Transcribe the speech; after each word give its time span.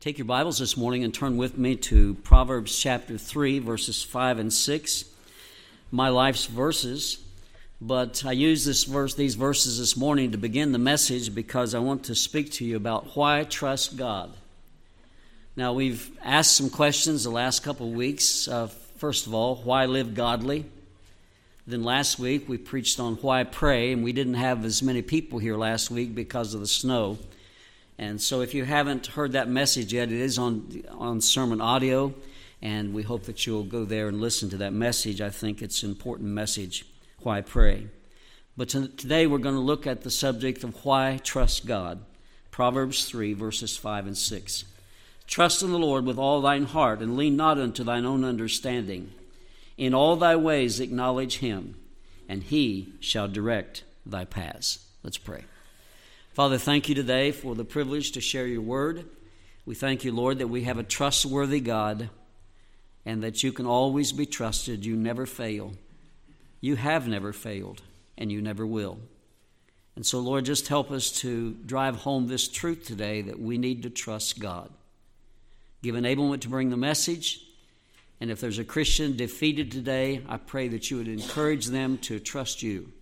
Take 0.00 0.16
your 0.16 0.26
Bibles 0.26 0.58
this 0.58 0.76
morning 0.76 1.02
and 1.02 1.12
turn 1.12 1.36
with 1.36 1.58
me 1.58 1.74
to 1.74 2.14
Proverbs 2.22 2.78
chapter 2.78 3.18
3, 3.18 3.58
verses 3.58 4.00
5 4.00 4.38
and 4.38 4.52
6. 4.52 5.04
My 5.90 6.08
life's 6.08 6.46
verses. 6.46 7.18
But 7.80 8.24
I 8.24 8.30
use 8.30 8.64
this 8.64 8.84
verse, 8.84 9.14
these 9.16 9.34
verses 9.34 9.80
this 9.80 9.96
morning 9.96 10.30
to 10.30 10.38
begin 10.38 10.70
the 10.70 10.78
message 10.78 11.34
because 11.34 11.74
I 11.74 11.80
want 11.80 12.04
to 12.04 12.14
speak 12.14 12.52
to 12.52 12.64
you 12.64 12.76
about 12.76 13.16
why 13.16 13.42
trust 13.42 13.96
God. 13.96 14.32
Now, 15.56 15.72
we've 15.72 16.16
asked 16.22 16.54
some 16.54 16.70
questions 16.70 17.24
the 17.24 17.30
last 17.30 17.64
couple 17.64 17.88
of 17.88 17.94
weeks. 17.94 18.46
Uh, 18.46 18.68
first 18.68 19.26
of 19.26 19.34
all, 19.34 19.56
why 19.56 19.86
live 19.86 20.14
godly? 20.14 20.64
Then 21.66 21.82
last 21.82 22.20
week 22.20 22.48
we 22.48 22.56
preached 22.56 23.00
on 23.00 23.16
why 23.16 23.42
pray, 23.42 23.90
and 23.90 24.04
we 24.04 24.12
didn't 24.12 24.34
have 24.34 24.64
as 24.64 24.80
many 24.80 25.02
people 25.02 25.40
here 25.40 25.56
last 25.56 25.90
week 25.90 26.14
because 26.14 26.54
of 26.54 26.60
the 26.60 26.68
snow. 26.68 27.18
And 27.98 28.20
so, 28.22 28.42
if 28.42 28.54
you 28.54 28.64
haven't 28.64 29.08
heard 29.08 29.32
that 29.32 29.48
message 29.48 29.92
yet, 29.92 30.12
it 30.12 30.20
is 30.20 30.38
on, 30.38 30.82
on 30.92 31.20
sermon 31.20 31.60
audio, 31.60 32.14
and 32.62 32.94
we 32.94 33.02
hope 33.02 33.24
that 33.24 33.44
you'll 33.44 33.64
go 33.64 33.84
there 33.84 34.06
and 34.06 34.20
listen 34.20 34.48
to 34.50 34.56
that 34.58 34.72
message. 34.72 35.20
I 35.20 35.30
think 35.30 35.62
it's 35.62 35.82
an 35.82 35.90
important 35.90 36.28
message, 36.28 36.86
why 37.20 37.40
pray. 37.40 37.88
But 38.56 38.68
today 38.68 39.26
we're 39.26 39.38
going 39.38 39.56
to 39.56 39.60
look 39.60 39.86
at 39.86 40.02
the 40.02 40.10
subject 40.10 40.62
of 40.62 40.84
why 40.84 41.20
trust 41.24 41.66
God. 41.66 42.00
Proverbs 42.52 43.04
3, 43.04 43.32
verses 43.34 43.76
5 43.76 44.06
and 44.06 44.18
6. 44.18 44.64
Trust 45.26 45.62
in 45.62 45.70
the 45.70 45.78
Lord 45.78 46.04
with 46.04 46.18
all 46.18 46.40
thine 46.40 46.64
heart, 46.64 47.00
and 47.00 47.16
lean 47.16 47.36
not 47.36 47.58
unto 47.58 47.84
thine 47.84 48.06
own 48.06 48.24
understanding. 48.24 49.12
In 49.76 49.92
all 49.92 50.16
thy 50.16 50.36
ways 50.36 50.80
acknowledge 50.80 51.38
him, 51.38 51.76
and 52.28 52.42
he 52.42 52.92
shall 53.00 53.28
direct 53.28 53.84
thy 54.06 54.24
paths. 54.24 54.86
Let's 55.02 55.18
pray. 55.18 55.44
Father, 56.38 56.56
thank 56.56 56.88
you 56.88 56.94
today 56.94 57.32
for 57.32 57.56
the 57.56 57.64
privilege 57.64 58.12
to 58.12 58.20
share 58.20 58.46
your 58.46 58.60
word. 58.60 59.04
We 59.66 59.74
thank 59.74 60.04
you, 60.04 60.12
Lord, 60.12 60.38
that 60.38 60.46
we 60.46 60.62
have 60.62 60.78
a 60.78 60.84
trustworthy 60.84 61.58
God 61.58 62.10
and 63.04 63.24
that 63.24 63.42
you 63.42 63.50
can 63.50 63.66
always 63.66 64.12
be 64.12 64.24
trusted. 64.24 64.86
You 64.86 64.94
never 64.94 65.26
fail. 65.26 65.72
You 66.60 66.76
have 66.76 67.08
never 67.08 67.32
failed, 67.32 67.82
and 68.16 68.30
you 68.30 68.40
never 68.40 68.64
will. 68.64 69.00
And 69.96 70.06
so, 70.06 70.20
Lord, 70.20 70.44
just 70.44 70.68
help 70.68 70.92
us 70.92 71.10
to 71.22 71.54
drive 71.66 71.96
home 71.96 72.28
this 72.28 72.46
truth 72.46 72.86
today 72.86 73.20
that 73.22 73.40
we 73.40 73.58
need 73.58 73.82
to 73.82 73.90
trust 73.90 74.38
God. 74.38 74.70
Give 75.82 75.96
enablement 75.96 76.42
to 76.42 76.48
bring 76.48 76.70
the 76.70 76.76
message. 76.76 77.40
And 78.20 78.30
if 78.30 78.40
there's 78.40 78.60
a 78.60 78.64
Christian 78.64 79.16
defeated 79.16 79.72
today, 79.72 80.22
I 80.28 80.36
pray 80.36 80.68
that 80.68 80.88
you 80.88 80.98
would 80.98 81.08
encourage 81.08 81.66
them 81.66 81.98
to 82.02 82.20
trust 82.20 82.62
you. 82.62 82.92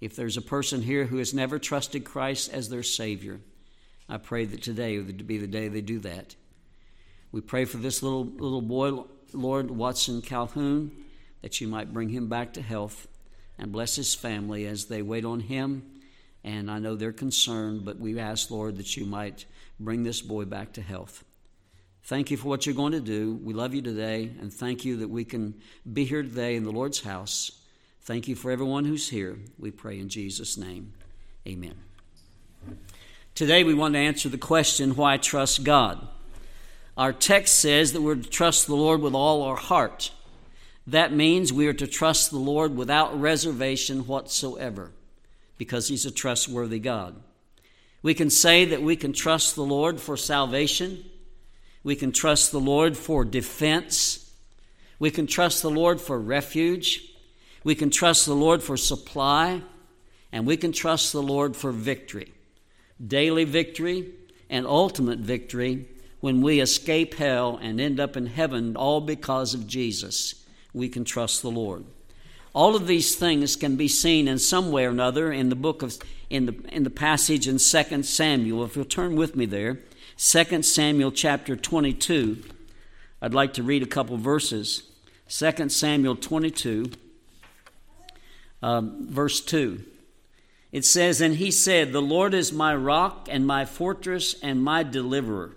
If 0.00 0.16
there's 0.16 0.36
a 0.36 0.42
person 0.42 0.82
here 0.82 1.04
who 1.04 1.18
has 1.18 1.34
never 1.34 1.58
trusted 1.58 2.04
Christ 2.04 2.52
as 2.52 2.68
their 2.68 2.82
Savior, 2.82 3.40
I 4.08 4.16
pray 4.16 4.44
that 4.46 4.62
today 4.62 4.98
would 4.98 5.26
be 5.26 5.38
the 5.38 5.46
day 5.46 5.68
they 5.68 5.82
do 5.82 6.00
that. 6.00 6.34
We 7.32 7.40
pray 7.40 7.64
for 7.64 7.76
this 7.76 8.02
little, 8.02 8.24
little 8.24 8.62
boy, 8.62 9.04
Lord 9.32 9.70
Watson 9.70 10.22
Calhoun, 10.22 10.90
that 11.42 11.60
you 11.60 11.68
might 11.68 11.92
bring 11.92 12.08
him 12.08 12.28
back 12.28 12.54
to 12.54 12.62
health 12.62 13.06
and 13.58 13.70
bless 13.70 13.94
his 13.94 14.14
family 14.14 14.66
as 14.66 14.86
they 14.86 15.02
wait 15.02 15.24
on 15.24 15.40
him. 15.40 15.84
And 16.42 16.70
I 16.70 16.78
know 16.78 16.96
they're 16.96 17.12
concerned, 17.12 17.84
but 17.84 17.98
we 17.98 18.18
ask, 18.18 18.50
Lord, 18.50 18.78
that 18.78 18.96
you 18.96 19.04
might 19.04 19.44
bring 19.78 20.02
this 20.02 20.22
boy 20.22 20.46
back 20.46 20.72
to 20.72 20.82
health. 20.82 21.24
Thank 22.04 22.30
you 22.30 22.38
for 22.38 22.48
what 22.48 22.64
you're 22.64 22.74
going 22.74 22.92
to 22.92 23.00
do. 23.00 23.38
We 23.44 23.52
love 23.52 23.74
you 23.74 23.82
today, 23.82 24.30
and 24.40 24.52
thank 24.52 24.86
you 24.86 24.96
that 24.98 25.08
we 25.08 25.24
can 25.24 25.54
be 25.90 26.04
here 26.04 26.22
today 26.22 26.56
in 26.56 26.64
the 26.64 26.72
Lord's 26.72 27.02
house. 27.02 27.59
Thank 28.02 28.28
you 28.28 28.34
for 28.34 28.50
everyone 28.50 28.86
who's 28.86 29.10
here. 29.10 29.38
We 29.58 29.70
pray 29.70 29.98
in 30.00 30.08
Jesus' 30.08 30.56
name. 30.56 30.94
Amen. 31.46 31.74
Today 33.34 33.62
we 33.62 33.74
want 33.74 33.94
to 33.94 34.00
answer 34.00 34.30
the 34.30 34.38
question 34.38 34.96
why 34.96 35.18
trust 35.18 35.64
God? 35.64 36.08
Our 36.96 37.12
text 37.12 37.60
says 37.60 37.92
that 37.92 38.00
we're 38.00 38.16
to 38.16 38.28
trust 38.28 38.66
the 38.66 38.74
Lord 38.74 39.02
with 39.02 39.14
all 39.14 39.42
our 39.42 39.56
heart. 39.56 40.12
That 40.86 41.12
means 41.12 41.52
we 41.52 41.66
are 41.66 41.74
to 41.74 41.86
trust 41.86 42.30
the 42.30 42.38
Lord 42.38 42.74
without 42.74 43.20
reservation 43.20 44.06
whatsoever 44.06 44.92
because 45.58 45.88
He's 45.88 46.06
a 46.06 46.10
trustworthy 46.10 46.78
God. 46.78 47.16
We 48.02 48.14
can 48.14 48.30
say 48.30 48.64
that 48.64 48.82
we 48.82 48.96
can 48.96 49.12
trust 49.12 49.54
the 49.54 49.62
Lord 49.62 50.00
for 50.00 50.16
salvation. 50.16 51.04
We 51.84 51.96
can 51.96 52.12
trust 52.12 52.50
the 52.50 52.60
Lord 52.60 52.96
for 52.96 53.26
defense. 53.26 54.32
We 54.98 55.10
can 55.10 55.26
trust 55.26 55.60
the 55.60 55.70
Lord 55.70 56.00
for 56.00 56.18
refuge. 56.18 57.06
We 57.62 57.74
can 57.74 57.90
trust 57.90 58.26
the 58.26 58.34
Lord 58.34 58.62
for 58.62 58.76
supply, 58.76 59.62
and 60.32 60.46
we 60.46 60.56
can 60.56 60.72
trust 60.72 61.12
the 61.12 61.22
Lord 61.22 61.56
for 61.56 61.72
victory. 61.72 62.32
Daily 63.04 63.44
victory 63.44 64.12
and 64.48 64.66
ultimate 64.66 65.18
victory 65.18 65.86
when 66.20 66.42
we 66.42 66.60
escape 66.60 67.14
hell 67.14 67.58
and 67.60 67.80
end 67.80 67.98
up 67.98 68.16
in 68.16 68.26
heaven, 68.26 68.76
all 68.76 69.00
because 69.00 69.54
of 69.54 69.66
Jesus. 69.66 70.46
We 70.72 70.88
can 70.88 71.04
trust 71.04 71.42
the 71.42 71.50
Lord. 71.50 71.84
All 72.52 72.74
of 72.74 72.86
these 72.86 73.14
things 73.14 73.56
can 73.56 73.76
be 73.76 73.88
seen 73.88 74.26
in 74.26 74.38
some 74.38 74.72
way 74.72 74.84
or 74.84 74.90
another 74.90 75.32
in 75.32 75.50
the 75.50 75.56
book 75.56 75.82
of 75.82 75.96
in 76.28 76.46
the 76.46 76.54
in 76.68 76.82
the 76.84 76.90
passage 76.90 77.46
in 77.46 77.58
2 77.58 78.02
Samuel. 78.02 78.64
If 78.64 78.76
you'll 78.76 78.84
turn 78.84 79.16
with 79.16 79.36
me 79.36 79.46
there, 79.46 79.80
2 80.16 80.62
Samuel 80.62 81.12
chapter 81.12 81.56
22. 81.56 82.42
I'd 83.22 83.34
like 83.34 83.54
to 83.54 83.62
read 83.62 83.82
a 83.82 83.86
couple 83.86 84.16
verses. 84.16 84.82
2 85.28 85.68
Samuel 85.68 86.16
22 86.16 86.90
um, 88.62 89.06
verse 89.08 89.40
2. 89.40 89.82
It 90.72 90.84
says, 90.84 91.20
And 91.20 91.36
he 91.36 91.50
said, 91.50 91.92
The 91.92 92.02
Lord 92.02 92.34
is 92.34 92.52
my 92.52 92.74
rock 92.74 93.28
and 93.30 93.46
my 93.46 93.64
fortress 93.64 94.34
and 94.42 94.62
my 94.62 94.82
deliverer, 94.82 95.56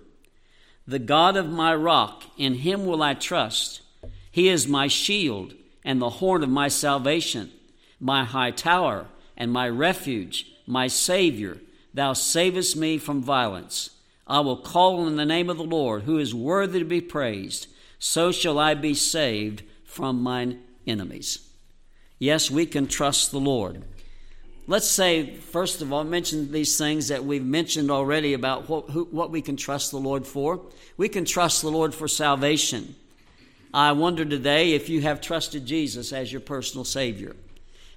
the 0.88 1.00
God 1.00 1.38
of 1.38 1.50
my 1.50 1.74
rock, 1.74 2.24
in 2.38 2.56
him 2.56 2.86
will 2.86 3.02
I 3.02 3.14
trust. 3.14 3.82
He 4.30 4.50
is 4.50 4.68
my 4.68 4.88
shield 4.88 5.54
and 5.86 6.02
the 6.02 6.10
horn 6.10 6.44
of 6.44 6.50
my 6.50 6.68
salvation, 6.68 7.52
my 8.00 8.26
high 8.26 8.52
tower 8.52 9.08
and 9.38 9.52
my 9.52 9.70
refuge, 9.70 10.48
my 10.66 10.88
Savior. 10.88 11.60
Thou 11.94 12.14
savest 12.14 12.76
me 12.76 12.98
from 12.98 13.22
violence. 13.22 13.92
I 14.26 14.40
will 14.40 14.58
call 14.58 15.02
on 15.02 15.16
the 15.16 15.26
name 15.26 15.50
of 15.50 15.58
the 15.58 15.64
Lord, 15.64 16.04
who 16.04 16.18
is 16.18 16.34
worthy 16.34 16.80
to 16.80 16.86
be 16.86 17.02
praised. 17.02 17.68
So 18.00 18.32
shall 18.32 18.58
I 18.58 18.74
be 18.74 18.94
saved 18.94 19.64
from 19.86 20.22
mine 20.22 20.62
enemies. 20.88 21.48
Yes, 22.24 22.50
we 22.50 22.66
can 22.66 22.88
trust 22.88 23.32
the 23.32 23.40
Lord. 23.40 23.84
Let's 24.66 24.88
say, 24.88 25.36
first 25.36 25.82
of 25.82 25.92
all, 25.92 26.06
mention 26.06 26.54
these 26.54 26.78
things 26.78 27.10
that 27.10 27.26
we've 27.26 27.44
mentioned 27.44 27.92
already 27.92 28.34
about 28.34 28.70
what, 28.70 28.92
who, 28.92 29.04
what 29.12 29.30
we 29.30 29.42
can 29.42 29.58
trust 29.58 29.92
the 29.92 29.98
Lord 29.98 30.26
for. 30.26 30.62
We 30.96 31.10
can 31.10 31.26
trust 31.26 31.62
the 31.62 31.70
Lord 31.70 31.94
for 31.94 32.08
salvation. 32.08 32.96
I 33.74 33.92
wonder 33.92 34.24
today 34.24 34.72
if 34.72 34.88
you 34.88 35.02
have 35.02 35.20
trusted 35.20 35.66
Jesus 35.66 36.14
as 36.14 36.32
your 36.32 36.40
personal 36.40 36.86
Savior. 36.86 37.36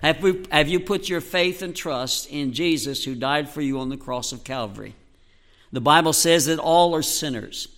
Have, 0.02 0.20
we, 0.20 0.44
have 0.50 0.66
you 0.66 0.80
put 0.80 1.08
your 1.08 1.20
faith 1.20 1.62
and 1.62 1.76
trust 1.76 2.28
in 2.28 2.52
Jesus 2.52 3.04
who 3.04 3.14
died 3.14 3.48
for 3.48 3.60
you 3.60 3.78
on 3.78 3.90
the 3.90 3.96
cross 3.96 4.32
of 4.32 4.42
Calvary? 4.42 4.96
The 5.70 5.80
Bible 5.80 6.12
says 6.12 6.46
that 6.46 6.58
all 6.58 6.96
are 6.96 7.02
sinners. 7.02 7.68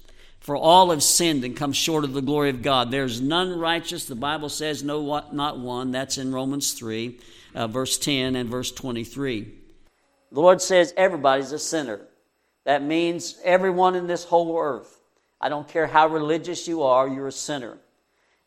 For 0.49 0.57
all 0.57 0.89
have 0.93 1.03
sinned 1.03 1.45
and 1.45 1.55
come 1.55 1.75
short 1.75 2.05
of 2.05 2.15
the 2.15 2.23
glory 2.23 2.49
of 2.49 2.63
God. 2.63 2.91
There's 2.91 3.21
none 3.21 3.59
righteous. 3.59 4.07
The 4.07 4.15
Bible 4.15 4.49
says, 4.49 4.83
no, 4.83 5.23
not 5.31 5.59
one. 5.59 5.91
That's 5.91 6.17
in 6.17 6.33
Romans 6.33 6.73
3, 6.73 7.21
uh, 7.55 7.67
verse 7.67 7.99
10 7.99 8.35
and 8.35 8.49
verse 8.49 8.73
23. 8.73 9.53
The 10.33 10.41
Lord 10.41 10.63
says 10.63 10.95
everybody's 10.97 11.53
a 11.53 11.59
sinner. 11.59 12.01
That 12.65 12.83
means 12.83 13.39
everyone 13.45 13.95
in 13.95 14.07
this 14.07 14.25
whole 14.25 14.59
earth. 14.59 15.03
I 15.39 15.51
don't 15.51 15.69
care 15.69 15.87
how 15.87 16.09
religious 16.09 16.67
you 16.67 16.83
are, 16.83 17.07
you're 17.07 17.29
a 17.29 17.33
sinner. 17.33 17.77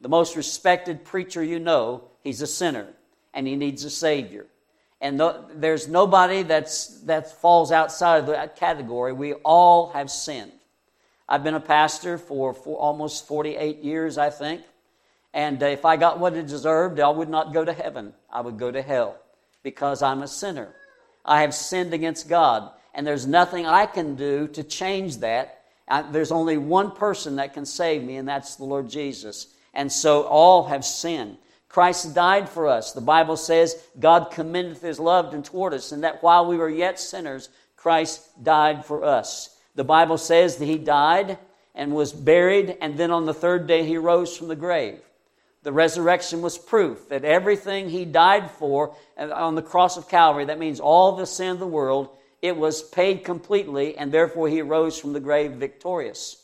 The 0.02 0.10
most 0.10 0.36
respected 0.36 1.06
preacher 1.06 1.44
you 1.44 1.60
know, 1.60 2.06
he's 2.24 2.42
a 2.42 2.48
sinner 2.48 2.88
and 3.32 3.46
he 3.46 3.56
needs 3.56 3.86
a 3.86 3.92
Savior. 3.92 4.48
And 5.02 5.18
no, 5.18 5.46
there's 5.54 5.88
nobody 5.88 6.42
that's, 6.42 7.02
that 7.02 7.40
falls 7.40 7.72
outside 7.72 8.22
of 8.22 8.26
that 8.26 8.56
category. 8.56 9.14
We 9.14 9.34
all 9.34 9.92
have 9.92 10.10
sinned. 10.10 10.54
I've 11.32 11.46
been 11.46 11.56
a 11.56 11.62
pastor 11.62 12.18
for, 12.18 12.54
for 12.54 12.78
almost 12.78 13.26
48 13.26 13.78
years, 13.78 14.18
I 14.18 14.30
think. 14.30 14.64
And 15.34 15.64
uh, 15.64 15.68
if 15.68 15.86
I 15.86 15.96
got 15.96 16.20
what 16.20 16.34
I 16.34 16.42
deserved, 16.42 17.00
I 17.00 17.08
would 17.08 17.30
not 17.30 17.54
go 17.54 17.64
to 17.64 17.72
heaven. 17.72 18.12
I 18.30 18.42
would 18.42 18.58
go 18.58 18.70
to 18.70 18.82
hell 18.82 19.16
because 19.64 20.02
I'm 20.02 20.24
a 20.24 20.28
sinner. 20.28 20.76
I 21.24 21.40
have 21.44 21.54
sinned 21.54 21.94
against 21.94 22.28
God, 22.28 22.70
and 22.94 23.08
there's 23.08 23.26
nothing 23.26 23.66
I 23.66 23.86
can 23.86 24.16
do 24.16 24.50
to 24.50 24.62
change 24.62 25.20
that. 25.20 25.62
I, 25.88 26.02
there's 26.02 26.34
only 26.34 26.58
one 26.58 26.92
person 26.92 27.38
that 27.38 27.54
can 27.54 27.66
save 27.66 28.04
me, 28.04 28.18
and 28.18 28.28
that's 28.28 28.58
the 28.58 28.66
Lord 28.66 28.90
Jesus. 28.90 29.48
And 29.74 29.90
so 29.90 30.24
all 30.24 30.66
have 30.66 30.84
sinned. 30.84 31.38
Christ 31.70 32.14
died 32.14 32.50
for 32.50 32.68
us. 32.68 32.92
The 32.92 33.00
Bible 33.00 33.38
says 33.38 33.82
God 33.98 34.32
commendeth 34.32 34.82
his 34.82 35.00
love 35.00 35.32
toward 35.46 35.74
us, 35.74 35.94
and 35.94 36.04
that 36.04 36.22
while 36.22 36.46
we 36.46 36.58
were 36.58 36.70
yet 36.70 37.00
sinners, 37.00 37.48
Christ 37.78 38.44
died 38.44 38.84
for 38.84 39.06
us. 39.06 39.56
The 39.76 39.84
Bible 39.84 40.18
says 40.18 40.58
that 40.58 40.66
he 40.66 40.78
died 40.78 41.38
and 41.74 41.94
was 41.94 42.12
buried, 42.12 42.78
and 42.82 42.98
then 42.98 43.12
on 43.12 43.26
the 43.26 43.34
third 43.34 43.68
day 43.68 43.86
he 43.86 43.98
rose 43.98 44.36
from 44.36 44.48
the 44.48 44.56
grave. 44.56 45.00
The 45.64 45.72
resurrection 45.72 46.42
was 46.42 46.58
proof 46.58 47.08
that 47.10 47.24
everything 47.24 47.90
he 47.90 48.04
died 48.04 48.50
for 48.52 48.96
uh, 49.18 49.30
on 49.32 49.56
the 49.56 49.62
cross 49.62 49.96
of 49.96 50.10
Calvary, 50.10 50.46
that 50.46 50.60
means 50.60 50.80
all 50.80 51.16
the 51.16 51.26
sin 51.26 51.52
of 51.52 51.60
the 51.60 51.68
world, 51.68 52.10
it 52.42 52.58
was 52.58 52.82
paid 52.82 53.24
completely, 53.24 53.96
and 53.96 54.12
therefore 54.12 54.50
he 54.50 54.62
rose 54.62 55.00
from 55.00 55.14
the 55.14 55.20
grave 55.20 55.52
victorious. 55.54 56.42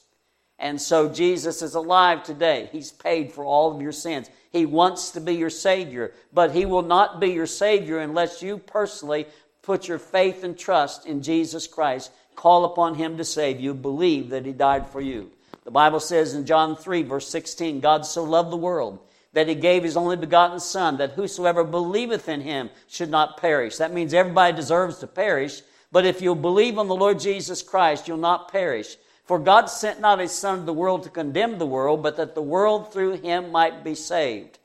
And 0.59 0.81
so 0.81 1.09
Jesus 1.09 1.61
is 1.61 1.75
alive 1.75 2.23
today. 2.23 2.69
He's 2.71 2.91
paid 2.91 3.31
for 3.31 3.45
all 3.45 3.75
of 3.75 3.81
your 3.81 3.91
sins. 3.91 4.29
He 4.51 4.65
wants 4.65 5.11
to 5.11 5.21
be 5.21 5.35
your 5.35 5.51
Savior, 5.51 6.13
but 6.33 6.51
He 6.51 6.65
will 6.65 6.81
not 6.81 7.19
be 7.19 7.29
your 7.29 7.45
Savior 7.45 7.99
unless 7.99 8.41
you 8.41 8.57
personally 8.57 9.27
put 9.61 9.87
your 9.87 9.99
faith 9.99 10.43
and 10.43 10.57
trust 10.57 11.05
in 11.05 11.21
Jesus 11.21 11.67
Christ, 11.67 12.11
call 12.37 12.63
upon 12.63 12.95
Him 12.95 13.17
to 13.17 13.25
save 13.25 13.59
you, 13.59 13.73
believe 13.73 14.29
that 14.29 14.45
He 14.45 14.53
died 14.53 14.87
for 14.87 15.01
you. 15.01 15.31
The 15.65 15.71
Bible 15.71 15.99
says 15.99 16.33
in 16.33 16.45
John 16.45 16.77
3, 16.77 17.03
verse 17.03 17.27
16, 17.27 17.81
God 17.81 18.05
so 18.05 18.23
loved 18.23 18.53
the 18.53 18.57
world 18.57 18.99
that 19.33 19.49
He 19.49 19.55
gave 19.55 19.83
His 19.83 19.97
only 19.97 20.15
begotten 20.15 20.61
Son, 20.61 20.95
that 20.97 21.11
whosoever 21.11 21.65
believeth 21.65 22.29
in 22.29 22.39
Him 22.39 22.69
should 22.87 23.09
not 23.09 23.35
perish. 23.35 23.75
That 23.75 23.93
means 23.93 24.13
everybody 24.13 24.55
deserves 24.55 24.99
to 24.99 25.07
perish, 25.07 25.61
but 25.91 26.05
if 26.05 26.21
you'll 26.21 26.35
believe 26.35 26.77
on 26.77 26.87
the 26.87 26.95
Lord 26.95 27.19
Jesus 27.19 27.61
Christ, 27.61 28.07
you'll 28.07 28.17
not 28.17 28.49
perish. 28.49 28.95
For 29.25 29.39
God 29.39 29.65
sent 29.65 29.99
not 29.99 30.19
his 30.19 30.31
Son 30.31 30.59
to 30.59 30.65
the 30.65 30.71
world 30.71 31.03
to 31.03 31.09
condemn 31.09 31.57
the 31.57 31.65
world, 31.65 32.01
but 32.01 32.15
that 32.15 32.33
the 32.33 32.41
world 32.41 32.93
through 32.93 33.17
him 33.17 33.51
might 33.51 33.83
be 33.83 33.93
saved. 33.93 34.57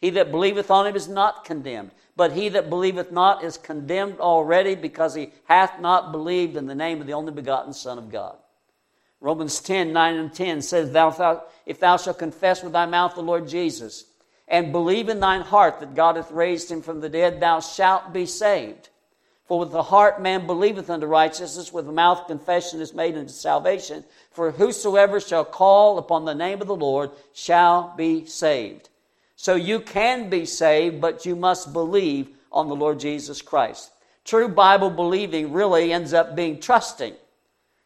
He 0.00 0.10
that 0.10 0.32
believeth 0.32 0.70
on 0.72 0.86
him 0.88 0.96
is 0.96 1.08
not 1.08 1.44
condemned, 1.44 1.92
but 2.18 2.32
he 2.32 2.48
that 2.48 2.68
believeth 2.68 3.12
not 3.12 3.44
is 3.44 3.56
condemned 3.56 4.18
already, 4.18 4.74
because 4.74 5.14
he 5.14 5.30
hath 5.44 5.80
not 5.80 6.10
believed 6.10 6.56
in 6.56 6.66
the 6.66 6.74
name 6.74 7.00
of 7.00 7.06
the 7.06 7.12
only 7.12 7.30
begotten 7.30 7.72
Son 7.72 7.96
of 7.96 8.10
God. 8.10 8.36
Romans 9.20 9.60
10 9.60 9.92
9 9.92 10.16
and 10.16 10.34
10 10.34 10.62
says, 10.62 10.90
thou, 10.90 11.44
If 11.64 11.78
thou 11.78 11.96
shalt 11.96 12.18
confess 12.18 12.60
with 12.60 12.72
thy 12.72 12.86
mouth 12.86 13.14
the 13.14 13.22
Lord 13.22 13.46
Jesus, 13.46 14.04
and 14.48 14.72
believe 14.72 15.08
in 15.08 15.20
thine 15.20 15.42
heart 15.42 15.78
that 15.78 15.94
God 15.94 16.16
hath 16.16 16.32
raised 16.32 16.68
him 16.68 16.82
from 16.82 17.00
the 17.00 17.08
dead, 17.08 17.38
thou 17.38 17.60
shalt 17.60 18.12
be 18.12 18.26
saved. 18.26 18.88
For 19.46 19.60
with 19.60 19.70
the 19.70 19.84
heart 19.84 20.20
man 20.20 20.44
believeth 20.44 20.90
unto 20.90 21.06
righteousness, 21.06 21.72
with 21.72 21.86
the 21.86 21.92
mouth 21.92 22.26
confession 22.26 22.80
is 22.80 22.94
made 22.94 23.16
unto 23.16 23.32
salvation. 23.32 24.04
For 24.32 24.50
whosoever 24.50 25.20
shall 25.20 25.44
call 25.44 25.98
upon 25.98 26.24
the 26.24 26.34
name 26.34 26.60
of 26.60 26.66
the 26.66 26.74
Lord 26.74 27.12
shall 27.32 27.94
be 27.96 28.26
saved. 28.26 28.88
So 29.40 29.54
you 29.54 29.78
can 29.78 30.28
be 30.28 30.44
saved, 30.46 31.00
but 31.00 31.24
you 31.24 31.36
must 31.36 31.72
believe 31.72 32.28
on 32.50 32.66
the 32.66 32.74
Lord 32.74 32.98
Jesus 32.98 33.40
Christ. 33.40 33.92
True 34.24 34.48
Bible 34.48 34.90
believing 34.90 35.52
really 35.52 35.92
ends 35.92 36.12
up 36.12 36.34
being 36.34 36.58
trusting. 36.58 37.14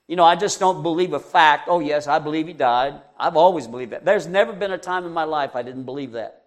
You 0.09 0.17
know, 0.17 0.25
I 0.25 0.35
just 0.35 0.59
don't 0.59 0.83
believe 0.83 1.13
a 1.13 1.21
fact. 1.21 1.69
Oh, 1.69 1.81
yes, 1.81 2.07
I 2.07 2.21
believe 2.21 2.47
he 2.47 2.55
died. 2.55 3.03
I've 3.19 3.37
always 3.37 3.67
believed 3.67 3.93
that. 3.93 4.07
There's 4.07 4.27
never 4.27 4.55
been 4.55 4.73
a 4.73 4.79
time 4.79 5.05
in 5.05 5.13
my 5.13 5.25
life 5.25 5.55
I 5.55 5.61
didn't 5.61 5.83
believe 5.85 6.13
that. 6.13 6.45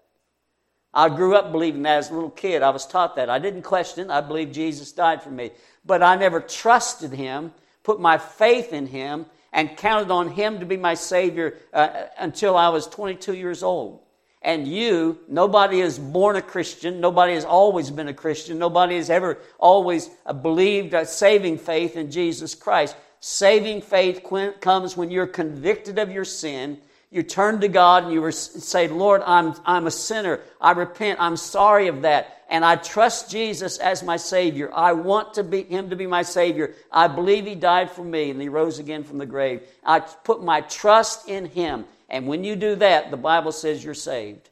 I 0.91 1.09
grew 1.09 1.35
up 1.35 1.51
believing 1.51 1.83
that 1.83 1.99
as 1.99 2.09
a 2.09 2.15
little 2.15 2.31
kid. 2.31 2.63
I 2.63 2.71
was 2.71 2.87
taught 2.87 3.15
that. 3.17 3.29
I 3.29 3.37
didn't 3.37 3.61
question. 3.61 4.09
I 4.09 4.21
believed 4.21 4.55
Jesus 4.55 4.91
died 4.91 5.21
for 5.21 5.29
me. 5.29 5.51
But 5.85 6.01
I 6.01 6.15
never 6.15 6.41
trusted 6.41 7.11
him, 7.11 7.53
put 7.83 7.99
my 7.99 8.17
faith 8.17 8.73
in 8.73 8.87
him, 8.87 9.27
and 9.53 9.77
counted 9.77 10.09
on 10.09 10.29
him 10.29 10.61
to 10.61 10.65
be 10.65 10.77
my 10.77 10.95
Savior 10.95 11.57
uh, 11.73 12.05
until 12.17 12.57
I 12.57 12.69
was 12.69 12.87
22 12.87 13.35
years 13.35 13.61
old. 13.61 14.01
And 14.45 14.67
you, 14.67 15.19
nobody 15.27 15.81
is 15.81 15.99
born 15.99 16.37
a 16.37 16.41
Christian. 16.41 17.01
Nobody 17.01 17.33
has 17.33 17.43
always 17.43 17.91
been 17.91 18.07
a 18.07 18.13
Christian. 18.13 18.57
Nobody 18.57 18.95
has 18.95 19.09
ever 19.09 19.39
always 19.59 20.09
believed 20.41 20.93
a 20.93 21.05
saving 21.05 21.57
faith 21.57 21.97
in 21.97 22.11
Jesus 22.11 22.55
Christ. 22.55 22.95
Saving 23.19 23.81
faith 23.81 24.21
comes 24.61 24.95
when 24.95 25.11
you're 25.11 25.27
convicted 25.27 25.99
of 25.99 26.11
your 26.11 26.25
sin 26.25 26.79
you 27.15 27.23
turn 27.23 27.61
to 27.61 27.69
God 27.69 28.03
and 28.03 28.11
you 28.11 28.29
say, 28.31 28.89
Lord, 28.89 29.21
I'm, 29.25 29.55
I'm 29.65 29.87
a 29.87 29.91
sinner. 29.91 30.41
I 30.59 30.71
repent. 30.71 31.21
I'm 31.21 31.37
sorry 31.37 31.87
of 31.87 32.01
that. 32.01 32.43
And 32.49 32.65
I 32.65 32.75
trust 32.75 33.31
Jesus 33.31 33.77
as 33.77 34.03
my 34.03 34.17
Savior. 34.17 34.69
I 34.73 34.91
want 34.91 35.35
to 35.35 35.43
be, 35.43 35.63
Him 35.63 35.89
to 35.91 35.95
be 35.95 36.07
my 36.07 36.23
Savior. 36.23 36.73
I 36.91 37.07
believe 37.07 37.45
He 37.45 37.55
died 37.55 37.89
for 37.89 38.03
me 38.03 38.31
and 38.31 38.41
He 38.41 38.49
rose 38.49 38.79
again 38.79 39.05
from 39.05 39.17
the 39.17 39.25
grave. 39.25 39.61
I 39.81 40.01
put 40.01 40.43
my 40.43 40.59
trust 40.59 41.29
in 41.29 41.45
Him. 41.45 41.85
And 42.09 42.27
when 42.27 42.43
you 42.43 42.55
do 42.55 42.75
that, 42.75 43.11
the 43.11 43.17
Bible 43.17 43.51
says 43.51 43.83
you're 43.83 43.93
saved. 43.93 44.49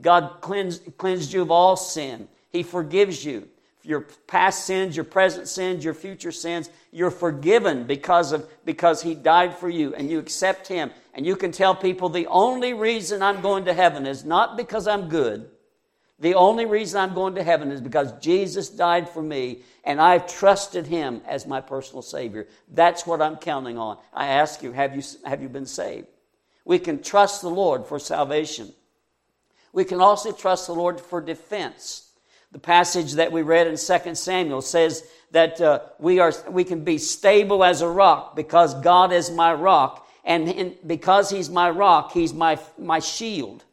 God 0.00 0.40
cleansed, 0.40 0.96
cleansed 0.98 1.32
you 1.32 1.42
of 1.42 1.50
all 1.50 1.76
sin. 1.76 2.28
He 2.50 2.62
forgives 2.62 3.24
you 3.24 3.48
your 3.82 4.00
past 4.26 4.66
sins, 4.66 4.96
your 4.96 5.04
present 5.04 5.46
sins, 5.48 5.84
your 5.84 5.94
future 5.94 6.32
sins. 6.32 6.68
You're 6.90 7.10
forgiven 7.10 7.84
because 7.84 8.32
of 8.32 8.48
because 8.64 9.00
He 9.00 9.14
died 9.14 9.54
for 9.54 9.68
you, 9.68 9.94
and 9.94 10.10
you 10.10 10.18
accept 10.18 10.66
Him. 10.66 10.90
And 11.14 11.24
you 11.24 11.36
can 11.36 11.52
tell 11.52 11.74
people 11.74 12.08
the 12.08 12.26
only 12.26 12.74
reason 12.74 13.22
I'm 13.22 13.40
going 13.40 13.64
to 13.66 13.72
heaven 13.72 14.06
is 14.06 14.24
not 14.24 14.56
because 14.56 14.86
I'm 14.86 15.08
good. 15.08 15.48
The 16.18 16.34
only 16.34 16.64
reason 16.64 17.00
I'm 17.00 17.14
going 17.14 17.34
to 17.34 17.42
heaven 17.42 17.70
is 17.70 17.80
because 17.80 18.10
Jesus 18.20 18.70
died 18.70 19.08
for 19.08 19.22
me 19.22 19.58
and 19.84 20.00
I've 20.00 20.26
trusted 20.26 20.86
him 20.86 21.20
as 21.26 21.46
my 21.46 21.60
personal 21.60 22.00
Savior. 22.00 22.46
That's 22.72 23.06
what 23.06 23.20
I'm 23.20 23.36
counting 23.36 23.76
on. 23.76 23.98
I 24.14 24.28
ask 24.28 24.62
you, 24.62 24.72
have 24.72 24.96
you, 24.96 25.02
have 25.26 25.42
you 25.42 25.50
been 25.50 25.66
saved? 25.66 26.06
We 26.66 26.80
can 26.80 27.00
trust 27.00 27.42
the 27.42 27.48
Lord 27.48 27.86
for 27.86 27.98
salvation. 27.98 28.72
We 29.72 29.84
can 29.84 30.00
also 30.00 30.32
trust 30.32 30.66
the 30.66 30.74
Lord 30.74 31.00
for 31.00 31.20
defense. 31.20 32.10
The 32.50 32.58
passage 32.58 33.12
that 33.12 33.30
we 33.30 33.42
read 33.42 33.68
in 33.68 33.76
2 33.76 34.14
Samuel 34.16 34.62
says 34.62 35.06
that 35.30 35.60
uh, 35.60 35.80
we, 36.00 36.18
are, 36.18 36.32
we 36.50 36.64
can 36.64 36.82
be 36.82 36.98
stable 36.98 37.62
as 37.62 37.82
a 37.82 37.88
rock 37.88 38.34
because 38.34 38.74
God 38.80 39.12
is 39.12 39.30
my 39.30 39.54
rock. 39.54 40.08
And 40.24 40.48
in, 40.48 40.74
because 40.84 41.30
He's 41.30 41.48
my 41.48 41.70
rock, 41.70 42.10
He's 42.12 42.34
my, 42.34 42.58
my 42.76 42.98
shield. 42.98 43.64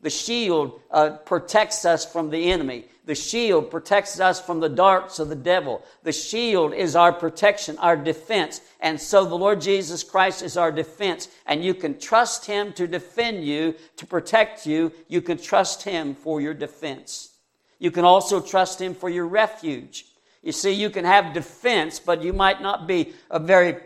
The 0.00 0.10
shield 0.10 0.80
uh, 0.90 1.18
protects 1.26 1.84
us 1.84 2.10
from 2.10 2.30
the 2.30 2.50
enemy. 2.50 2.86
The 3.08 3.14
shield 3.14 3.70
protects 3.70 4.20
us 4.20 4.38
from 4.38 4.60
the 4.60 4.68
darts 4.68 5.18
of 5.18 5.30
the 5.30 5.34
devil. 5.34 5.82
The 6.02 6.12
shield 6.12 6.74
is 6.74 6.94
our 6.94 7.10
protection, 7.10 7.78
our 7.78 7.96
defense. 7.96 8.60
And 8.80 9.00
so 9.00 9.24
the 9.24 9.34
Lord 9.34 9.62
Jesus 9.62 10.04
Christ 10.04 10.42
is 10.42 10.58
our 10.58 10.70
defense. 10.70 11.28
And 11.46 11.64
you 11.64 11.72
can 11.72 11.98
trust 11.98 12.44
Him 12.44 12.74
to 12.74 12.86
defend 12.86 13.46
you, 13.46 13.76
to 13.96 14.04
protect 14.04 14.66
you. 14.66 14.92
You 15.08 15.22
can 15.22 15.38
trust 15.38 15.84
Him 15.84 16.14
for 16.14 16.42
your 16.42 16.52
defense. 16.52 17.30
You 17.78 17.90
can 17.90 18.04
also 18.04 18.42
trust 18.42 18.78
Him 18.78 18.92
for 18.92 19.08
your 19.08 19.26
refuge. 19.26 20.04
You 20.42 20.52
see, 20.52 20.72
you 20.72 20.90
can 20.90 21.06
have 21.06 21.32
defense, 21.32 21.98
but 21.98 22.22
you 22.22 22.34
might 22.34 22.60
not 22.60 22.86
be 22.86 23.14
a 23.30 23.38
very 23.38 23.76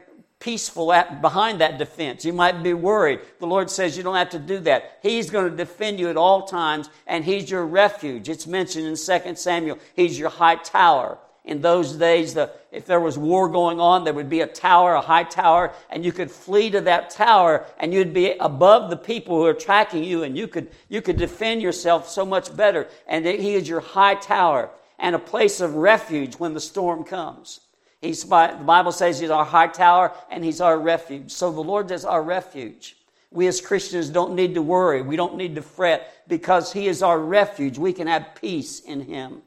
peaceful 0.43 0.93
at, 0.93 1.23
behind 1.23 1.61
that 1.61 1.79
defense. 1.79 2.25
You 2.25 2.33
might 2.33 2.63
be 2.63 2.75
worried. 2.75 3.21
The 3.39 3.47
Lord 3.47 3.71
says 3.71 3.97
you 3.97 4.03
don't 4.03 4.17
have 4.17 4.31
to 4.31 4.39
do 4.39 4.59
that. 4.61 4.99
He's 5.03 5.31
going 5.31 5.51
to 5.51 5.57
defend 5.57 6.01
you 6.01 6.11
at 6.11 6.17
all 6.17 6.47
times, 6.47 6.91
and 7.07 7.25
He's 7.25 7.51
your 7.51 7.65
refuge. 7.65 8.29
It's 8.29 8.47
mentioned 8.47 8.87
in 8.87 8.97
2 8.97 9.37
Samuel. 9.37 9.79
He's 9.95 10.19
your 10.19 10.31
high 10.31 10.57
tower 10.57 11.19
in 11.45 11.61
those 11.61 11.95
days, 11.95 12.35
the, 12.35 12.53
if 12.71 12.87
there 12.87 13.01
was 13.01 13.19
war 13.19 13.49
going 13.49 13.81
on, 13.81 14.05
there 14.05 14.15
would 14.15 14.31
be 14.31 14.43
a 14.43 14.47
tower, 14.47 14.95
a 14.95 15.01
high 15.01 15.25
tower, 15.25 15.73
and 15.91 16.05
you 16.05 16.13
could 16.13 16.31
flee 16.31 16.71
to 16.71 16.81
that 16.83 17.11
tower 17.11 17.67
and 17.79 17.93
you'd 17.93 18.15
be 18.15 18.33
above 18.39 18.91
the 18.91 18.97
people 18.97 19.37
who 19.37 19.47
are 19.47 19.55
tracking 19.55 20.05
you 20.05 20.23
and 20.23 20.39
you 20.39 20.47
could, 20.47 20.71
you 20.89 21.03
could 21.03 21.17
defend 21.17 21.61
yourself 21.61 22.09
so 22.09 22.25
much 22.25 22.57
better. 22.57 22.87
And 23.09 23.27
he 23.27 23.55
is 23.55 23.69
your 23.69 23.81
high 23.81 24.15
tower 24.15 24.71
and 25.01 25.17
a 25.17 25.19
place 25.19 25.61
of 25.61 25.75
refuge 25.75 26.37
when 26.37 26.55
the 26.55 26.61
storm 26.61 27.03
comes. 27.03 27.61
He's, 28.03 28.25
the 28.25 28.59
Bible 28.67 28.93
says 28.93 29.19
he's 29.19 29.31
our 29.31 29.47
high 29.47 29.69
tower 29.69 30.13
and 30.31 30.45
he's 30.45 30.61
our 30.61 30.79
refuge. 30.79 31.31
So 31.31 31.51
the 31.51 31.63
Lord 31.63 31.91
is 31.91 32.05
our 32.05 32.23
refuge. 32.23 32.97
We 33.31 33.47
as 33.47 33.63
Christians 33.63 34.11
don't 34.11 34.35
need 34.35 34.55
to 34.57 34.63
worry. 34.63 35.01
We 35.01 35.17
don't 35.17 35.37
need 35.37 35.55
to 35.55 35.63
fret 35.63 36.29
because 36.29 36.71
he 36.71 36.89
is 36.89 37.03
our 37.03 37.19
refuge. 37.19 37.79
We 37.79 37.95
can 37.95 38.09
have 38.09 38.35
peace 38.35 38.81
in 38.81 39.01
him 39.01 39.41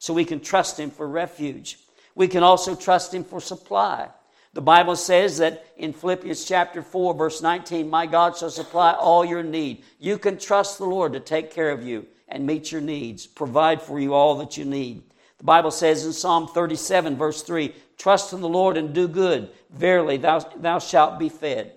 so 0.00 0.14
we 0.14 0.24
can 0.24 0.40
trust 0.40 0.80
Him 0.80 0.90
for 0.90 1.06
refuge. 1.06 1.78
We 2.16 2.26
can 2.26 2.42
also 2.42 2.74
trust 2.74 3.14
Him 3.14 3.22
for 3.22 3.38
supply. 3.38 4.08
The 4.54 4.62
Bible 4.62 4.96
says 4.96 5.38
that 5.38 5.64
in 5.76 5.92
Philippians 5.92 6.44
chapter 6.44 6.82
4, 6.82 7.14
verse 7.14 7.40
19, 7.40 7.88
My 7.88 8.06
God 8.06 8.36
shall 8.36 8.50
supply 8.50 8.94
all 8.94 9.24
your 9.24 9.44
need. 9.44 9.84
You 10.00 10.18
can 10.18 10.38
trust 10.38 10.78
the 10.78 10.86
Lord 10.86 11.12
to 11.12 11.20
take 11.20 11.52
care 11.52 11.70
of 11.70 11.86
you 11.86 12.06
and 12.26 12.46
meet 12.46 12.72
your 12.72 12.80
needs, 12.80 13.26
provide 13.26 13.80
for 13.80 14.00
you 14.00 14.14
all 14.14 14.36
that 14.38 14.56
you 14.56 14.64
need. 14.64 15.02
The 15.38 15.44
Bible 15.44 15.70
says 15.70 16.04
in 16.04 16.12
Psalm 16.12 16.48
37, 16.48 17.16
verse 17.16 17.42
3, 17.42 17.72
Trust 18.00 18.32
in 18.32 18.40
the 18.40 18.48
Lord 18.48 18.78
and 18.78 18.94
do 18.94 19.06
good. 19.06 19.50
Verily, 19.68 20.16
thou, 20.16 20.38
thou 20.38 20.78
shalt 20.78 21.18
be 21.18 21.28
fed. 21.28 21.74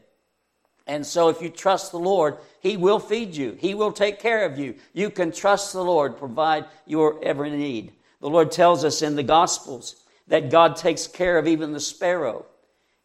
And 0.88 1.06
so, 1.06 1.27
if 1.27 1.42
you 1.42 1.50
trust 1.50 1.92
the 1.92 2.00
Lord, 2.00 2.38
He 2.62 2.77
will 2.77 3.00
feed 3.00 3.36
you. 3.36 3.58
He 3.60 3.75
will 3.75 3.92
take 3.92 4.22
care 4.22 4.46
of 4.46 4.58
you. 4.58 4.75
You 4.94 5.10
can 5.10 5.34
trust 5.34 5.74
the 5.74 5.84
Lord, 5.84 6.18
provide 6.18 6.63
your 6.86 7.22
every 7.22 7.50
need. 7.50 7.92
The 8.22 8.30
Lord 8.30 8.53
tells 8.53 8.86
us 8.86 9.01
in 9.01 9.18
the 9.18 9.24
Gospels 9.24 9.98
that 10.27 10.50
God 10.50 10.77
takes 10.77 11.08
care 11.08 11.38
of 11.38 11.46
even 11.46 11.74
the 11.74 11.82
sparrow. 11.82 12.46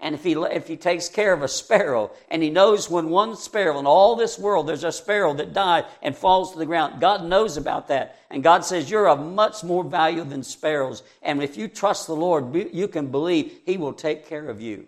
And 0.00 0.14
if 0.14 0.22
he, 0.22 0.32
if 0.34 0.68
he 0.68 0.76
takes 0.76 1.08
care 1.08 1.32
of 1.32 1.42
a 1.42 1.48
sparrow, 1.48 2.12
and 2.30 2.40
he 2.40 2.50
knows 2.50 2.88
when 2.88 3.10
one 3.10 3.34
sparrow 3.34 3.80
in 3.80 3.86
all 3.86 4.14
this 4.14 4.38
world, 4.38 4.68
there's 4.68 4.84
a 4.84 4.92
sparrow 4.92 5.34
that 5.34 5.52
died 5.52 5.86
and 6.02 6.16
falls 6.16 6.52
to 6.52 6.58
the 6.58 6.66
ground, 6.66 7.00
God 7.00 7.24
knows 7.24 7.56
about 7.56 7.88
that. 7.88 8.16
And 8.30 8.42
God 8.42 8.64
says, 8.64 8.88
You're 8.88 9.08
of 9.08 9.20
much 9.20 9.64
more 9.64 9.82
value 9.82 10.22
than 10.22 10.44
sparrows. 10.44 11.02
And 11.20 11.42
if 11.42 11.56
you 11.56 11.66
trust 11.66 12.06
the 12.06 12.14
Lord, 12.14 12.54
you 12.54 12.86
can 12.86 13.08
believe 13.08 13.52
he 13.66 13.76
will 13.76 13.92
take 13.92 14.28
care 14.28 14.48
of 14.48 14.60
you. 14.60 14.86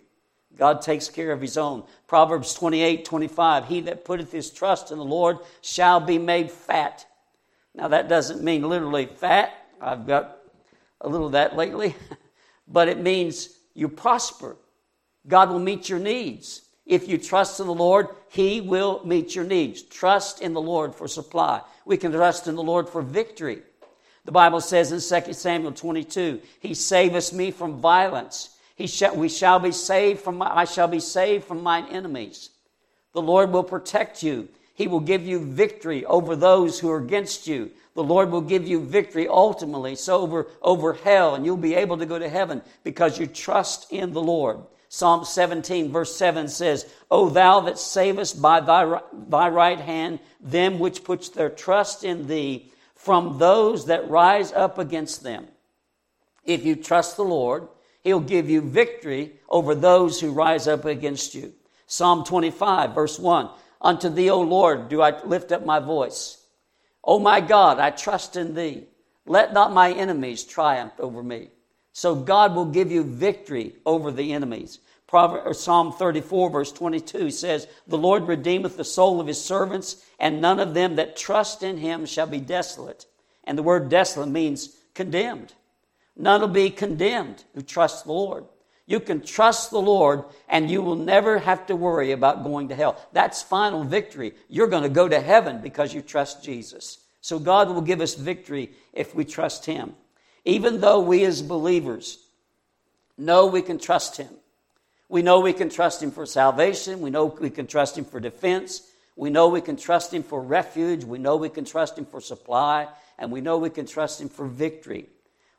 God 0.57 0.83
takes 0.83 1.09
care 1.09 1.33
of 1.33 1.40
his 1.40 1.57
own. 1.57 1.85
Proverbs 2.07 2.55
28 2.55 3.05
25, 3.05 3.67
He 3.67 3.81
that 3.83 4.05
putteth 4.05 4.31
his 4.31 4.50
trust 4.50 4.93
in 4.93 4.99
the 4.99 5.05
Lord 5.05 5.38
shall 5.61 5.99
be 5.99 6.19
made 6.19 6.52
fat. 6.52 7.05
Now, 7.75 7.88
that 7.88 8.09
doesn't 8.09 8.43
mean 8.43 8.62
literally 8.62 9.07
fat, 9.07 9.52
I've 9.81 10.07
got 10.07 10.38
a 11.00 11.09
little 11.09 11.26
of 11.26 11.33
that 11.33 11.57
lately. 11.57 11.97
but 12.69 12.88
it 12.88 13.00
means 13.00 13.57
you 13.75 13.88
prosper. 13.88 14.57
God 15.26 15.50
will 15.50 15.58
meet 15.58 15.88
your 15.88 15.98
needs. 15.98 16.62
If 16.86 17.08
you 17.08 17.18
trust 17.18 17.60
in 17.60 17.66
the 17.66 17.74
Lord, 17.74 18.08
He 18.28 18.60
will 18.60 19.02
meet 19.04 19.34
your 19.34 19.44
needs. 19.44 19.82
Trust 19.82 20.40
in 20.40 20.54
the 20.54 20.60
Lord 20.60 20.94
for 20.94 21.06
supply. 21.06 21.60
We 21.84 21.96
can 21.96 22.12
trust 22.12 22.48
in 22.48 22.56
the 22.56 22.62
Lord 22.62 22.88
for 22.88 23.02
victory. 23.02 23.62
The 24.24 24.32
Bible 24.32 24.60
says 24.60 24.92
in 24.92 25.22
2 25.22 25.32
Samuel 25.32 25.72
22, 25.72 26.40
He 26.60 26.74
saveth 26.74 27.32
me 27.32 27.50
from 27.50 27.80
violence. 27.80 28.56
He 28.76 28.86
shall, 28.86 29.14
we 29.14 29.28
shall 29.28 29.58
be 29.58 29.72
saved 29.72 30.20
from 30.20 30.38
my, 30.38 30.56
I 30.56 30.64
shall 30.64 30.88
be 30.88 31.00
saved 31.00 31.44
from 31.44 31.62
mine 31.62 31.86
enemies. 31.90 32.50
The 33.12 33.22
Lord 33.22 33.52
will 33.52 33.64
protect 33.64 34.22
you. 34.22 34.48
He 34.74 34.88
will 34.88 35.00
give 35.00 35.26
you 35.26 35.44
victory 35.44 36.04
over 36.06 36.34
those 36.34 36.80
who 36.80 36.90
are 36.90 36.98
against 36.98 37.46
you. 37.46 37.70
The 37.94 38.02
Lord 38.02 38.30
will 38.30 38.40
give 38.40 38.66
you 38.66 38.80
victory 38.80 39.28
ultimately 39.28 39.96
so 39.96 40.20
over, 40.20 40.46
over 40.62 40.94
hell, 40.94 41.34
and 41.34 41.44
you'll 41.44 41.56
be 41.56 41.74
able 41.74 41.98
to 41.98 42.06
go 42.06 42.18
to 42.18 42.28
heaven 42.28 42.62
because 42.84 43.18
you 43.18 43.26
trust 43.26 43.92
in 43.92 44.12
the 44.12 44.22
Lord. 44.22 44.60
Psalm 44.92 45.25
17, 45.25 45.92
verse 45.92 46.16
7 46.16 46.49
says, 46.49 46.92
O 47.12 47.30
thou 47.30 47.61
that 47.61 47.78
savest 47.78 48.42
by 48.42 48.59
thy, 48.59 49.00
thy 49.28 49.49
right 49.49 49.78
hand 49.78 50.18
them 50.40 50.80
which 50.80 51.04
put 51.04 51.32
their 51.32 51.49
trust 51.49 52.02
in 52.02 52.26
thee 52.26 52.73
from 52.97 53.38
those 53.38 53.87
that 53.87 54.11
rise 54.11 54.52
up 54.52 54.78
against 54.78 55.23
them. 55.23 55.47
If 56.44 56.64
you 56.64 56.75
trust 56.75 57.16
the 57.16 57.23
Lord, 57.23 57.68
He'll 58.02 58.18
give 58.18 58.50
you 58.50 58.62
victory 58.62 59.35
over 59.49 59.76
those 59.76 60.20
who 60.20 60.32
rise 60.32 60.66
up 60.66 60.85
against 60.85 61.37
you. 61.37 61.52
Psalm 61.87 62.25
25, 62.25 62.92
verse 62.92 63.16
1 63.16 63.49
Unto 63.80 64.09
thee, 64.09 64.30
O 64.30 64.40
Lord, 64.40 64.88
do 64.88 65.02
I 65.02 65.23
lift 65.23 65.52
up 65.52 65.64
my 65.64 65.78
voice. 65.78 66.44
O 67.04 67.20
my 67.20 67.40
God, 67.40 67.78
I 67.78 67.90
trust 67.90 68.35
in 68.35 68.54
thee. 68.54 68.88
Let 69.25 69.52
not 69.52 69.73
my 69.73 69.92
enemies 69.92 70.42
triumph 70.42 70.94
over 70.99 71.23
me. 71.23 71.50
So 71.92 72.14
God 72.14 72.54
will 72.54 72.66
give 72.66 72.90
you 72.90 73.02
victory 73.04 73.75
over 73.85 74.11
the 74.11 74.32
enemies. 74.32 74.78
Proverbs, 75.06 75.59
Psalm 75.59 75.92
34, 75.92 76.50
verse 76.50 76.73
22 76.73 77.30
says, 77.30 77.66
The 77.88 77.99
Lord 77.99 78.28
redeemeth 78.28 78.76
the 78.76 78.85
soul 78.85 79.20
of 79.20 79.26
his 79.26 79.42
servants, 79.42 80.04
and 80.20 80.40
none 80.40 80.61
of 80.61 80.73
them 80.73 80.97
that 80.97 81.16
trust 81.16 81.64
in 81.64 81.78
him 81.78 82.06
shall 82.06 82.28
be 82.28 82.38
desolate. 82.38 83.06
And 83.42 83.59
the 83.59 83.62
word 83.62 83.88
desolate 83.88 84.28
means 84.28 84.76
condemned. 84.94 85.54
None 86.16 86.40
will 86.40 86.49
be 86.49 86.70
condemned 86.70 87.44
who 87.54 87.62
trust 87.62 88.04
the 88.04 88.12
Lord. 88.12 88.44
You 88.87 89.00
can 89.00 89.20
trust 89.23 89.70
the 89.70 89.80
Lord 89.80 90.25
and 90.49 90.68
you 90.68 90.82
will 90.82 90.97
never 90.97 91.38
have 91.38 91.64
to 91.66 91.76
worry 91.76 92.11
about 92.11 92.42
going 92.42 92.68
to 92.68 92.75
hell. 92.75 93.00
That's 93.12 93.40
final 93.40 93.85
victory. 93.85 94.35
You're 94.49 94.66
going 94.66 94.82
to 94.82 94.88
go 94.88 95.09
to 95.09 95.20
heaven 95.20 95.62
because 95.62 95.94
you 95.94 96.02
trust 96.02 96.42
Jesus. 96.42 96.99
So 97.20 97.38
God 97.38 97.68
will 97.68 97.82
give 97.82 98.00
us 98.00 98.14
victory 98.14 98.73
if 98.92 99.14
we 99.14 99.25
trust 99.25 99.66
Him. 99.66 99.94
Even 100.44 100.80
though 100.80 101.00
we 101.00 101.25
as 101.25 101.42
believers 101.42 102.18
know 103.18 103.47
we 103.47 103.62
can 103.62 103.78
trust 103.78 104.16
Him. 104.16 104.30
We 105.09 105.23
know 105.23 105.40
we 105.40 105.52
can 105.52 105.68
trust 105.68 106.02
Him 106.02 106.11
for 106.11 106.25
salvation. 106.25 107.00
We 107.00 107.11
know 107.11 107.26
we 107.26 107.50
can 107.50 107.66
trust 107.66 107.99
Him 107.99 108.04
for 108.04 108.20
defense. 108.20 108.82
We 109.16 109.28
know 109.30 109.49
we 109.49 109.61
can 109.61 109.76
trust 109.76 110.14
Him 110.14 110.23
for 110.23 110.40
refuge. 110.40 111.04
We 111.04 111.18
know 111.18 111.37
we 111.37 111.49
can 111.49 111.64
trust 111.64 111.99
Him 111.99 112.06
for 112.06 112.20
supply. 112.20 112.88
And 113.18 113.30
we 113.30 113.40
know 113.40 113.59
we 113.59 113.70
can 113.70 113.87
trust 113.87 114.20
Him 114.20 114.28
for 114.28 114.47
victory 114.47 115.06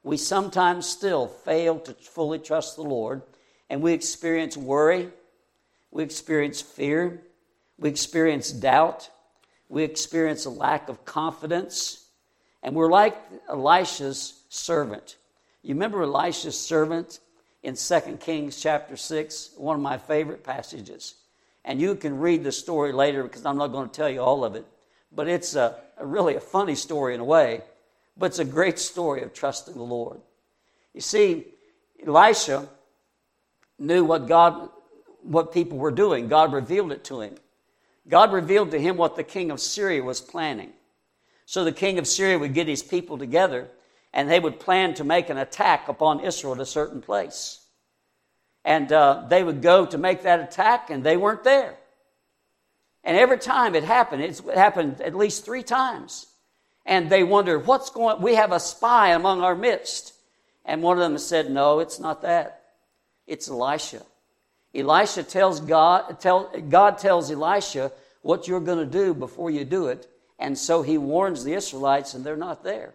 we 0.04 0.18
sometimes 0.18 0.88
still 0.88 1.28
fail 1.28 1.80
to 1.80 1.94
fully 1.94 2.40
trust 2.40 2.76
the 2.76 2.84
Lord, 2.84 3.22
and 3.70 3.82
we 3.82 3.94
experience 3.94 4.58
worry, 4.58 5.10
we 5.92 6.04
experience 6.04 6.62
fear, 6.62 7.22
we 7.78 7.90
experience 7.90 8.52
doubt, 8.52 9.10
we 9.70 9.84
experience 9.84 10.46
a 10.46 10.50
lack 10.50 10.90
of 10.90 11.06
confidence, 11.06 12.06
and 12.64 12.76
we're 12.76 12.90
like 12.90 13.16
Elisha's 13.48 14.41
servant. 14.52 15.16
You 15.64 15.74
remember 15.74 16.04
Elisha's 16.04 16.60
servant 16.60 17.20
in 17.64 17.76
2 17.76 18.00
Kings 18.20 18.62
chapter 18.62 18.98
6, 18.98 19.52
one 19.56 19.78
of 19.78 19.82
my 19.82 19.98
favorite 19.98 20.44
passages. 20.44 21.16
And 21.64 21.80
you 21.80 21.96
can 21.96 22.20
read 22.20 22.44
the 22.44 22.52
story 22.52 22.92
later 22.92 23.24
because 23.24 23.46
I'm 23.46 23.58
not 23.58 23.68
going 23.68 23.90
to 23.90 23.96
tell 23.96 24.10
you 24.10 24.20
all 24.20 24.44
of 24.44 24.56
it. 24.56 24.66
But 25.12 25.28
it's 25.28 25.56
a, 25.56 25.78
a 25.98 26.06
really 26.06 26.36
a 26.36 26.42
funny 26.42 26.76
story 26.76 27.14
in 27.16 27.22
a 27.22 27.26
way. 27.26 27.62
But 28.18 28.28
it's 28.28 28.40
a 28.40 28.46
great 28.46 28.78
story 28.78 29.22
of 29.22 29.34
trusting 29.34 29.74
the 29.74 29.84
Lord. 29.84 30.20
You 30.94 31.02
see, 31.02 31.46
Elisha 32.06 32.68
knew 33.80 34.04
what 34.04 34.28
God, 34.28 34.70
what 35.22 35.54
people 35.54 35.78
were 35.78 35.92
doing. 35.92 36.28
God 36.28 36.52
revealed 36.52 36.92
it 36.92 37.06
to 37.06 37.22
him. 37.22 37.36
God 38.10 38.34
revealed 38.34 38.72
to 38.72 38.80
him 38.80 38.98
what 38.98 39.16
the 39.16 39.24
king 39.24 39.50
of 39.50 39.62
Syria 39.62 40.04
was 40.04 40.20
planning. 40.20 40.72
So 41.46 41.64
the 41.64 41.72
king 41.72 42.00
of 42.00 42.08
Syria 42.08 42.38
would 42.38 42.54
get 42.54 42.68
his 42.68 42.84
people 42.84 43.18
together 43.18 43.70
and 44.14 44.30
they 44.30 44.40
would 44.40 44.60
plan 44.60 44.94
to 44.96 45.04
make 45.04 45.30
an 45.30 45.38
attack 45.38 45.88
upon 45.88 46.20
Israel 46.20 46.54
at 46.54 46.60
a 46.60 46.66
certain 46.66 47.02
place. 47.02 47.60
And 48.64 48.92
uh, 48.92 49.26
they 49.30 49.44
would 49.44 49.62
go 49.62 49.86
to 49.86 49.98
make 49.98 50.24
that 50.24 50.40
attack 50.40 50.90
and 50.90 51.04
they 51.04 51.18
weren't 51.18 51.44
there. 51.44 51.78
And 53.04 53.18
every 53.18 53.40
time 53.40 53.74
it 53.74 53.84
happened, 53.84 54.22
it 54.22 54.40
happened 54.54 55.02
at 55.02 55.16
least 55.16 55.46
three 55.46 55.64
times 55.64 56.28
and 56.86 57.10
they 57.10 57.24
wondered, 57.24 57.66
what's 57.68 57.90
going 57.90 58.22
we 58.22 58.36
have 58.36 58.52
a 58.52 58.60
spy 58.60 59.10
among 59.10 59.42
our 59.42 59.56
midst. 59.56 60.14
And 60.66 60.82
one 60.82 60.98
of 60.98 61.04
them 61.04 61.18
said, 61.18 61.50
No, 61.52 61.80
it's 61.80 62.00
not 62.00 62.22
that. 62.22 62.64
It's 63.28 63.50
Elisha. 63.50 64.04
Elisha 64.74 65.24
tells 65.24 65.60
God, 65.60 66.20
tell, 66.20 66.50
God 66.70 66.98
tells 66.98 67.30
Elisha 67.30 67.92
what 68.22 68.48
you're 68.48 68.62
going 68.62 68.80
to 68.80 68.86
do 68.86 69.14
before 69.14 69.52
you 69.52 69.66
do 69.66 69.88
it. 69.88 70.08
And 70.40 70.58
so 70.58 70.82
he 70.82 70.98
warns 70.98 71.44
the 71.44 71.54
Israelites, 71.54 72.14
and 72.14 72.24
they're 72.24 72.38
not 72.38 72.64
there. 72.64 72.94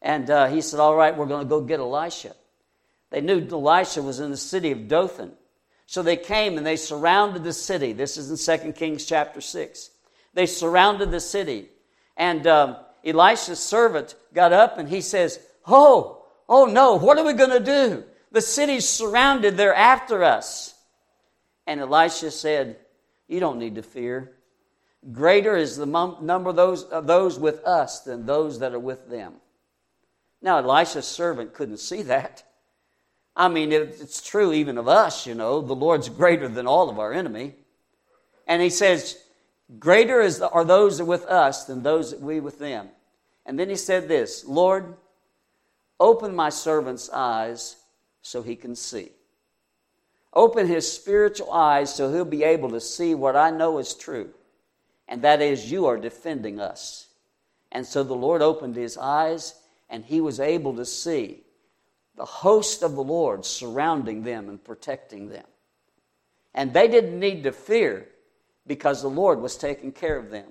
And 0.00 0.30
uh, 0.30 0.46
he 0.48 0.60
said, 0.60 0.80
All 0.80 0.94
right, 0.94 1.16
we're 1.16 1.26
going 1.26 1.44
to 1.44 1.48
go 1.48 1.60
get 1.60 1.80
Elisha. 1.80 2.34
They 3.10 3.20
knew 3.20 3.46
Elisha 3.50 4.02
was 4.02 4.20
in 4.20 4.30
the 4.30 4.36
city 4.36 4.70
of 4.70 4.88
Dothan. 4.88 5.32
So 5.86 6.02
they 6.02 6.16
came 6.16 6.58
and 6.58 6.66
they 6.66 6.76
surrounded 6.76 7.44
the 7.44 7.52
city. 7.52 7.94
This 7.94 8.18
is 8.18 8.48
in 8.48 8.60
2 8.60 8.72
Kings 8.72 9.06
chapter 9.06 9.40
6. 9.40 9.90
They 10.34 10.44
surrounded 10.44 11.10
the 11.10 11.20
city. 11.20 11.68
And 12.16 12.46
um, 12.46 12.76
Elisha's 13.04 13.58
servant 13.58 14.14
got 14.34 14.52
up 14.52 14.76
and 14.78 14.88
he 14.88 15.00
says, 15.00 15.40
Oh, 15.66 16.26
oh 16.48 16.66
no, 16.66 16.96
what 16.96 17.18
are 17.18 17.24
we 17.24 17.32
going 17.32 17.50
to 17.50 17.60
do? 17.64 18.04
The 18.32 18.42
city's 18.42 18.86
surrounded, 18.86 19.56
they're 19.56 19.74
after 19.74 20.22
us. 20.22 20.74
And 21.66 21.80
Elisha 21.80 22.30
said, 22.30 22.76
You 23.26 23.40
don't 23.40 23.58
need 23.58 23.76
to 23.76 23.82
fear. 23.82 24.32
Greater 25.12 25.56
is 25.56 25.76
the 25.76 25.86
number 25.86 26.50
of 26.50 26.56
those, 26.56 26.82
of 26.84 27.06
those 27.06 27.38
with 27.38 27.64
us 27.64 28.00
than 28.00 28.26
those 28.26 28.58
that 28.58 28.74
are 28.74 28.78
with 28.78 29.08
them. 29.08 29.34
Now, 30.40 30.58
Elisha's 30.58 31.06
servant 31.06 31.54
couldn't 31.54 31.78
see 31.78 32.02
that. 32.02 32.44
I 33.34 33.48
mean, 33.48 33.72
it's 33.72 34.20
true 34.20 34.52
even 34.52 34.78
of 34.78 34.88
us, 34.88 35.26
you 35.26 35.34
know. 35.34 35.60
The 35.60 35.74
Lord's 35.74 36.08
greater 36.08 36.48
than 36.48 36.66
all 36.66 36.90
of 36.90 36.98
our 36.98 37.12
enemy. 37.12 37.54
And 38.46 38.62
he 38.62 38.70
says, 38.70 39.18
Greater 39.78 40.20
is 40.20 40.38
the, 40.38 40.48
are 40.48 40.64
those 40.64 40.98
that 40.98 41.04
with 41.04 41.26
us 41.26 41.66
than 41.66 41.82
those 41.82 42.10
that 42.10 42.20
we 42.20 42.40
with 42.40 42.58
them. 42.58 42.88
And 43.44 43.58
then 43.58 43.68
he 43.68 43.76
said 43.76 44.08
this 44.08 44.44
Lord, 44.46 44.96
open 46.00 46.34
my 46.34 46.48
servant's 46.48 47.10
eyes 47.10 47.76
so 48.22 48.42
he 48.42 48.56
can 48.56 48.74
see. 48.74 49.10
Open 50.32 50.66
his 50.66 50.90
spiritual 50.90 51.52
eyes 51.52 51.94
so 51.94 52.12
he'll 52.12 52.24
be 52.24 52.44
able 52.44 52.70
to 52.70 52.80
see 52.80 53.14
what 53.14 53.36
I 53.36 53.50
know 53.50 53.78
is 53.78 53.94
true, 53.94 54.30
and 55.06 55.22
that 55.22 55.40
is 55.40 55.70
you 55.70 55.86
are 55.86 55.96
defending 55.96 56.60
us. 56.60 57.08
And 57.72 57.84
so 57.84 58.02
the 58.02 58.14
Lord 58.14 58.40
opened 58.40 58.76
his 58.76 58.96
eyes, 58.96 59.54
and 59.88 60.04
he 60.04 60.20
was 60.20 60.40
able 60.40 60.74
to 60.76 60.84
see 60.84 61.42
the 62.16 62.24
host 62.24 62.82
of 62.82 62.94
the 62.94 63.02
Lord 63.02 63.44
surrounding 63.44 64.22
them 64.22 64.48
and 64.48 64.62
protecting 64.62 65.28
them. 65.28 65.46
And 66.54 66.72
they 66.72 66.88
didn't 66.88 67.18
need 67.18 67.44
to 67.44 67.52
fear 67.52 68.08
because 68.66 69.00
the 69.00 69.08
Lord 69.08 69.40
was 69.40 69.56
taking 69.56 69.92
care 69.92 70.16
of 70.16 70.30
them. 70.30 70.46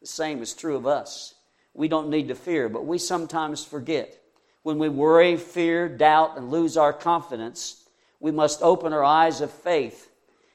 The 0.00 0.06
same 0.06 0.40
is 0.42 0.54
true 0.54 0.76
of 0.76 0.86
us. 0.86 1.34
We 1.74 1.88
don't 1.88 2.10
need 2.10 2.28
to 2.28 2.34
fear, 2.34 2.68
but 2.68 2.86
we 2.86 2.98
sometimes 2.98 3.64
forget. 3.64 4.18
When 4.62 4.78
we 4.78 4.88
worry, 4.88 5.36
fear, 5.36 5.88
doubt, 5.88 6.36
and 6.36 6.50
lose 6.50 6.76
our 6.76 6.92
confidence, 6.92 7.84
we 8.20 8.30
must 8.30 8.62
open 8.62 8.92
our 8.92 9.04
eyes 9.04 9.40
of 9.40 9.50
faith 9.50 10.10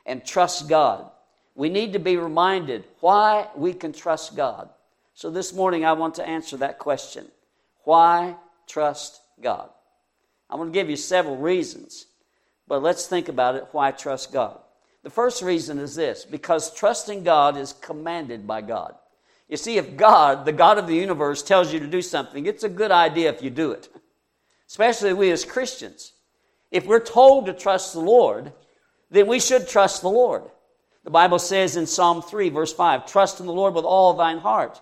and 0.05 0.25
trust 0.25 0.69
God. 0.69 1.09
We 1.55 1.69
need 1.69 1.93
to 1.93 1.99
be 1.99 2.17
reminded 2.17 2.85
why 2.99 3.47
we 3.55 3.73
can 3.73 3.93
trust 3.93 4.35
God. 4.35 4.69
So 5.13 5.29
this 5.29 5.53
morning 5.53 5.85
I 5.85 5.93
want 5.93 6.15
to 6.15 6.27
answer 6.27 6.57
that 6.57 6.79
question. 6.79 7.27
Why 7.83 8.35
trust 8.67 9.21
God? 9.41 9.69
I'm 10.49 10.57
going 10.57 10.71
to 10.71 10.73
give 10.73 10.89
you 10.89 10.95
several 10.95 11.37
reasons, 11.37 12.05
but 12.67 12.83
let's 12.83 13.07
think 13.07 13.27
about 13.27 13.55
it 13.55 13.67
why 13.71 13.91
trust 13.91 14.31
God. 14.31 14.59
The 15.03 15.09
first 15.09 15.41
reason 15.41 15.79
is 15.79 15.95
this 15.95 16.25
because 16.25 16.73
trusting 16.73 17.23
God 17.23 17.57
is 17.57 17.73
commanded 17.73 18.47
by 18.47 18.61
God. 18.61 18.95
You 19.49 19.57
see, 19.57 19.77
if 19.77 19.97
God, 19.97 20.45
the 20.45 20.53
God 20.53 20.77
of 20.77 20.87
the 20.87 20.95
universe, 20.95 21.43
tells 21.43 21.73
you 21.73 21.79
to 21.79 21.87
do 21.87 22.01
something, 22.01 22.45
it's 22.45 22.63
a 22.63 22.69
good 22.69 22.91
idea 22.91 23.29
if 23.29 23.41
you 23.41 23.49
do 23.49 23.71
it. 23.71 23.89
Especially 24.67 25.13
we 25.13 25.31
as 25.31 25.45
Christians. 25.45 26.13
If 26.71 26.85
we're 26.85 26.99
told 26.99 27.45
to 27.45 27.53
trust 27.53 27.93
the 27.93 27.99
Lord, 27.99 28.53
then 29.11 29.27
we 29.27 29.39
should 29.39 29.67
trust 29.67 30.01
the 30.01 30.09
Lord. 30.09 30.43
The 31.03 31.11
Bible 31.11 31.37
says 31.37 31.75
in 31.75 31.85
Psalm 31.85 32.21
3, 32.21 32.49
verse 32.49 32.73
5, 32.73 33.05
trust 33.05 33.39
in 33.39 33.45
the 33.45 33.53
Lord 33.53 33.75
with 33.75 33.85
all 33.85 34.13
thine 34.13 34.39
heart. 34.39 34.81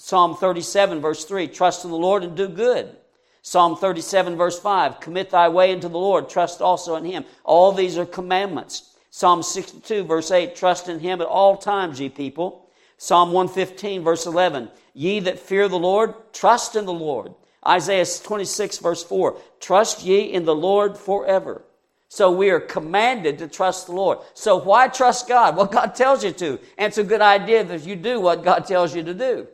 Psalm 0.00 0.36
37, 0.36 1.00
verse 1.00 1.24
3, 1.24 1.48
trust 1.48 1.84
in 1.84 1.90
the 1.90 1.96
Lord 1.96 2.22
and 2.22 2.36
do 2.36 2.46
good. 2.48 2.96
Psalm 3.42 3.76
37, 3.76 4.36
verse 4.36 4.58
5 4.60 5.00
Commit 5.00 5.30
thy 5.30 5.48
way 5.48 5.72
into 5.72 5.88
the 5.88 5.98
Lord, 5.98 6.30
trust 6.30 6.62
also 6.62 6.94
in 6.94 7.04
him. 7.04 7.24
All 7.42 7.72
these 7.72 7.98
are 7.98 8.06
commandments. 8.06 8.94
Psalm 9.10 9.42
62, 9.42 10.04
verse 10.04 10.30
8 10.30 10.54
Trust 10.54 10.88
in 10.88 11.00
him 11.00 11.20
at 11.20 11.26
all 11.26 11.56
times, 11.56 12.00
ye 12.00 12.08
people. 12.08 12.70
Psalm 12.96 13.32
115, 13.32 14.04
verse 14.04 14.24
11 14.24 14.70
Ye 14.94 15.18
that 15.20 15.40
fear 15.40 15.66
the 15.66 15.78
Lord, 15.78 16.14
trust 16.32 16.76
in 16.76 16.84
the 16.84 16.92
Lord. 16.92 17.34
Isaiah 17.66 18.06
26, 18.06 18.78
verse 18.78 19.02
4 19.02 19.36
Trust 19.58 20.04
ye 20.04 20.20
in 20.20 20.44
the 20.44 20.54
Lord 20.54 20.96
forever. 20.96 21.64
So 22.08 22.30
we 22.30 22.50
are 22.50 22.60
commanded 22.60 23.38
to 23.38 23.48
trust 23.48 23.88
the 23.88 23.94
Lord. 23.94 24.18
So 24.34 24.58
why 24.58 24.86
trust 24.86 25.26
God? 25.26 25.56
Well, 25.56 25.66
God 25.66 25.96
tells 25.96 26.22
you 26.22 26.30
to. 26.30 26.60
And 26.78 26.86
it's 26.86 26.98
a 26.98 27.04
good 27.04 27.20
idea 27.20 27.64
that 27.64 27.84
you 27.84 27.96
do 27.96 28.20
what 28.20 28.44
God 28.44 28.64
tells 28.64 28.94
you 28.94 29.02
to 29.02 29.12
do. 29.12 29.48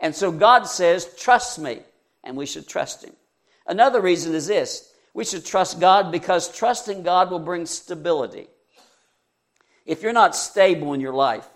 And 0.00 0.14
so 0.14 0.30
God 0.30 0.64
says, 0.64 1.14
trust 1.16 1.58
me. 1.58 1.80
And 2.24 2.36
we 2.36 2.46
should 2.46 2.68
trust 2.68 3.04
Him. 3.04 3.14
Another 3.66 4.00
reason 4.00 4.34
is 4.34 4.46
this 4.46 4.92
we 5.14 5.24
should 5.24 5.44
trust 5.44 5.80
God 5.80 6.12
because 6.12 6.54
trusting 6.54 7.02
God 7.02 7.30
will 7.30 7.38
bring 7.38 7.66
stability. 7.66 8.48
If 9.86 10.02
you're 10.02 10.12
not 10.12 10.34
stable 10.34 10.92
in 10.92 11.00
your 11.00 11.14
life, 11.14 11.46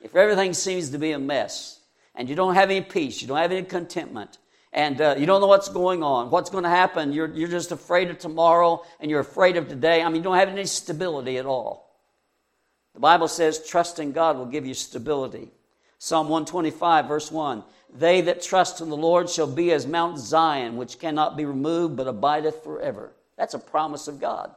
if 0.00 0.14
everything 0.14 0.54
seems 0.54 0.90
to 0.90 0.98
be 0.98 1.12
a 1.12 1.18
mess, 1.18 1.80
and 2.14 2.28
you 2.28 2.36
don't 2.36 2.54
have 2.54 2.70
any 2.70 2.80
peace, 2.80 3.20
you 3.20 3.28
don't 3.28 3.38
have 3.38 3.50
any 3.50 3.64
contentment, 3.64 4.38
and 4.72 5.00
uh, 5.00 5.16
you 5.18 5.26
don't 5.26 5.40
know 5.40 5.46
what's 5.46 5.68
going 5.68 6.02
on, 6.02 6.30
what's 6.30 6.50
going 6.50 6.64
to 6.64 6.70
happen. 6.70 7.12
You're, 7.12 7.30
you're 7.32 7.48
just 7.48 7.72
afraid 7.72 8.10
of 8.10 8.18
tomorrow 8.18 8.82
and 9.00 9.10
you're 9.10 9.20
afraid 9.20 9.56
of 9.56 9.68
today. 9.68 10.02
I 10.02 10.06
mean, 10.06 10.16
you 10.16 10.22
don't 10.22 10.36
have 10.36 10.48
any 10.48 10.66
stability 10.66 11.38
at 11.38 11.46
all. 11.46 11.96
The 12.94 13.00
Bible 13.00 13.28
says 13.28 13.66
trusting 13.66 14.12
God 14.12 14.36
will 14.36 14.46
give 14.46 14.66
you 14.66 14.74
stability. 14.74 15.50
Psalm 15.98 16.28
125, 16.28 17.06
verse 17.06 17.30
1 17.30 17.62
They 17.94 18.20
that 18.22 18.42
trust 18.42 18.80
in 18.80 18.88
the 18.90 18.96
Lord 18.96 19.30
shall 19.30 19.46
be 19.46 19.70
as 19.70 19.86
Mount 19.86 20.18
Zion, 20.18 20.76
which 20.76 20.98
cannot 20.98 21.36
be 21.36 21.44
removed, 21.44 21.96
but 21.96 22.08
abideth 22.08 22.64
forever. 22.64 23.12
That's 23.38 23.54
a 23.54 23.58
promise 23.58 24.08
of 24.08 24.20
God. 24.20 24.52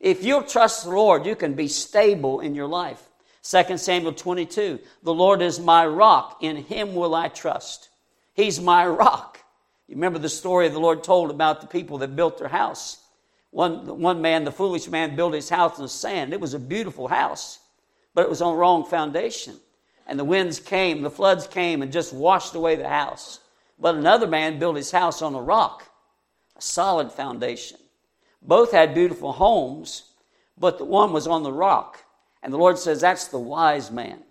If 0.00 0.24
you'll 0.24 0.42
trust 0.42 0.84
the 0.84 0.90
Lord, 0.90 1.26
you 1.26 1.36
can 1.36 1.52
be 1.54 1.68
stable 1.68 2.40
in 2.40 2.54
your 2.54 2.66
life. 2.66 3.02
2 3.42 3.76
Samuel 3.76 4.14
22 4.14 4.78
The 5.02 5.14
Lord 5.14 5.42
is 5.42 5.60
my 5.60 5.86
rock, 5.86 6.38
in 6.40 6.56
him 6.56 6.94
will 6.94 7.14
I 7.14 7.28
trust. 7.28 7.90
He's 8.32 8.60
my 8.60 8.86
rock. 8.86 9.38
You 9.86 9.94
remember 9.94 10.18
the 10.18 10.28
story 10.28 10.68
the 10.68 10.78
Lord 10.78 11.04
told 11.04 11.30
about 11.30 11.60
the 11.60 11.66
people 11.66 11.98
that 11.98 12.16
built 12.16 12.38
their 12.38 12.48
house. 12.48 13.02
One, 13.50 14.00
one 14.00 14.20
man, 14.20 14.44
the 14.44 14.52
foolish 14.52 14.88
man, 14.88 15.14
built 15.14 15.32
his 15.32 15.48
house 15.48 15.78
in 15.78 15.84
the 15.84 15.88
sand. 15.88 16.32
It 16.32 16.40
was 16.40 16.54
a 16.54 16.58
beautiful 16.58 17.08
house, 17.08 17.60
but 18.14 18.22
it 18.22 18.28
was 18.28 18.42
on 18.42 18.56
wrong 18.56 18.84
foundation. 18.84 19.56
And 20.06 20.18
the 20.18 20.24
winds 20.24 20.60
came, 20.60 21.02
the 21.02 21.10
floods 21.10 21.46
came, 21.46 21.82
and 21.82 21.92
just 21.92 22.12
washed 22.12 22.54
away 22.54 22.76
the 22.76 22.88
house. 22.88 23.40
But 23.78 23.96
another 23.96 24.26
man 24.26 24.58
built 24.58 24.76
his 24.76 24.90
house 24.90 25.20
on 25.20 25.34
a 25.34 25.40
rock, 25.40 25.90
a 26.56 26.62
solid 26.62 27.12
foundation. 27.12 27.78
Both 28.40 28.70
had 28.70 28.94
beautiful 28.94 29.32
homes, 29.32 30.10
but 30.56 30.78
the 30.78 30.84
one 30.84 31.12
was 31.12 31.26
on 31.26 31.42
the 31.42 31.52
rock. 31.52 31.98
And 32.42 32.52
the 32.52 32.58
Lord 32.58 32.78
says, 32.78 33.00
That's 33.00 33.28
the 33.28 33.38
wise 33.38 33.90
man. 33.90 34.22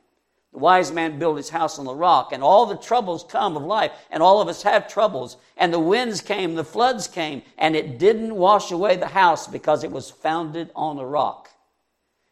The 0.53 0.59
wise 0.59 0.89
man 0.89 1.19
built 1.19 1.35
his 1.35 1.49
house 1.49 1.77
on 1.77 1.83
the 1.83 1.93
rock, 1.93 2.31
and 2.31 2.41
all 2.41 2.65
the 2.65 2.77
troubles 2.77 3.25
come 3.27 3.57
of 3.57 3.63
life, 3.63 3.91
and 4.09 4.23
all 4.23 4.39
of 4.39 4.47
us 4.47 4.63
have 4.63 4.87
troubles. 4.87 5.35
And 5.57 5.73
the 5.73 5.79
winds 5.79 6.21
came, 6.21 6.55
the 6.55 6.63
floods 6.63 7.09
came, 7.09 7.41
and 7.57 7.75
it 7.75 7.99
didn't 7.99 8.33
wash 8.33 8.71
away 8.71 8.95
the 8.95 9.07
house 9.07 9.47
because 9.47 9.83
it 9.83 9.91
was 9.91 10.09
founded 10.09 10.71
on 10.73 10.97
a 10.97 11.05
rock. 11.05 11.49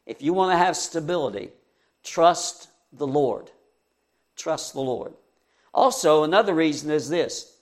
If 0.06 0.22
you 0.22 0.32
want 0.32 0.54
to 0.54 0.58
have 0.58 0.78
stability, 0.78 1.50
trust 2.02 2.70
the 2.94 3.08
Lord. 3.08 3.52
Trust 4.36 4.74
the 4.74 4.82
Lord. 4.82 5.14
Also, 5.74 6.24
another 6.24 6.54
reason 6.54 6.92
is 6.92 7.10
this 7.10 7.58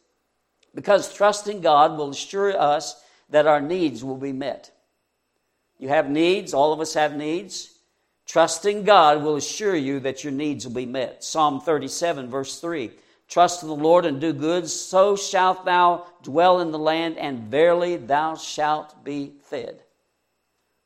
because 0.74 1.14
trusting 1.14 1.62
God 1.62 1.98
will 1.98 2.10
assure 2.10 2.58
us 2.58 3.02
that 3.30 3.48
our 3.48 3.62
needs 3.62 4.04
will 4.04 4.18
be 4.18 4.34
met. 4.34 4.72
You 5.80 5.90
have 5.90 6.10
needs, 6.10 6.54
all 6.54 6.74
of 6.74 6.80
us 6.80 6.94
have 6.94 7.16
needs. 7.16 7.78
Trusting 8.26 8.84
God 8.84 9.24
will 9.24 9.36
assure 9.36 9.76
you 9.76 10.00
that 10.02 10.24
your 10.24 10.32
needs 10.32 10.66
will 10.66 10.74
be 10.74 10.86
met. 10.86 11.24
Psalm 11.24 11.60
37, 11.60 12.30
verse 12.30 12.60
3. 12.60 12.92
Trust 13.28 13.64
in 13.64 13.70
the 13.70 13.76
Lord 13.76 14.06
and 14.06 14.22
do 14.22 14.34
good, 14.34 14.70
so 14.70 15.16
shalt 15.16 15.66
thou 15.66 16.06
dwell 16.22 16.60
in 16.60 16.72
the 16.72 16.80
land, 16.80 17.18
and 17.18 17.50
verily 17.50 17.96
thou 17.96 18.36
shalt 18.36 19.04
be 19.04 19.34
fed. 19.44 19.82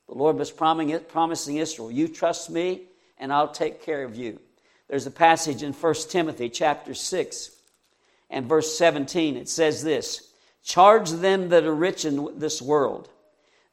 The 0.07 0.13
Lord 0.13 0.37
was 0.37 0.51
promising 0.51 1.57
Israel, 1.57 1.91
You 1.91 2.07
trust 2.07 2.49
me, 2.49 2.83
and 3.17 3.31
I'll 3.31 3.51
take 3.51 3.83
care 3.83 4.03
of 4.03 4.15
you. 4.15 4.39
There's 4.87 5.07
a 5.07 5.11
passage 5.11 5.63
in 5.63 5.73
1 5.73 5.93
Timothy 6.09 6.49
chapter 6.49 6.93
6 6.93 7.51
and 8.29 8.47
verse 8.47 8.77
17. 8.77 9.37
It 9.37 9.49
says 9.49 9.83
this 9.83 10.29
Charge 10.63 11.11
them 11.11 11.49
that 11.49 11.65
are 11.65 11.75
rich 11.75 12.05
in 12.05 12.39
this 12.39 12.61
world 12.61 13.09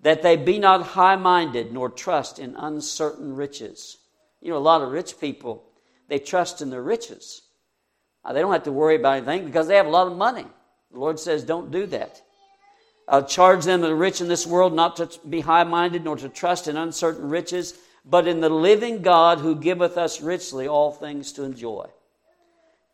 that 0.03 0.23
they 0.23 0.37
be 0.37 0.59
not 0.59 0.83
high 0.83 1.17
minded 1.17 1.73
nor 1.73 1.89
trust 1.89 2.39
in 2.39 2.57
uncertain 2.57 3.35
riches. 3.35 3.99
You 4.41 4.51
know, 4.51 4.59
a 4.59 4.59
lot 4.59 4.83
of 4.83 4.91
rich 4.91 5.19
people, 5.21 5.65
they 6.09 6.19
trust 6.19 6.61
in 6.61 6.71
their 6.71 6.83
riches. 6.83 7.43
Uh, 8.25 8.33
they 8.33 8.41
don't 8.41 8.53
have 8.53 8.65
to 8.65 8.73
worry 8.73 8.97
about 8.97 9.17
anything 9.17 9.45
because 9.45 9.69
they 9.69 9.77
have 9.77 9.87
a 9.87 9.91
lot 9.91 10.09
of 10.09 10.17
money. 10.17 10.47
The 10.91 10.99
Lord 10.99 11.19
says, 11.19 11.45
don't 11.45 11.71
do 11.71 11.87
that. 11.87 12.21
Uh, 13.09 13.23
charge 13.23 13.65
them 13.65 13.81
that 13.81 13.91
are 13.91 13.97
rich 13.97 14.21
in 14.21 14.29
this 14.29 14.47
world 14.47 14.75
not 14.75 14.97
to 14.97 15.09
be 15.29 15.41
high 15.41 15.65
minded 15.65 16.05
nor 16.05 16.17
to 16.17 16.29
trust 16.29 16.69
in 16.69 16.77
uncertain 16.77 17.29
riches, 17.29 17.75
but 18.05 18.27
in 18.27 18.41
the 18.41 18.49
living 18.49 19.03
God 19.03 19.39
who 19.39 19.55
giveth 19.55 19.97
us 19.97 20.21
richly 20.21 20.67
all 20.67 20.91
things 20.91 21.33
to 21.33 21.45
enjoy. 21.45 21.87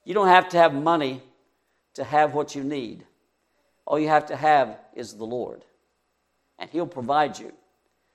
You 0.05 0.14
don't 0.14 0.29
have 0.29 0.49
to 0.51 0.59
have 0.59 0.75
money 0.75 1.23
to 1.94 2.05
have 2.05 2.35
what 2.35 2.55
you 2.55 2.62
need. 2.62 3.05
All 3.87 3.99
you 3.99 4.09
have 4.09 4.27
to 4.27 4.37
have 4.37 4.79
is 4.94 5.14
the 5.14 5.25
Lord 5.25 5.64
and 6.59 6.71
He'll 6.71 6.87
provide 6.87 7.38
you. 7.38 7.53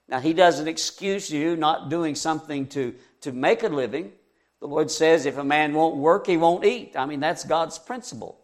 Now, 0.08 0.20
He 0.20 0.34
doesn't 0.34 0.68
excuse 0.68 1.30
you 1.30 1.56
not 1.56 1.90
doing 1.90 2.16
something 2.16 2.68
to, 2.68 2.94
to 3.22 3.32
make 3.32 3.64
a 3.64 3.70
living. 3.70 4.12
The 4.60 4.68
Lord 4.68 4.92
says 4.92 5.26
if 5.26 5.38
a 5.38 5.44
man 5.44 5.74
won't 5.74 5.96
work, 5.96 6.28
he 6.28 6.38
won't 6.38 6.64
eat. 6.64 6.94
I 6.96 7.06
mean, 7.06 7.20
that's 7.20 7.44
God's 7.44 7.78
principle. 7.78 8.40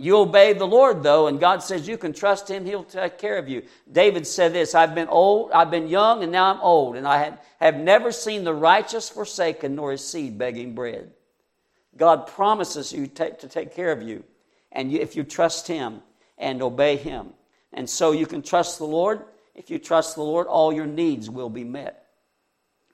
You 0.00 0.18
obey 0.18 0.52
the 0.52 0.66
Lord, 0.66 1.02
though, 1.02 1.26
and 1.26 1.40
God 1.40 1.62
says 1.62 1.88
you 1.88 1.98
can 1.98 2.12
trust 2.12 2.48
Him, 2.48 2.64
He'll 2.64 2.84
take 2.84 3.18
care 3.18 3.36
of 3.36 3.48
you. 3.48 3.62
David 3.90 4.26
said 4.26 4.52
this 4.52 4.74
I've 4.74 4.94
been 4.94 5.08
old, 5.08 5.50
I've 5.52 5.70
been 5.70 5.88
young, 5.88 6.22
and 6.22 6.30
now 6.30 6.52
I'm 6.52 6.60
old, 6.60 6.96
and 6.96 7.06
I 7.06 7.36
have, 7.60 7.76
never 7.76 8.12
seen 8.12 8.44
the 8.44 8.54
righteous 8.54 9.08
forsaken, 9.08 9.74
nor 9.74 9.92
his 9.92 10.06
seed 10.06 10.38
begging 10.38 10.74
bread. 10.74 11.10
God 11.96 12.28
promises 12.28 12.92
you 12.92 13.08
to 13.08 13.48
take 13.48 13.74
care 13.74 13.90
of 13.90 14.02
you, 14.02 14.22
and 14.70 14.92
if 14.92 15.16
you 15.16 15.24
trust 15.24 15.66
Him 15.66 16.00
and 16.38 16.62
obey 16.62 16.96
Him. 16.96 17.30
And 17.72 17.90
so 17.90 18.12
you 18.12 18.26
can 18.26 18.42
trust 18.42 18.78
the 18.78 18.86
Lord. 18.86 19.24
If 19.54 19.70
you 19.70 19.78
trust 19.78 20.14
the 20.14 20.22
Lord, 20.22 20.46
all 20.46 20.72
your 20.72 20.86
needs 20.86 21.28
will 21.28 21.50
be 21.50 21.64
met. 21.64 22.06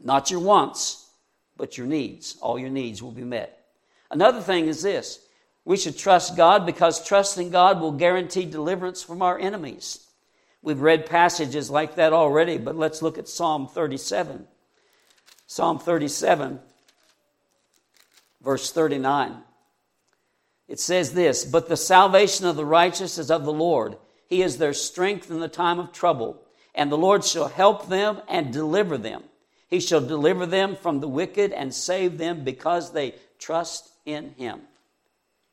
Not 0.02 0.30
your 0.30 0.40
wants, 0.40 1.10
but 1.56 1.76
your 1.78 1.86
needs. 1.86 2.36
All 2.40 2.58
your 2.58 2.70
needs 2.70 3.02
will 3.02 3.12
be 3.12 3.24
met. 3.24 3.66
Another 4.10 4.40
thing 4.40 4.66
is 4.66 4.82
this 4.82 5.23
we 5.64 5.76
should 5.76 5.96
trust 5.96 6.36
God 6.36 6.66
because 6.66 7.04
trusting 7.04 7.50
God 7.50 7.80
will 7.80 7.92
guarantee 7.92 8.44
deliverance 8.44 9.02
from 9.02 9.22
our 9.22 9.38
enemies. 9.38 10.06
We've 10.62 10.80
read 10.80 11.06
passages 11.06 11.70
like 11.70 11.96
that 11.96 12.12
already, 12.12 12.58
but 12.58 12.76
let's 12.76 13.02
look 13.02 13.18
at 13.18 13.28
Psalm 13.28 13.68
37. 13.68 14.46
Psalm 15.46 15.78
37, 15.78 16.58
verse 18.42 18.70
39. 18.72 19.36
It 20.68 20.80
says 20.80 21.12
this 21.12 21.44
But 21.44 21.68
the 21.68 21.76
salvation 21.76 22.46
of 22.46 22.56
the 22.56 22.64
righteous 22.64 23.18
is 23.18 23.30
of 23.30 23.44
the 23.44 23.52
Lord. 23.52 23.96
He 24.28 24.42
is 24.42 24.56
their 24.56 24.72
strength 24.72 25.30
in 25.30 25.40
the 25.40 25.48
time 25.48 25.78
of 25.78 25.92
trouble. 25.92 26.40
And 26.74 26.90
the 26.90 26.98
Lord 26.98 27.24
shall 27.24 27.48
help 27.48 27.88
them 27.88 28.20
and 28.26 28.52
deliver 28.52 28.98
them. 28.98 29.22
He 29.68 29.80
shall 29.80 30.00
deliver 30.00 30.46
them 30.46 30.76
from 30.76 31.00
the 31.00 31.08
wicked 31.08 31.52
and 31.52 31.74
save 31.74 32.18
them 32.18 32.42
because 32.42 32.92
they 32.92 33.14
trust 33.38 33.90
in 34.04 34.34
Him. 34.36 34.62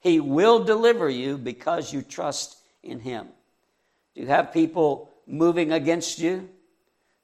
He 0.01 0.19
will 0.19 0.63
deliver 0.63 1.09
you 1.09 1.37
because 1.37 1.93
you 1.93 2.01
trust 2.01 2.57
in 2.83 2.99
Him. 2.99 3.27
Do 4.15 4.21
you 4.21 4.27
have 4.27 4.51
people 4.51 5.09
moving 5.25 5.71
against 5.71 6.19
you? 6.19 6.49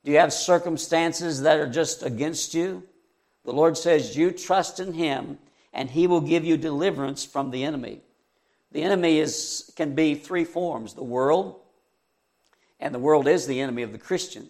Do 0.06 0.12
you 0.12 0.20
have 0.20 0.32
circumstances 0.32 1.42
that 1.42 1.60
are 1.60 1.70
just 1.70 2.04
against 2.04 2.54
you? 2.54 2.84
The 3.44 3.52
Lord 3.52 3.78
says, 3.78 4.16
You 4.16 4.32
trust 4.32 4.80
in 4.80 4.94
Him, 4.94 5.40
and 5.74 5.90
He 5.90 6.06
will 6.08 6.22
give 6.22 6.46
you 6.46 6.56
deliverance 6.56 7.26
from 7.26 7.50
the 7.50 7.64
enemy. 7.64 8.02
The 8.72 8.84
enemy 8.84 9.20
is, 9.20 9.72
can 9.76 9.96
be 9.96 10.14
three 10.16 10.46
forms 10.46 10.94
the 10.94 11.04
world, 11.04 11.60
and 12.80 12.94
the 12.94 13.00
world 13.00 13.28
is 13.28 13.48
the 13.48 13.60
enemy 13.60 13.82
of 13.82 13.92
the 13.92 13.98
Christian. 13.98 14.50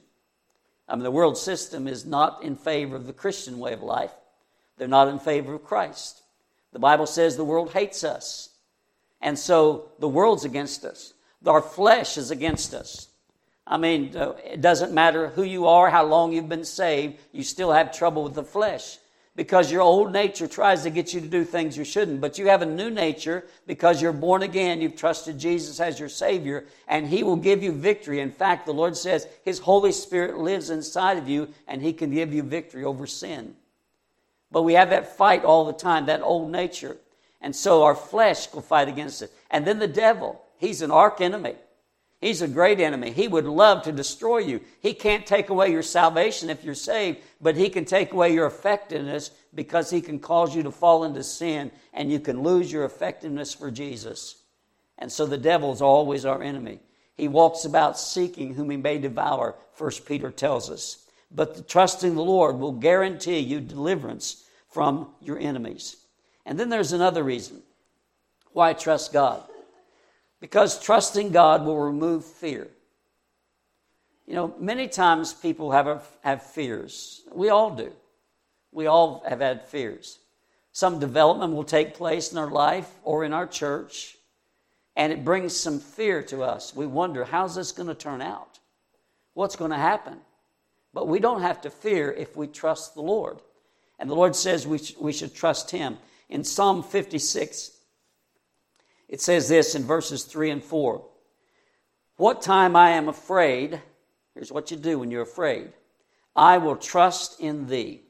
I 0.90 0.96
mean, 0.96 1.04
the 1.04 1.12
world 1.12 1.38
system 1.38 1.88
is 1.88 2.06
not 2.06 2.44
in 2.44 2.56
favor 2.56 2.96
of 2.96 3.08
the 3.08 3.14
Christian 3.14 3.58
way 3.58 3.74
of 3.74 3.82
life, 3.82 4.12
they're 4.78 4.88
not 4.88 5.08
in 5.08 5.20
favor 5.20 5.54
of 5.54 5.64
Christ. 5.64 6.24
The 6.74 6.80
Bible 6.80 7.08
says 7.08 7.36
the 7.36 7.44
world 7.44 7.72
hates 7.74 8.04
us. 8.04 8.50
And 9.22 9.38
so 9.38 9.92
the 10.00 10.08
world's 10.08 10.46
against 10.46 10.86
us. 10.86 11.14
Our 11.46 11.62
flesh 11.62 12.18
is 12.18 12.32
against 12.32 12.74
us. 12.74 13.08
I 13.66 13.78
mean, 13.78 14.16
uh, 14.16 14.34
it 14.44 14.62
doesn't 14.62 14.94
matter 14.94 15.30
who 15.30 15.44
you 15.44 15.68
are, 15.68 15.90
how 15.90 16.06
long 16.06 16.32
you've 16.32 16.50
been 16.50 16.64
saved, 16.64 17.18
you 17.32 17.44
still 17.44 17.72
have 17.72 17.92
trouble 17.92 18.24
with 18.24 18.34
the 18.34 18.44
flesh. 18.44 18.98
because 19.38 19.72
your 19.72 19.82
old 19.82 20.12
nature 20.12 20.48
tries 20.48 20.82
to 20.82 20.90
get 20.90 21.14
you 21.14 21.22
to 21.22 21.28
do 21.28 21.46
things 21.46 21.78
you 21.78 21.86
shouldn't. 21.86 22.20
But 22.20 22.40
you 22.40 22.48
have 22.48 22.64
a 22.64 22.66
new 22.66 22.90
nature 22.90 23.46
because 23.68 24.02
you're 24.02 24.12
born 24.12 24.42
again. 24.42 24.82
You've 24.82 24.98
trusted 24.98 25.38
Jesus 25.38 25.80
as 25.80 26.00
your 26.00 26.10
Savior, 26.10 26.66
and 26.88 27.08
He 27.08 27.22
will 27.22 27.36
give 27.36 27.62
you 27.62 27.72
victory. 27.72 28.20
In 28.20 28.32
fact, 28.32 28.66
the 28.66 28.74
Lord 28.74 28.98
says 28.98 29.28
His 29.46 29.60
Holy 29.60 29.92
Spirit 29.92 30.40
lives 30.40 30.72
inside 30.72 31.20
of 31.20 31.30
you, 31.30 31.50
and 31.68 31.84
He 31.84 31.94
can 31.94 32.12
give 32.12 32.34
you 32.34 32.42
victory 32.42 32.84
over 32.84 33.06
sin. 33.06 33.56
But 34.52 34.64
we 34.64 34.74
have 34.74 34.90
that 34.92 35.18
fight 35.18 35.44
all 35.44 35.66
the 35.66 35.74
time, 35.74 36.06
that 36.06 36.22
old 36.22 36.52
nature. 36.52 36.98
And 37.42 37.56
so 37.56 37.84
our 37.84 37.96
flesh 37.96 38.52
will 38.54 38.62
fight 38.62 38.88
against 38.88 39.22
it. 39.22 39.32
And 39.52 39.66
then 39.66 39.80
the 39.80 39.88
devil, 39.88 40.42
he's 40.58 40.82
an 40.82 40.92
arch 40.92 41.22
enemy. 41.22 41.56
He's 42.20 42.42
a 42.42 42.48
great 42.48 42.80
enemy. 42.80 43.12
He 43.12 43.28
would 43.28 43.46
love 43.46 43.84
to 43.84 43.92
destroy 43.92 44.40
you. 44.40 44.62
He 44.82 44.94
can't 44.94 45.26
take 45.26 45.50
away 45.50 45.72
your 45.72 45.84
salvation 45.84 46.50
if 46.50 46.64
you're 46.64 46.74
saved, 46.74 47.20
but 47.40 47.56
he 47.56 47.70
can 47.70 47.86
take 47.86 48.12
away 48.12 48.34
your 48.34 48.48
effectiveness 48.48 49.30
because 49.54 49.92
he 49.92 50.02
can 50.02 50.18
cause 50.18 50.56
you 50.56 50.64
to 50.64 50.72
fall 50.72 51.04
into 51.04 51.24
sin 51.24 51.72
and 51.94 52.12
you 52.12 52.20
can 52.20 52.42
lose 52.42 52.72
your 52.72 52.86
effectiveness 52.86 53.54
for 53.54 53.70
Jesus. 53.70 54.42
And 54.98 55.12
so 55.12 55.28
the 55.28 55.38
devil 55.38 55.72
is 55.72 55.82
always 55.82 56.26
our 56.26 56.42
enemy. 56.42 56.80
He 57.16 57.28
walks 57.28 57.66
about 57.66 58.00
seeking 58.00 58.56
whom 58.56 58.72
he 58.72 58.78
may 58.78 58.98
devour, 58.98 59.56
First 59.74 60.06
Peter 60.06 60.32
tells 60.32 60.72
us. 60.72 61.07
But 61.32 61.68
trusting 61.68 62.16
the 62.16 62.24
Lord 62.24 62.58
will 62.58 62.72
guarantee 62.72 63.40
you 63.40 63.60
deliverance 63.60 64.46
from 64.70 65.10
your 65.22 65.38
enemies. 65.38 65.98
And 66.46 66.60
then 66.60 66.70
there's 66.70 66.94
another 66.94 67.24
reason 67.24 67.62
why 68.54 68.74
trust 68.74 69.14
God. 69.14 69.44
Because 70.40 70.82
trusting 70.82 71.32
God 71.32 71.66
will 71.66 71.80
remove 71.80 72.24
fear. 72.24 72.70
You 74.26 74.34
know, 74.36 74.56
many 74.60 74.88
times 74.88 75.34
people 75.34 75.72
have, 75.72 75.88
a, 75.88 76.02
have 76.22 76.44
fears. 76.44 77.24
We 77.34 77.50
all 77.50 77.72
do. 77.76 77.92
We 78.72 78.86
all 78.86 79.24
have 79.28 79.40
had 79.40 79.66
fears. 79.66 80.20
Some 80.72 81.00
development 81.00 81.54
will 81.54 81.64
take 81.64 81.96
place 81.96 82.32
in 82.32 82.38
our 82.38 82.52
life 82.52 82.92
or 83.04 83.24
in 83.24 83.34
our 83.34 83.48
church, 83.48 84.18
and 84.96 85.12
it 85.12 85.26
brings 85.26 85.56
some 85.56 85.80
fear 85.80 86.22
to 86.24 86.44
us. 86.44 86.76
We 86.76 86.86
wonder, 86.86 87.24
how's 87.24 87.56
this 87.56 87.72
going 87.72 87.88
to 87.88 87.96
turn 87.96 88.22
out? 88.22 88.60
What's 89.34 89.56
going 89.56 89.72
to 89.72 89.78
happen? 89.78 90.20
But 90.98 91.08
we 91.08 91.20
don't 91.20 91.44
have 91.44 91.62
to 91.62 91.70
fear 91.70 92.12
if 92.12 92.36
we 92.36 92.48
trust 92.48 92.96
the 92.96 93.04
Lord. 93.04 93.38
And 94.00 94.10
the 94.10 94.16
Lord 94.16 94.36
says 94.36 94.66
we, 94.66 94.80
sh- 94.80 94.96
we 95.00 95.14
should 95.14 95.36
trust 95.36 95.70
Him. 95.70 96.00
In 96.28 96.44
Psalm 96.44 96.82
56, 96.82 97.70
it 99.08 99.22
says 99.22 99.48
this 99.48 99.76
in 99.76 99.84
verses 99.84 100.24
3 100.24 100.50
and 100.50 100.64
4 100.64 101.06
What 102.16 102.42
time 102.42 102.76
I 102.76 102.94
am 102.94 103.10
afraid, 103.10 103.80
here's 104.34 104.52
what 104.52 104.72
you 104.72 104.78
do 104.78 104.98
when 104.98 105.12
you're 105.12 105.22
afraid 105.22 105.72
I 106.36 106.58
will 106.58 106.76
trust 106.76 107.40
in 107.40 107.68
thee. 107.68 108.02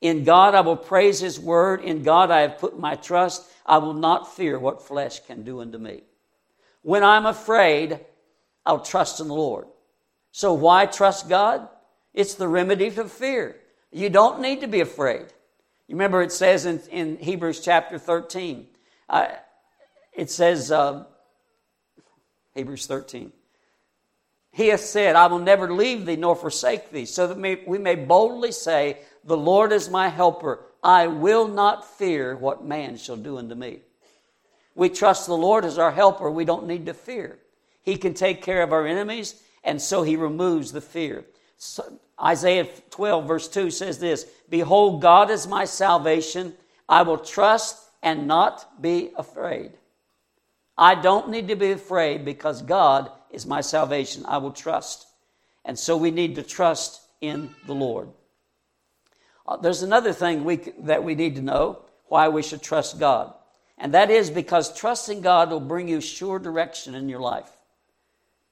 In 0.00 0.22
God 0.22 0.54
I 0.54 0.60
will 0.60 0.76
praise 0.76 1.18
his 1.18 1.40
word. 1.40 1.80
In 1.80 2.04
God 2.04 2.30
I 2.30 2.42
have 2.42 2.58
put 2.58 2.78
my 2.78 2.94
trust. 2.94 3.44
I 3.66 3.78
will 3.78 3.92
not 3.92 4.36
fear 4.36 4.56
what 4.56 4.86
flesh 4.86 5.18
can 5.26 5.42
do 5.42 5.60
unto 5.60 5.78
me. 5.78 6.02
When 6.82 7.02
I'm 7.02 7.26
afraid, 7.26 7.98
I'll 8.64 8.78
trust 8.78 9.18
in 9.18 9.26
the 9.26 9.34
Lord. 9.34 9.66
So 10.30 10.52
why 10.52 10.86
trust 10.86 11.28
God? 11.28 11.70
It's 12.14 12.34
the 12.34 12.48
remedy 12.48 12.90
to 12.92 13.04
fear. 13.04 13.56
You 13.90 14.08
don't 14.08 14.40
need 14.40 14.60
to 14.60 14.68
be 14.68 14.80
afraid. 14.80 15.26
You 15.88 15.96
remember 15.96 16.22
it 16.22 16.32
says 16.32 16.64
in, 16.64 16.80
in 16.90 17.18
Hebrews 17.18 17.60
chapter 17.60 17.98
13, 17.98 18.66
uh, 19.10 19.26
it 20.14 20.30
says, 20.30 20.72
uh, 20.72 21.04
Hebrews 22.54 22.86
13, 22.86 23.32
He 24.52 24.68
has 24.68 24.88
said, 24.88 25.16
I 25.16 25.26
will 25.26 25.40
never 25.40 25.72
leave 25.72 26.06
thee 26.06 26.16
nor 26.16 26.36
forsake 26.36 26.90
thee, 26.90 27.04
so 27.04 27.26
that 27.26 27.66
we 27.66 27.78
may 27.78 27.96
boldly 27.96 28.52
say, 28.52 28.98
The 29.24 29.36
Lord 29.36 29.72
is 29.72 29.90
my 29.90 30.08
helper. 30.08 30.60
I 30.82 31.06
will 31.08 31.48
not 31.48 31.98
fear 31.98 32.36
what 32.36 32.64
man 32.64 32.96
shall 32.96 33.16
do 33.16 33.38
unto 33.38 33.54
me. 33.54 33.80
We 34.74 34.88
trust 34.88 35.26
the 35.26 35.36
Lord 35.36 35.64
as 35.64 35.78
our 35.78 35.92
helper. 35.92 36.30
We 36.30 36.44
don't 36.44 36.66
need 36.66 36.86
to 36.86 36.94
fear. 36.94 37.38
He 37.82 37.96
can 37.96 38.14
take 38.14 38.42
care 38.42 38.62
of 38.62 38.72
our 38.72 38.86
enemies, 38.86 39.40
and 39.62 39.80
so 39.80 40.02
He 40.02 40.16
removes 40.16 40.72
the 40.72 40.80
fear. 40.80 41.24
So, 41.56 41.98
Isaiah 42.22 42.68
12, 42.90 43.26
verse 43.26 43.48
2 43.48 43.70
says 43.70 43.98
this 43.98 44.26
Behold, 44.48 45.02
God 45.02 45.30
is 45.30 45.46
my 45.46 45.64
salvation. 45.64 46.54
I 46.88 47.02
will 47.02 47.18
trust 47.18 47.78
and 48.02 48.26
not 48.26 48.80
be 48.80 49.10
afraid. 49.16 49.72
I 50.76 50.94
don't 50.94 51.30
need 51.30 51.48
to 51.48 51.56
be 51.56 51.72
afraid 51.72 52.24
because 52.24 52.62
God 52.62 53.10
is 53.30 53.46
my 53.46 53.60
salvation. 53.60 54.24
I 54.26 54.38
will 54.38 54.52
trust. 54.52 55.06
And 55.64 55.78
so 55.78 55.96
we 55.96 56.10
need 56.10 56.34
to 56.34 56.42
trust 56.42 57.00
in 57.20 57.54
the 57.66 57.74
Lord. 57.74 58.08
Uh, 59.46 59.56
there's 59.56 59.82
another 59.82 60.12
thing 60.12 60.44
we, 60.44 60.56
that 60.80 61.04
we 61.04 61.14
need 61.14 61.36
to 61.36 61.42
know 61.42 61.82
why 62.06 62.28
we 62.28 62.42
should 62.42 62.62
trust 62.62 62.98
God. 62.98 63.32
And 63.78 63.94
that 63.94 64.10
is 64.10 64.30
because 64.30 64.76
trusting 64.76 65.20
God 65.20 65.50
will 65.50 65.60
bring 65.60 65.88
you 65.88 66.00
sure 66.00 66.38
direction 66.38 66.94
in 66.94 67.08
your 67.08 67.20
life. 67.20 67.50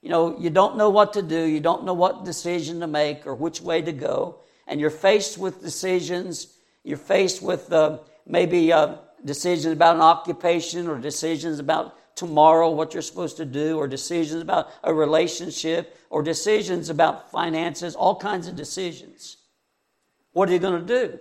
You 0.02 0.08
know, 0.08 0.38
you 0.38 0.50
don't 0.50 0.76
know 0.76 0.90
what 0.90 1.12
to 1.12 1.22
do, 1.22 1.44
you 1.44 1.60
don't 1.60 1.84
know 1.84 1.94
what 1.94 2.24
decision 2.24 2.80
to 2.80 2.88
make 2.88 3.24
or 3.24 3.36
which 3.36 3.60
way 3.60 3.80
to 3.82 3.92
go, 3.92 4.40
and 4.66 4.80
you're 4.80 4.90
faced 4.90 5.38
with 5.38 5.62
decisions, 5.62 6.58
you're 6.82 6.96
faced 6.96 7.40
with 7.40 7.72
uh, 7.72 7.98
maybe 8.26 8.72
uh, 8.72 8.96
decisions 9.24 9.72
about 9.72 9.94
an 9.94 10.02
occupation 10.02 10.88
or 10.88 10.98
decisions 10.98 11.60
about 11.60 12.16
tomorrow 12.16 12.68
what 12.70 12.92
you're 12.92 13.02
supposed 13.02 13.36
to 13.36 13.44
do, 13.44 13.78
or 13.78 13.86
decisions 13.86 14.42
about 14.42 14.70
a 14.82 14.92
relationship, 14.92 15.96
or 16.10 16.22
decisions 16.22 16.90
about 16.90 17.30
finances, 17.30 17.94
all 17.94 18.16
kinds 18.16 18.48
of 18.48 18.56
decisions. 18.56 19.36
What 20.32 20.48
are 20.48 20.52
you 20.52 20.58
going 20.58 20.84
to 20.84 21.08
do? 21.08 21.18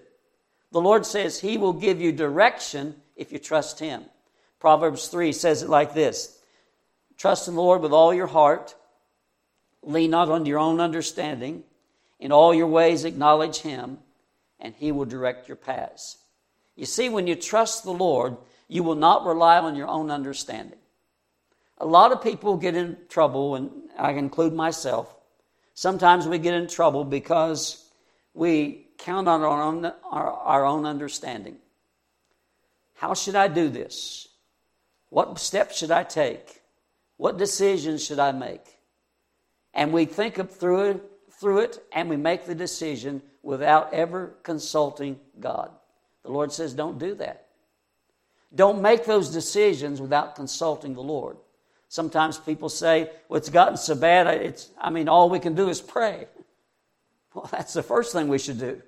The 0.71 0.81
Lord 0.81 1.05
says 1.05 1.39
He 1.39 1.57
will 1.57 1.73
give 1.73 2.01
you 2.01 2.11
direction 2.11 2.95
if 3.15 3.31
you 3.31 3.39
trust 3.39 3.79
Him. 3.79 4.05
Proverbs 4.59 5.07
3 5.07 5.31
says 5.31 5.63
it 5.63 5.69
like 5.69 5.93
this 5.93 6.40
Trust 7.21 7.47
in 7.47 7.53
the 7.53 7.61
Lord 7.61 7.83
with 7.83 7.91
all 7.91 8.15
your 8.15 8.25
heart, 8.25 8.73
lean 9.83 10.09
not 10.09 10.29
on 10.29 10.47
your 10.47 10.57
own 10.57 10.79
understanding. 10.79 11.63
In 12.19 12.31
all 12.31 12.51
your 12.51 12.65
ways, 12.65 13.05
acknowledge 13.05 13.59
Him, 13.59 13.99
and 14.59 14.73
He 14.73 14.91
will 14.91 15.05
direct 15.05 15.47
your 15.47 15.55
paths. 15.55 16.17
You 16.75 16.87
see, 16.87 17.09
when 17.09 17.27
you 17.27 17.35
trust 17.35 17.83
the 17.83 17.91
Lord, 17.91 18.37
you 18.67 18.81
will 18.81 18.95
not 18.95 19.23
rely 19.23 19.59
on 19.59 19.75
your 19.75 19.87
own 19.87 20.09
understanding. 20.09 20.79
A 21.77 21.85
lot 21.85 22.11
of 22.11 22.23
people 22.23 22.57
get 22.57 22.75
in 22.75 22.97
trouble, 23.07 23.53
and 23.53 23.69
I 23.99 24.13
include 24.13 24.53
myself. 24.53 25.15
Sometimes 25.75 26.27
we 26.27 26.39
get 26.39 26.55
in 26.55 26.67
trouble 26.67 27.03
because 27.03 27.87
we 28.33 28.87
count 28.97 29.27
on 29.27 29.43
our 29.43 29.61
own, 29.61 29.85
our, 30.09 30.31
our 30.31 30.65
own 30.65 30.87
understanding. 30.87 31.57
How 32.95 33.13
should 33.13 33.35
I 33.35 33.47
do 33.47 33.69
this? 33.69 34.27
What 35.09 35.37
steps 35.37 35.77
should 35.77 35.91
I 35.91 36.03
take? 36.03 36.60
What 37.21 37.37
decisions 37.37 38.03
should 38.03 38.17
I 38.17 38.31
make? 38.31 38.79
And 39.75 39.93
we 39.93 40.05
think 40.05 40.39
up 40.39 40.49
through 40.49 40.89
it, 40.89 41.03
through 41.39 41.59
it 41.59 41.79
and 41.93 42.09
we 42.09 42.17
make 42.17 42.47
the 42.47 42.55
decision 42.55 43.21
without 43.43 43.93
ever 43.93 44.33
consulting 44.41 45.19
God. 45.39 45.69
The 46.23 46.31
Lord 46.31 46.51
says, 46.51 46.73
don't 46.73 46.97
do 46.97 47.13
that. 47.13 47.45
Don't 48.55 48.81
make 48.81 49.05
those 49.05 49.29
decisions 49.29 50.01
without 50.01 50.35
consulting 50.35 50.95
the 50.95 51.03
Lord. 51.03 51.37
Sometimes 51.89 52.39
people 52.39 52.69
say, 52.69 53.11
well, 53.29 53.37
it's 53.37 53.49
gotten 53.49 53.77
so 53.77 53.93
bad, 53.93 54.25
it's, 54.41 54.71
I 54.79 54.89
mean, 54.89 55.07
all 55.07 55.29
we 55.29 55.39
can 55.39 55.53
do 55.53 55.69
is 55.69 55.79
pray. 55.79 56.25
Well, 57.35 57.47
that's 57.51 57.73
the 57.73 57.83
first 57.83 58.13
thing 58.13 58.29
we 58.29 58.39
should 58.39 58.59
do. 58.59 58.81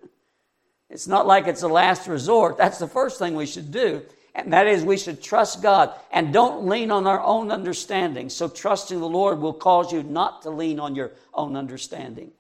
It's 0.90 1.08
not 1.08 1.28
like 1.28 1.46
it's 1.46 1.62
a 1.62 1.68
last 1.68 2.08
resort. 2.08 2.58
That's 2.58 2.80
the 2.80 2.90
first 2.90 3.20
thing 3.20 3.36
we 3.36 3.46
should 3.46 3.72
do. 3.72 4.02
And 4.36 4.52
that 4.54 4.66
is, 4.66 4.84
we 4.84 4.98
should 4.98 5.22
trust 5.22 5.62
God 5.62 5.94
and 6.12 6.34
don't 6.34 6.66
lean 6.66 6.90
on 6.90 7.06
our 7.06 7.22
own 7.22 7.52
understanding. 7.52 8.30
So, 8.30 8.48
trusting 8.48 9.00
the 9.00 9.08
Lord 9.08 9.40
will 9.40 9.54
cause 9.54 9.94
you 9.94 10.02
not 10.02 10.42
to 10.42 10.50
lean 10.50 10.80
on 10.80 10.96
your 10.96 11.12
own 11.34 11.56
understanding. 11.56 12.32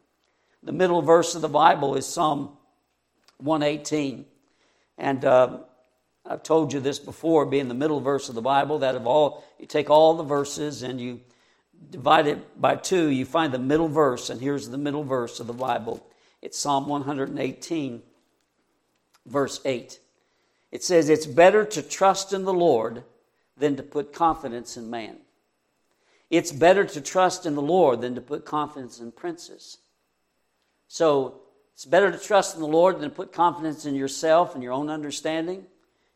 The 0.63 0.71
middle 0.71 1.01
verse 1.01 1.35
of 1.35 1.41
the 1.41 1.49
Bible 1.49 1.95
is 1.95 2.07
Psalm 2.07 2.57
118. 3.37 4.25
And 4.97 5.25
uh, 5.25 5.59
I've 6.25 6.41
told 6.41 6.73
you 6.73 6.79
this 6.79 6.99
before, 6.99 7.45
being 7.45 7.67
the 7.67 7.73
middle 7.73 7.99
verse 7.99 8.29
of 8.29 8.35
the 8.35 8.41
Bible, 8.41 8.79
that 8.79 8.95
of 8.95 9.05
all, 9.05 9.43
you 9.59 9.67
take 9.67 9.89
all 9.89 10.15
the 10.15 10.23
verses 10.23 10.81
and 10.81 10.99
you 10.99 11.21
divide 11.89 12.27
it 12.27 12.59
by 12.59 12.75
two, 12.75 13.07
you 13.07 13.25
find 13.25 13.53
the 13.53 13.59
middle 13.59 13.89
verse, 13.89 14.29
and 14.29 14.39
here's 14.39 14.69
the 14.69 14.77
middle 14.77 15.03
verse 15.03 15.39
of 15.39 15.47
the 15.47 15.53
Bible. 15.53 16.05
It's 16.41 16.57
Psalm 16.57 16.87
118, 16.87 18.01
verse 19.25 19.59
8. 19.65 19.99
It 20.73 20.83
says, 20.83 21.07
It's 21.07 21.27
better 21.27 21.63
to 21.65 21.83
trust 21.83 22.33
in 22.33 22.45
the 22.45 22.53
Lord 22.53 23.03
than 23.55 23.75
to 23.75 23.83
put 23.83 24.11
confidence 24.11 24.75
in 24.75 24.89
man. 24.89 25.17
It's 26.31 26.51
better 26.51 26.83
to 26.83 26.99
trust 26.99 27.45
in 27.45 27.53
the 27.53 27.61
Lord 27.61 28.01
than 28.01 28.15
to 28.15 28.21
put 28.21 28.43
confidence 28.43 28.99
in 28.99 29.11
princes. 29.11 29.77
So, 30.87 31.41
it's 31.75 31.85
better 31.85 32.11
to 32.11 32.17
trust 32.17 32.55
in 32.55 32.61
the 32.61 32.67
Lord 32.67 32.95
than 32.95 33.11
to 33.11 33.15
put 33.15 33.31
confidence 33.31 33.85
in 33.85 33.93
yourself 33.93 34.55
and 34.55 34.63
your 34.63 34.73
own 34.73 34.89
understanding. 34.89 35.67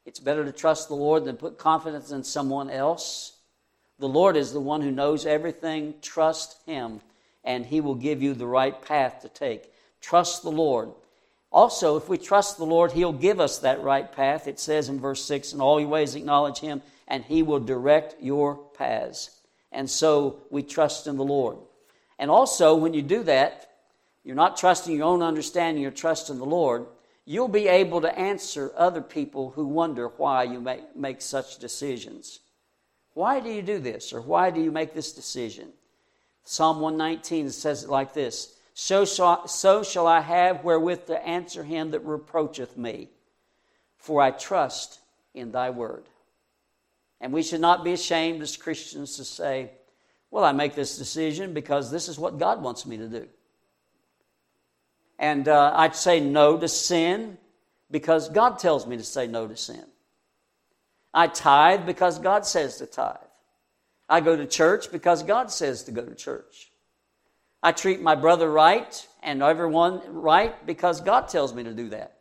It's 0.07 0.19
better 0.19 0.43
to 0.43 0.51
trust 0.51 0.87
the 0.87 0.95
Lord 0.95 1.25
than 1.25 1.37
put 1.37 1.59
confidence 1.59 2.09
in 2.09 2.23
someone 2.23 2.71
else. 2.71 3.37
The 3.99 4.09
Lord 4.09 4.35
is 4.35 4.53
the 4.53 4.59
one 4.59 4.81
who 4.81 4.89
knows 4.89 5.27
everything. 5.27 5.93
Trust 6.01 6.57
Him, 6.65 7.01
and 7.43 7.63
He 7.63 7.79
will 7.79 7.95
give 7.95 8.23
you 8.23 8.33
the 8.33 8.47
right 8.47 8.81
path 8.81 9.21
to 9.21 9.29
take. 9.29 9.71
Trust 10.01 10.41
the 10.41 10.51
Lord. 10.51 10.93
Also, 11.57 11.97
if 11.97 12.07
we 12.07 12.19
trust 12.19 12.57
the 12.57 12.65
Lord, 12.67 12.91
He'll 12.91 13.11
give 13.11 13.39
us 13.39 13.57
that 13.57 13.81
right 13.81 14.11
path. 14.11 14.47
It 14.47 14.59
says 14.59 14.89
in 14.89 14.99
verse 14.99 15.25
6 15.25 15.53
In 15.53 15.59
all 15.59 15.79
your 15.79 15.89
ways 15.89 16.13
acknowledge 16.13 16.59
Him, 16.59 16.83
and 17.07 17.23
He 17.23 17.41
will 17.41 17.59
direct 17.59 18.15
your 18.21 18.57
paths. 18.77 19.31
And 19.71 19.89
so 19.89 20.43
we 20.51 20.61
trust 20.61 21.07
in 21.07 21.17
the 21.17 21.23
Lord. 21.23 21.57
And 22.19 22.29
also, 22.29 22.75
when 22.75 22.93
you 22.93 23.01
do 23.01 23.23
that, 23.23 23.71
you're 24.23 24.35
not 24.35 24.57
trusting 24.57 24.95
your 24.95 25.05
own 25.05 25.23
understanding, 25.23 25.81
you're 25.81 25.89
trusting 25.89 26.37
the 26.37 26.45
Lord. 26.45 26.85
You'll 27.25 27.47
be 27.47 27.67
able 27.67 28.01
to 28.01 28.19
answer 28.19 28.71
other 28.77 29.01
people 29.01 29.49
who 29.49 29.65
wonder 29.65 30.09
why 30.09 30.43
you 30.43 30.61
make, 30.61 30.95
make 30.95 31.23
such 31.23 31.57
decisions. 31.57 32.39
Why 33.15 33.39
do 33.39 33.49
you 33.49 33.63
do 33.63 33.79
this? 33.79 34.13
Or 34.13 34.21
why 34.21 34.51
do 34.51 34.61
you 34.61 34.71
make 34.71 34.93
this 34.93 35.11
decision? 35.11 35.69
Psalm 36.43 36.81
119 36.81 37.49
says 37.49 37.83
it 37.83 37.89
like 37.89 38.13
this 38.13 38.56
so 38.79 39.05
shall, 39.05 39.47
so 39.47 39.81
shall 39.81 40.05
I 40.05 40.19
have 40.19 40.63
wherewith 40.63 41.07
to 41.07 41.27
answer 41.27 41.63
him 41.63 41.89
that 41.91 42.05
reproacheth 42.05 42.77
me, 42.77 43.09
for 43.97 44.21
I 44.21 44.29
trust 44.29 44.99
in 45.33 45.51
thy 45.51 45.71
word. 45.71 46.03
And 47.19 47.33
we 47.33 47.41
should 47.41 47.59
not 47.59 47.83
be 47.83 47.93
ashamed 47.93 48.39
as 48.43 48.55
Christians 48.55 49.17
to 49.17 49.25
say, 49.25 49.71
Well, 50.29 50.43
I 50.43 50.51
make 50.51 50.75
this 50.75 50.95
decision 50.95 51.55
because 51.55 51.89
this 51.89 52.07
is 52.07 52.19
what 52.19 52.37
God 52.37 52.61
wants 52.61 52.85
me 52.85 52.97
to 52.97 53.07
do. 53.07 53.27
And 55.17 55.47
uh, 55.47 55.73
I'd 55.75 55.95
say 55.95 56.19
no 56.19 56.59
to 56.59 56.67
sin 56.67 57.39
because 57.89 58.29
God 58.29 58.59
tells 58.59 58.85
me 58.85 58.95
to 58.95 59.03
say 59.03 59.25
no 59.25 59.47
to 59.47 59.57
sin. 59.57 59.85
I 61.15 61.29
tithe 61.29 61.87
because 61.87 62.19
God 62.19 62.45
says 62.45 62.77
to 62.77 62.85
tithe. 62.85 63.17
I 64.07 64.21
go 64.21 64.35
to 64.35 64.45
church 64.45 64.91
because 64.91 65.23
God 65.23 65.49
says 65.49 65.81
to 65.85 65.91
go 65.91 66.05
to 66.05 66.13
church. 66.13 66.69
I 67.67 67.73
treat 67.73 68.01
my 68.01 68.15
brother 68.15 68.49
right 68.49 69.05
and 69.21 69.43
everyone 69.43 70.01
right 70.07 70.65
because 70.65 71.01
God 71.01 71.27
tells 71.27 71.53
me 71.53 71.65
to 71.65 71.73
do 71.73 71.89
that. 71.89 72.19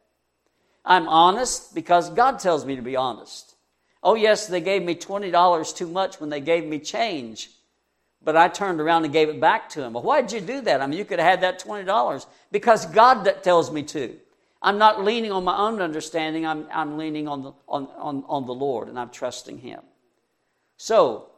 I'm 0.85 1.07
honest 1.07 1.73
because 1.73 2.11
God 2.11 2.41
tells 2.41 2.67
me 2.67 2.75
to 2.75 2.83
be 2.83 2.97
honest. 2.97 3.55
Oh, 4.03 4.17
yes, 4.17 4.49
they 4.49 4.61
gave 4.61 4.83
me 4.83 4.97
$20 4.97 5.77
too 5.77 5.87
much 5.87 6.21
when 6.21 6.31
they 6.31 6.41
gave 6.41 6.65
me 6.65 6.81
change, 6.81 7.49
but 8.25 8.37
I 8.37 8.49
turned 8.49 8.81
around 8.81 9.05
and 9.05 9.13
gave 9.13 9.29
it 9.29 9.41
back 9.41 9.69
to 9.69 9.81
them. 9.81 9.93
Well, 9.93 10.03
why'd 10.03 10.33
you 10.33 10.41
do 10.41 10.63
that? 10.63 10.81
I 10.81 10.89
mean, 10.89 10.99
you 10.99 11.05
could 11.05 11.21
have 11.21 11.31
had 11.31 11.41
that 11.43 11.63
$20 11.63 12.27
because 12.51 12.87
God 12.87 13.23
that 13.27 13.45
tells 13.45 13.71
me 13.71 13.85
to. 13.85 14.17
I'm 14.61 14.79
not 14.79 15.05
leaning 15.05 15.31
on 15.31 15.45
my 15.45 15.57
own 15.57 15.81
understanding, 15.81 16.45
I'm, 16.45 16.67
I'm 16.73 16.99
leaning 16.99 17.29
on 17.29 17.45
the, 17.45 17.53
on, 17.69 17.87
on, 17.99 18.25
on 18.27 18.47
the 18.47 18.55
Lord 18.55 18.89
and 18.89 18.99
I'm 18.99 19.11
trusting 19.11 19.59
Him. 19.59 19.83
So, 20.77 21.29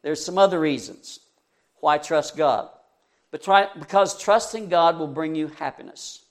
there's 0.00 0.24
some 0.24 0.38
other 0.38 0.58
reasons 0.58 1.20
why 1.80 1.98
trust 1.98 2.34
God. 2.34 2.70
Because 3.32 4.20
trusting 4.20 4.68
God 4.68 4.98
will 4.98 5.08
bring 5.08 5.34
you 5.34 5.48
happiness. 5.48 6.22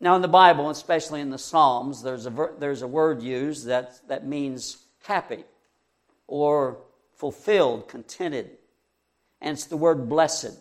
Now, 0.00 0.14
in 0.16 0.22
the 0.22 0.28
Bible, 0.28 0.68
especially 0.68 1.20
in 1.20 1.30
the 1.30 1.38
Psalms, 1.38 2.02
there's 2.02 2.26
a, 2.26 2.50
there's 2.58 2.82
a 2.82 2.86
word 2.86 3.22
used 3.22 3.66
that, 3.66 4.06
that 4.08 4.26
means 4.26 4.78
happy 5.04 5.44
or 6.26 6.76
fulfilled, 7.14 7.88
contented. 7.88 8.50
And 9.40 9.54
it's 9.54 9.64
the 9.64 9.76
word 9.76 10.08
blessed. 10.08 10.58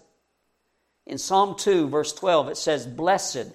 In 1.06 1.18
Psalm 1.18 1.56
2, 1.58 1.90
verse 1.90 2.14
12, 2.14 2.50
it 2.50 2.58
says, 2.58 2.88
Blessed 2.88 3.48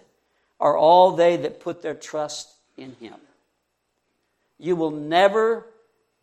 are 0.58 0.76
all 0.76 1.12
they 1.12 1.36
that 1.38 1.60
put 1.60 1.80
their 1.80 1.94
trust 1.94 2.52
in 2.76 2.94
him. 3.00 3.14
You 4.58 4.76
will 4.76 4.90
never 4.90 5.66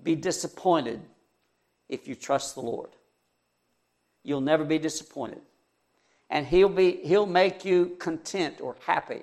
be 0.03 0.15
disappointed 0.15 1.01
if 1.89 2.07
you 2.07 2.13
trust 2.13 2.53
the 2.53 2.61
Lord. 2.61 2.89
You'll 4.27 4.41
never 4.41 4.65
be 4.65 4.77
disappointed. 4.77 5.39
And 6.29 6.45
he'll, 6.45 6.67
be, 6.67 6.97
he'll 6.97 7.25
make 7.25 7.63
you 7.63 7.95
content 7.97 8.59
or 8.59 8.75
happy. 8.85 9.21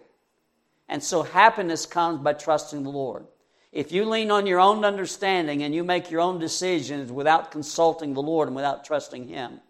And 0.88 1.05
so 1.05 1.23
happiness 1.23 1.85
comes 1.85 2.21
by 2.21 2.33
trusting 2.33 2.83
the 2.83 2.88
Lord. 2.88 3.27
If 3.71 3.93
you 3.93 4.07
lean 4.07 4.31
on 4.31 4.47
your 4.47 4.61
own 4.61 4.83
understanding 4.83 5.62
and 5.62 5.75
you 5.75 5.85
make 5.85 6.11
your 6.11 6.23
own 6.23 6.38
decisions 6.38 7.12
without 7.12 7.51
consulting 7.51 8.14
the 8.14 8.23
Lord 8.23 8.49
and 8.49 8.57
without 8.57 8.83
trusting 8.83 9.29
Him, 9.29 9.61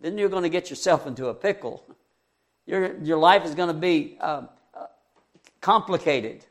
then 0.00 0.16
you're 0.16 0.28
going 0.28 0.44
to 0.44 0.48
get 0.48 0.70
yourself 0.70 1.04
into 1.04 1.26
a 1.26 1.34
pickle. 1.34 1.84
Your, 2.64 2.96
your 2.98 3.18
life 3.18 3.44
is 3.44 3.56
going 3.56 3.74
to 3.74 3.80
be 3.80 4.18
uh, 4.20 4.42
complicated 5.60 6.44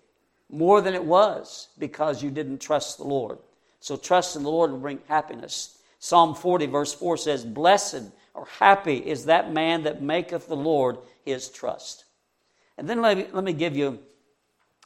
more 0.49 0.81
than 0.81 0.93
it 0.93 1.05
was 1.05 1.69
because 1.77 2.21
you 2.21 2.31
didn't 2.31 2.59
trust 2.59 2.97
the 2.97 3.05
Lord. 3.05 3.37
So 3.79 3.95
trust 3.95 4.35
in 4.35 4.43
the 4.43 4.51
Lord 4.51 4.71
will 4.71 4.79
bring 4.79 4.99
happiness. 5.07 5.78
Psalm 5.99 6.33
40, 6.33 6.65
verse 6.67 6.93
4 6.93 7.17
says, 7.17 7.45
Blessed 7.45 8.03
or 8.33 8.47
happy 8.57 8.97
is 8.97 9.25
that 9.25 9.51
man 9.51 9.83
that 9.83 10.01
maketh 10.01 10.47
the 10.47 10.55
Lord 10.55 10.97
his 11.25 11.49
trust. 11.49 12.05
And 12.77 12.89
then 12.89 13.01
let 13.01 13.17
me, 13.17 13.27
let 13.33 13.43
me 13.43 13.53
give 13.53 13.75
you 13.75 13.99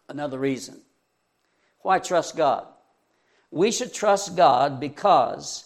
another 0.10 0.39
reason 0.39 0.82
why 1.82 1.99
trust 1.99 2.36
God. 2.36 2.65
We 3.52 3.71
should 3.71 3.93
trust 3.93 4.36
God 4.36 4.80
because 4.80 5.65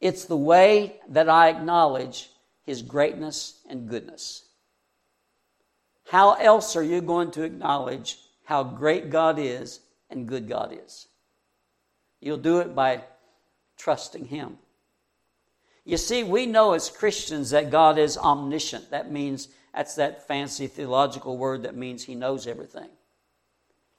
it's 0.00 0.26
the 0.26 0.36
way 0.36 0.96
that 1.08 1.30
I 1.30 1.48
acknowledge 1.48 2.28
his 2.66 2.82
greatness 2.82 3.60
and 3.68 3.88
goodness. 3.88 4.44
How 6.10 6.34
else 6.34 6.76
are 6.76 6.82
you 6.82 7.00
going 7.00 7.30
to 7.32 7.42
acknowledge 7.42 8.18
how 8.44 8.62
great 8.62 9.08
God 9.08 9.38
is 9.38 9.80
and 10.10 10.28
good 10.28 10.46
God 10.46 10.78
is? 10.84 11.08
You'll 12.20 12.36
do 12.36 12.58
it 12.58 12.74
by 12.74 13.04
trusting 13.76 14.26
Him. 14.26 14.58
You 15.84 15.96
see, 15.96 16.24
we 16.24 16.46
know 16.46 16.72
as 16.72 16.88
Christians 16.88 17.50
that 17.50 17.70
God 17.70 17.98
is 17.98 18.16
omniscient. 18.16 18.90
That 18.90 19.12
means, 19.12 19.48
that's 19.74 19.94
that 19.96 20.26
fancy 20.26 20.66
theological 20.66 21.36
word 21.36 21.62
that 21.64 21.76
means 21.76 22.04
He 22.04 22.14
knows 22.14 22.46
everything. 22.46 22.88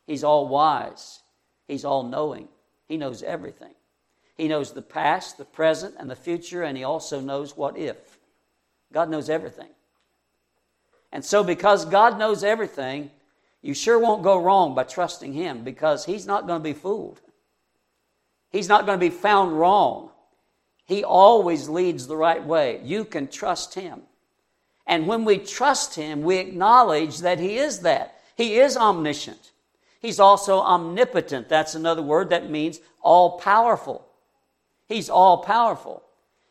He's 0.08 0.24
all 0.24 0.48
wise, 0.48 1.22
He's 1.68 1.86
all 1.86 2.04
knowing, 2.04 2.48
He 2.88 2.98
knows 2.98 3.24
everything. 3.24 3.74
He 4.36 4.48
knows 4.50 4.74
the 4.74 4.82
past, 4.82 5.38
the 5.38 5.46
present, 5.46 5.96
and 5.98 6.10
the 6.10 6.16
future, 6.16 6.64
and 6.64 6.78
He 6.78 6.84
also 6.84 7.20
knows 7.22 7.56
what 7.56 7.78
if. 7.78 8.18
God 8.92 9.10
knows 9.10 9.30
everything. 9.30 9.70
And 11.12 11.24
so, 11.24 11.44
because 11.44 11.86
God 11.86 12.20
knows 12.20 12.44
everything, 12.44 13.12
you 13.62 13.74
sure 13.74 13.98
won't 13.98 14.24
go 14.24 14.42
wrong 14.42 14.76
by 14.76 14.84
trusting 14.84 15.34
Him 15.34 15.64
because 15.64 16.06
He's 16.06 16.28
not 16.28 16.48
going 16.48 16.60
to 16.60 16.64
be 16.64 16.74
fooled. 16.74 17.22
He's 18.50 18.70
not 18.70 18.86
going 18.86 19.00
to 19.00 19.06
be 19.06 19.16
found 19.16 19.60
wrong. 19.60 20.12
He 20.86 21.04
always 21.04 21.68
leads 21.68 22.08
the 22.08 22.18
right 22.18 22.44
way. 22.44 22.80
You 22.84 23.06
can 23.06 23.28
trust 23.28 23.74
Him. 23.74 24.02
And 24.88 25.08
when 25.08 25.26
we 25.26 25.40
trust 25.40 25.96
Him, 25.96 26.22
we 26.22 26.38
acknowledge 26.38 27.20
that 27.20 27.40
He 27.40 27.58
is 27.58 27.80
that. 27.80 28.20
He 28.36 28.58
is 28.58 28.78
omniscient. 28.78 29.52
He's 30.00 30.20
also 30.20 30.60
omnipotent. 30.60 31.50
That's 31.50 31.74
another 31.74 32.04
word 32.04 32.30
that 32.30 32.50
means 32.50 32.80
all 33.02 33.40
powerful. 33.40 34.06
He's 34.88 35.10
all 35.10 35.40
powerful. 35.40 36.04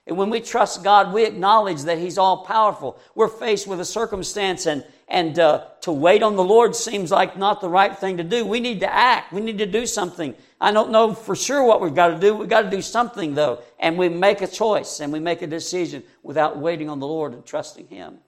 And 0.06 0.16
when 0.16 0.28
we 0.28 0.40
trust 0.40 0.82
God, 0.82 1.14
we 1.14 1.24
acknowledge 1.24 1.82
that 1.82 1.98
He's 1.98 2.18
all 2.18 2.44
powerful. 2.44 2.98
We're 3.14 3.28
faced 3.28 3.66
with 3.66 3.80
a 3.80 3.84
circumstance, 3.84 4.66
and, 4.66 4.84
and 5.14 5.38
uh, 5.38 5.64
to 5.82 5.92
wait 5.92 6.24
on 6.24 6.34
the 6.34 6.42
Lord 6.42 6.74
seems 6.74 7.12
like 7.12 7.36
not 7.36 7.60
the 7.60 7.68
right 7.68 7.96
thing 7.96 8.16
to 8.16 8.24
do. 8.24 8.44
We 8.44 8.58
need 8.58 8.80
to 8.80 8.92
act. 8.92 9.32
We 9.32 9.42
need 9.42 9.58
to 9.58 9.66
do 9.66 9.86
something. 9.86 10.34
I 10.60 10.72
don't 10.72 10.90
know 10.90 11.14
for 11.14 11.36
sure 11.36 11.62
what 11.62 11.80
we've 11.80 11.94
got 11.94 12.08
to 12.08 12.18
do. 12.18 12.34
We've 12.34 12.48
got 12.48 12.62
to 12.62 12.70
do 12.70 12.82
something, 12.82 13.36
though. 13.36 13.62
And 13.78 13.96
we 13.96 14.08
make 14.08 14.42
a 14.42 14.48
choice 14.48 14.98
and 14.98 15.12
we 15.12 15.20
make 15.20 15.40
a 15.40 15.46
decision 15.46 16.02
without 16.24 16.58
waiting 16.58 16.90
on 16.90 16.98
the 16.98 17.06
Lord 17.06 17.32
and 17.32 17.46
trusting 17.46 17.86
Him. 17.86 18.18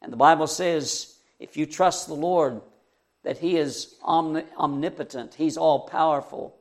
And 0.00 0.12
the 0.12 0.16
Bible 0.16 0.46
says 0.46 1.16
if 1.40 1.56
you 1.56 1.66
trust 1.66 2.06
the 2.06 2.14
Lord, 2.14 2.60
that 3.24 3.38
He 3.38 3.56
is 3.56 3.96
omnipotent, 4.04 5.34
He's 5.34 5.56
all 5.56 5.80
powerful, 5.80 6.54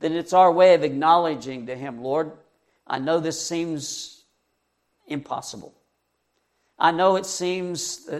then 0.00 0.14
it's 0.14 0.32
our 0.32 0.50
way 0.50 0.74
of 0.74 0.82
acknowledging 0.82 1.66
to 1.66 1.76
Him, 1.76 2.02
Lord, 2.02 2.32
I 2.88 2.98
know 2.98 3.20
this 3.20 3.40
seems 3.40 4.24
impossible. 5.06 5.74
I 6.82 6.90
know 6.90 7.16
it 7.16 7.26
seems 7.26 8.10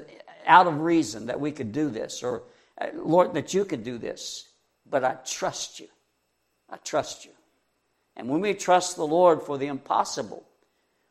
out 0.46 0.66
of 0.66 0.80
reason 0.80 1.26
that 1.26 1.40
we 1.40 1.52
could 1.52 1.72
do 1.72 1.90
this, 1.90 2.22
or 2.22 2.44
uh, 2.80 2.86
Lord, 2.94 3.34
that 3.34 3.52
you 3.52 3.64
could 3.64 3.84
do 3.84 3.98
this, 3.98 4.48
but 4.88 5.04
I 5.04 5.16
trust 5.26 5.80
you. 5.80 5.88
I 6.70 6.76
trust 6.76 7.24
you. 7.24 7.32
And 8.16 8.28
when 8.28 8.40
we 8.40 8.54
trust 8.54 8.96
the 8.96 9.06
Lord 9.06 9.42
for 9.42 9.58
the 9.58 9.66
impossible, 9.66 10.46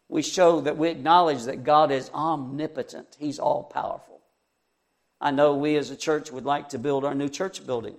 we 0.08 0.22
show 0.22 0.62
that 0.62 0.78
we 0.78 0.90
acknowledge 0.90 1.44
that 1.44 1.64
God 1.64 1.92
is 1.92 2.10
omnipotent, 2.14 3.18
He's 3.20 3.40
all 3.40 3.64
powerful. 3.64 4.22
I 5.20 5.32
know 5.32 5.56
we 5.56 5.76
as 5.76 5.92
a 5.92 5.96
church 5.96 6.32
would 6.32 6.46
like 6.46 6.70
to 6.70 6.80
build 6.80 7.06
our 7.06 7.14
new 7.14 7.30
church 7.30 7.68
building. 7.68 7.96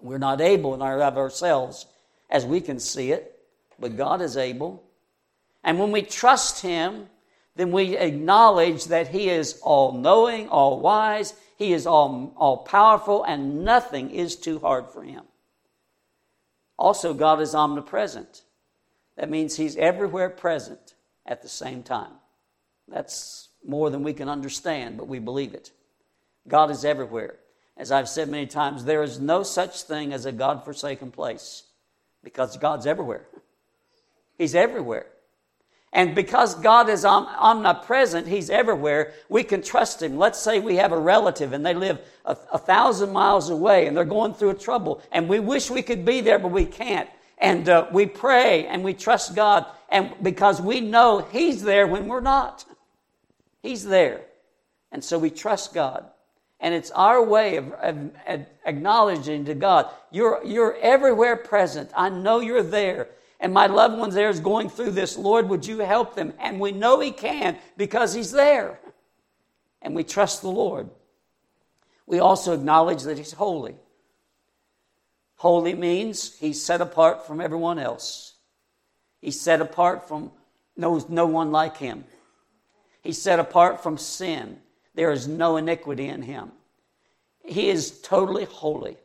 We're 0.00 0.18
not 0.18 0.40
able 0.40 0.74
in 0.74 0.82
our 0.82 1.00
of 1.00 1.16
ourselves 1.16 1.86
as 2.28 2.44
we 2.44 2.60
can 2.60 2.80
see 2.80 3.12
it 3.12 3.32
but 3.82 3.96
God 3.96 4.22
is 4.22 4.36
able. 4.36 4.82
And 5.64 5.78
when 5.78 5.90
we 5.90 6.02
trust 6.02 6.62
Him, 6.62 7.08
then 7.56 7.70
we 7.70 7.96
acknowledge 7.96 8.86
that 8.86 9.08
He 9.08 9.28
is 9.28 9.60
all 9.62 9.92
knowing, 9.92 10.48
all 10.48 10.80
wise, 10.80 11.34
He 11.56 11.72
is 11.72 11.86
all, 11.86 12.32
all 12.36 12.58
powerful, 12.58 13.24
and 13.24 13.64
nothing 13.64 14.10
is 14.10 14.36
too 14.36 14.58
hard 14.58 14.88
for 14.88 15.02
Him. 15.02 15.24
Also, 16.78 17.14
God 17.14 17.40
is 17.40 17.54
omnipresent. 17.54 18.42
That 19.16 19.30
means 19.30 19.56
He's 19.56 19.76
everywhere 19.76 20.30
present 20.30 20.94
at 21.26 21.42
the 21.42 21.48
same 21.48 21.82
time. 21.82 22.12
That's 22.88 23.48
more 23.64 23.90
than 23.90 24.02
we 24.02 24.12
can 24.12 24.28
understand, 24.28 24.96
but 24.96 25.08
we 25.08 25.18
believe 25.18 25.54
it. 25.54 25.70
God 26.48 26.70
is 26.70 26.84
everywhere. 26.84 27.36
As 27.76 27.92
I've 27.92 28.08
said 28.08 28.28
many 28.28 28.46
times, 28.46 28.84
there 28.84 29.02
is 29.02 29.20
no 29.20 29.42
such 29.42 29.82
thing 29.82 30.12
as 30.12 30.26
a 30.26 30.32
God 30.32 30.64
forsaken 30.64 31.10
place 31.10 31.64
because 32.22 32.56
God's 32.56 32.86
everywhere. 32.86 33.26
He's 34.36 34.54
everywhere. 34.54 35.06
And 35.92 36.14
because 36.14 36.54
God 36.54 36.88
is 36.88 37.04
omnipresent, 37.04 38.26
He's 38.26 38.48
everywhere, 38.48 39.12
we 39.28 39.44
can 39.44 39.60
trust 39.60 40.02
Him. 40.02 40.16
Let's 40.16 40.38
say 40.38 40.58
we 40.58 40.76
have 40.76 40.92
a 40.92 40.98
relative 40.98 41.52
and 41.52 41.64
they 41.64 41.74
live 41.74 42.00
a, 42.24 42.36
a, 42.52 42.58
thousand 42.58 43.12
miles 43.12 43.50
away 43.50 43.86
and 43.86 43.94
they're 43.94 44.04
going 44.06 44.32
through 44.32 44.50
a 44.50 44.54
trouble, 44.54 45.02
and 45.12 45.28
we 45.28 45.38
wish 45.38 45.70
we 45.70 45.82
could 45.82 46.04
be 46.04 46.22
there, 46.22 46.38
but 46.38 46.50
we 46.50 46.64
can't. 46.64 47.10
And 47.36 47.68
uh, 47.68 47.88
we 47.92 48.06
pray 48.06 48.66
and 48.66 48.82
we 48.82 48.94
trust 48.94 49.34
God, 49.34 49.66
and 49.90 50.14
because 50.22 50.62
we 50.62 50.80
know 50.80 51.26
He's 51.30 51.62
there 51.62 51.86
when 51.86 52.06
we're 52.06 52.20
not. 52.20 52.64
He's 53.62 53.84
there. 53.84 54.22
And 54.92 55.04
so 55.04 55.18
we 55.18 55.30
trust 55.30 55.74
God. 55.74 56.06
And 56.58 56.74
it's 56.74 56.90
our 56.92 57.22
way 57.22 57.56
of, 57.56 57.72
of, 57.72 58.10
of 58.26 58.46
acknowledging 58.64 59.44
to 59.46 59.54
God, 59.54 59.90
you're, 60.10 60.40
you're 60.44 60.76
everywhere 60.76 61.36
present. 61.36 61.90
I 61.96 62.08
know 62.08 62.40
you're 62.40 62.62
there 62.62 63.08
and 63.42 63.52
my 63.52 63.66
loved 63.66 63.98
ones 63.98 64.14
there 64.14 64.30
is 64.30 64.38
going 64.38 64.70
through 64.70 64.92
this. 64.92 65.18
Lord, 65.18 65.48
would 65.48 65.66
you 65.66 65.80
help 65.80 66.14
them? 66.14 66.32
And 66.38 66.60
we 66.60 66.70
know 66.70 67.00
He 67.00 67.10
can 67.10 67.58
because 67.76 68.14
He's 68.14 68.30
there. 68.30 68.78
And 69.82 69.96
we 69.96 70.04
trust 70.04 70.42
the 70.42 70.48
Lord. 70.48 70.88
We 72.06 72.20
also 72.20 72.54
acknowledge 72.54 73.02
that 73.02 73.18
He's 73.18 73.32
holy. 73.32 73.74
Holy 75.34 75.74
means 75.74 76.38
He's 76.38 76.62
set 76.62 76.80
apart 76.80 77.26
from 77.26 77.40
everyone 77.40 77.80
else. 77.80 78.34
He's 79.20 79.40
set 79.40 79.60
apart 79.60 80.06
from 80.06 80.30
knows 80.76 81.08
no 81.08 81.26
one 81.26 81.50
like 81.50 81.76
Him. 81.76 82.04
He's 83.02 83.20
set 83.20 83.40
apart 83.40 83.82
from 83.82 83.98
sin. 83.98 84.58
There 84.94 85.10
is 85.10 85.26
no 85.26 85.56
iniquity 85.56 86.06
in 86.06 86.22
Him. 86.22 86.52
He 87.44 87.70
is 87.70 88.00
totally 88.02 88.44
holy. 88.44 88.98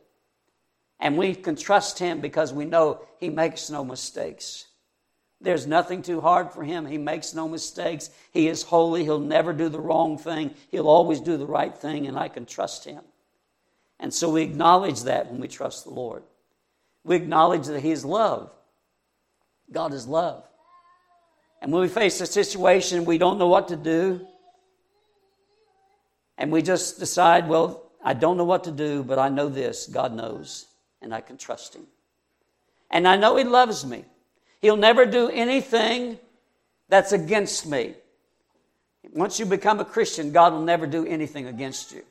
And 1.00 1.16
we 1.16 1.34
can 1.34 1.56
trust 1.56 1.98
Him 1.98 2.20
because 2.20 2.52
we 2.52 2.64
know 2.64 3.02
He 3.18 3.28
makes 3.28 3.70
no 3.70 3.84
mistakes. 3.84 4.66
There's 5.40 5.66
nothing 5.66 6.02
too 6.02 6.20
hard 6.20 6.52
for 6.52 6.64
Him. 6.64 6.86
He 6.86 6.98
makes 6.98 7.34
no 7.34 7.48
mistakes. 7.48 8.10
He 8.32 8.48
is 8.48 8.64
holy. 8.64 9.04
He'll 9.04 9.20
never 9.20 9.52
do 9.52 9.68
the 9.68 9.80
wrong 9.80 10.18
thing. 10.18 10.54
He'll 10.70 10.88
always 10.88 11.20
do 11.20 11.36
the 11.36 11.46
right 11.46 11.76
thing, 11.76 12.08
and 12.08 12.18
I 12.18 12.28
can 12.28 12.44
trust 12.44 12.84
Him. 12.84 13.02
And 14.00 14.12
so 14.12 14.30
we 14.30 14.42
acknowledge 14.42 15.02
that 15.04 15.30
when 15.30 15.40
we 15.40 15.48
trust 15.48 15.84
the 15.84 15.90
Lord. 15.90 16.24
We 17.04 17.16
acknowledge 17.16 17.66
that 17.66 17.80
He 17.80 17.92
is 17.92 18.04
love. 18.04 18.50
God 19.70 19.92
is 19.92 20.06
love. 20.06 20.44
And 21.60 21.72
when 21.72 21.82
we 21.82 21.88
face 21.88 22.20
a 22.20 22.26
situation 22.26 23.04
we 23.04 23.18
don't 23.18 23.38
know 23.38 23.48
what 23.48 23.68
to 23.68 23.76
do, 23.76 24.26
and 26.36 26.52
we 26.52 26.62
just 26.62 27.00
decide, 27.00 27.48
well, 27.48 27.90
I 28.04 28.14
don't 28.14 28.36
know 28.36 28.44
what 28.44 28.64
to 28.64 28.70
do, 28.70 29.02
but 29.02 29.18
I 29.18 29.28
know 29.28 29.48
this 29.48 29.86
God 29.86 30.14
knows 30.14 30.67
and 31.02 31.14
I 31.14 31.20
can 31.20 31.36
trust 31.36 31.74
Him. 31.74 31.86
And 32.90 33.06
I 33.06 33.16
know 33.16 33.36
He 33.36 33.44
loves 33.44 33.84
me. 33.84 34.04
He'll 34.60 34.76
never 34.76 35.06
do 35.06 35.28
anything 35.28 36.18
that's 36.88 37.12
against 37.12 37.66
me. 37.66 37.94
Once 39.12 39.38
you 39.38 39.46
become 39.46 39.80
a 39.80 39.84
Christian, 39.84 40.32
God 40.32 40.52
will 40.52 40.62
never 40.62 40.86
do 40.86 41.06
anything 41.06 41.46
against 41.46 41.92
you. 41.92 42.02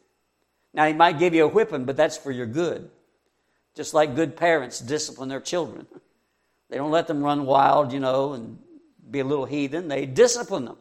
Now, 0.73 0.87
He 0.87 0.93
might 0.93 1.19
give 1.19 1.33
you 1.33 1.45
a 1.45 1.47
whipping, 1.47 1.85
but 1.85 1.97
that's 1.97 2.17
for 2.17 2.31
your 2.31 2.45
good. 2.45 2.89
Just 3.75 3.93
like 3.93 4.15
good 4.15 4.35
parents 4.35 4.79
discipline 4.79 5.29
their 5.29 5.39
children. 5.39 5.85
They 6.69 6.77
don't 6.77 6.91
let 6.91 7.07
them 7.07 7.23
run 7.23 7.45
wild, 7.45 7.93
you 7.93 7.99
know, 7.99 8.33
and 8.33 8.57
be 9.09 9.19
a 9.19 9.23
little 9.23 9.45
heathen. 9.45 9.87
They 9.87 10.05
discipline 10.05 10.65
them. 10.65 10.77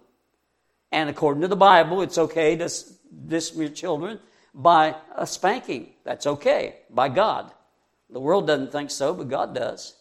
And 0.92 1.11
according 1.11 1.42
to 1.42 1.49
the 1.49 1.57
Bible, 1.57 2.03
it's 2.03 2.19
okay 2.19 2.57
to 2.57 2.71
discipline 3.29 3.66
your 3.66 3.75
children 3.75 4.21
by 4.55 4.97
a 5.14 5.27
spanking. 5.27 5.90
That's 6.05 6.27
okay, 6.27 6.77
by 6.90 7.09
God. 7.09 7.53
The 8.11 8.21
world 8.21 8.47
doesn't 8.47 8.73
think 8.73 8.90
so, 8.90 9.14
but 9.14 9.29
God 9.29 9.55
does. 9.55 9.95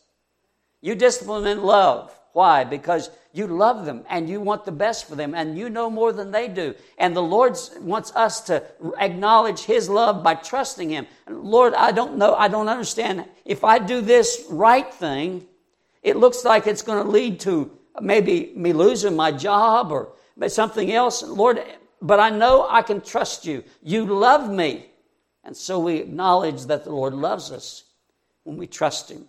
You 0.81 0.95
discipline 0.95 1.47
in 1.47 1.63
love. 1.63 2.17
Why? 2.33 2.65
Because 2.65 3.09
you 3.33 3.47
love 3.47 3.85
them 3.85 4.03
and 4.09 4.29
you 4.29 4.41
want 4.41 4.65
the 4.65 4.71
best 4.71 5.07
for 5.07 5.15
them 5.15 5.33
and 5.33 5.57
you 5.57 5.69
know 5.69 5.89
more 5.89 6.11
than 6.11 6.31
they 6.31 6.47
do. 6.49 6.75
And 6.97 7.15
the 7.15 7.23
Lord 7.23 7.57
wants 7.79 8.13
us 8.13 8.41
to 8.41 8.61
acknowledge 8.99 9.61
His 9.61 9.89
love 9.89 10.21
by 10.21 10.35
trusting 10.35 10.89
Him. 10.89 11.07
Lord, 11.29 11.73
I 11.73 11.91
don't 11.91 12.17
know, 12.17 12.35
I 12.35 12.49
don't 12.49 12.67
understand. 12.67 13.25
If 13.45 13.63
I 13.63 13.79
do 13.79 14.01
this 14.01 14.45
right 14.49 14.93
thing, 14.93 15.47
it 16.03 16.17
looks 16.17 16.43
like 16.43 16.67
it's 16.67 16.81
going 16.81 17.03
to 17.03 17.09
lead 17.09 17.39
to 17.41 17.71
maybe 18.01 18.51
me 18.55 18.73
losing 18.73 19.15
my 19.15 19.31
job 19.31 19.91
or 19.91 20.11
something 20.47 20.91
else. 20.91 21.23
Lord, 21.23 21.63
but 22.01 22.19
I 22.19 22.29
know 22.29 22.67
I 22.69 22.81
can 22.81 22.99
trust 22.99 23.45
you. 23.45 23.63
You 23.81 24.05
love 24.05 24.51
me. 24.51 24.87
And 25.45 25.55
so 25.55 25.79
we 25.79 25.95
acknowledge 25.97 26.65
that 26.65 26.83
the 26.83 26.91
Lord 26.91 27.13
loves 27.13 27.51
us 27.51 27.84
when 28.45 28.55
we 28.55 28.67
trust 28.67 29.11
Him. 29.11 29.25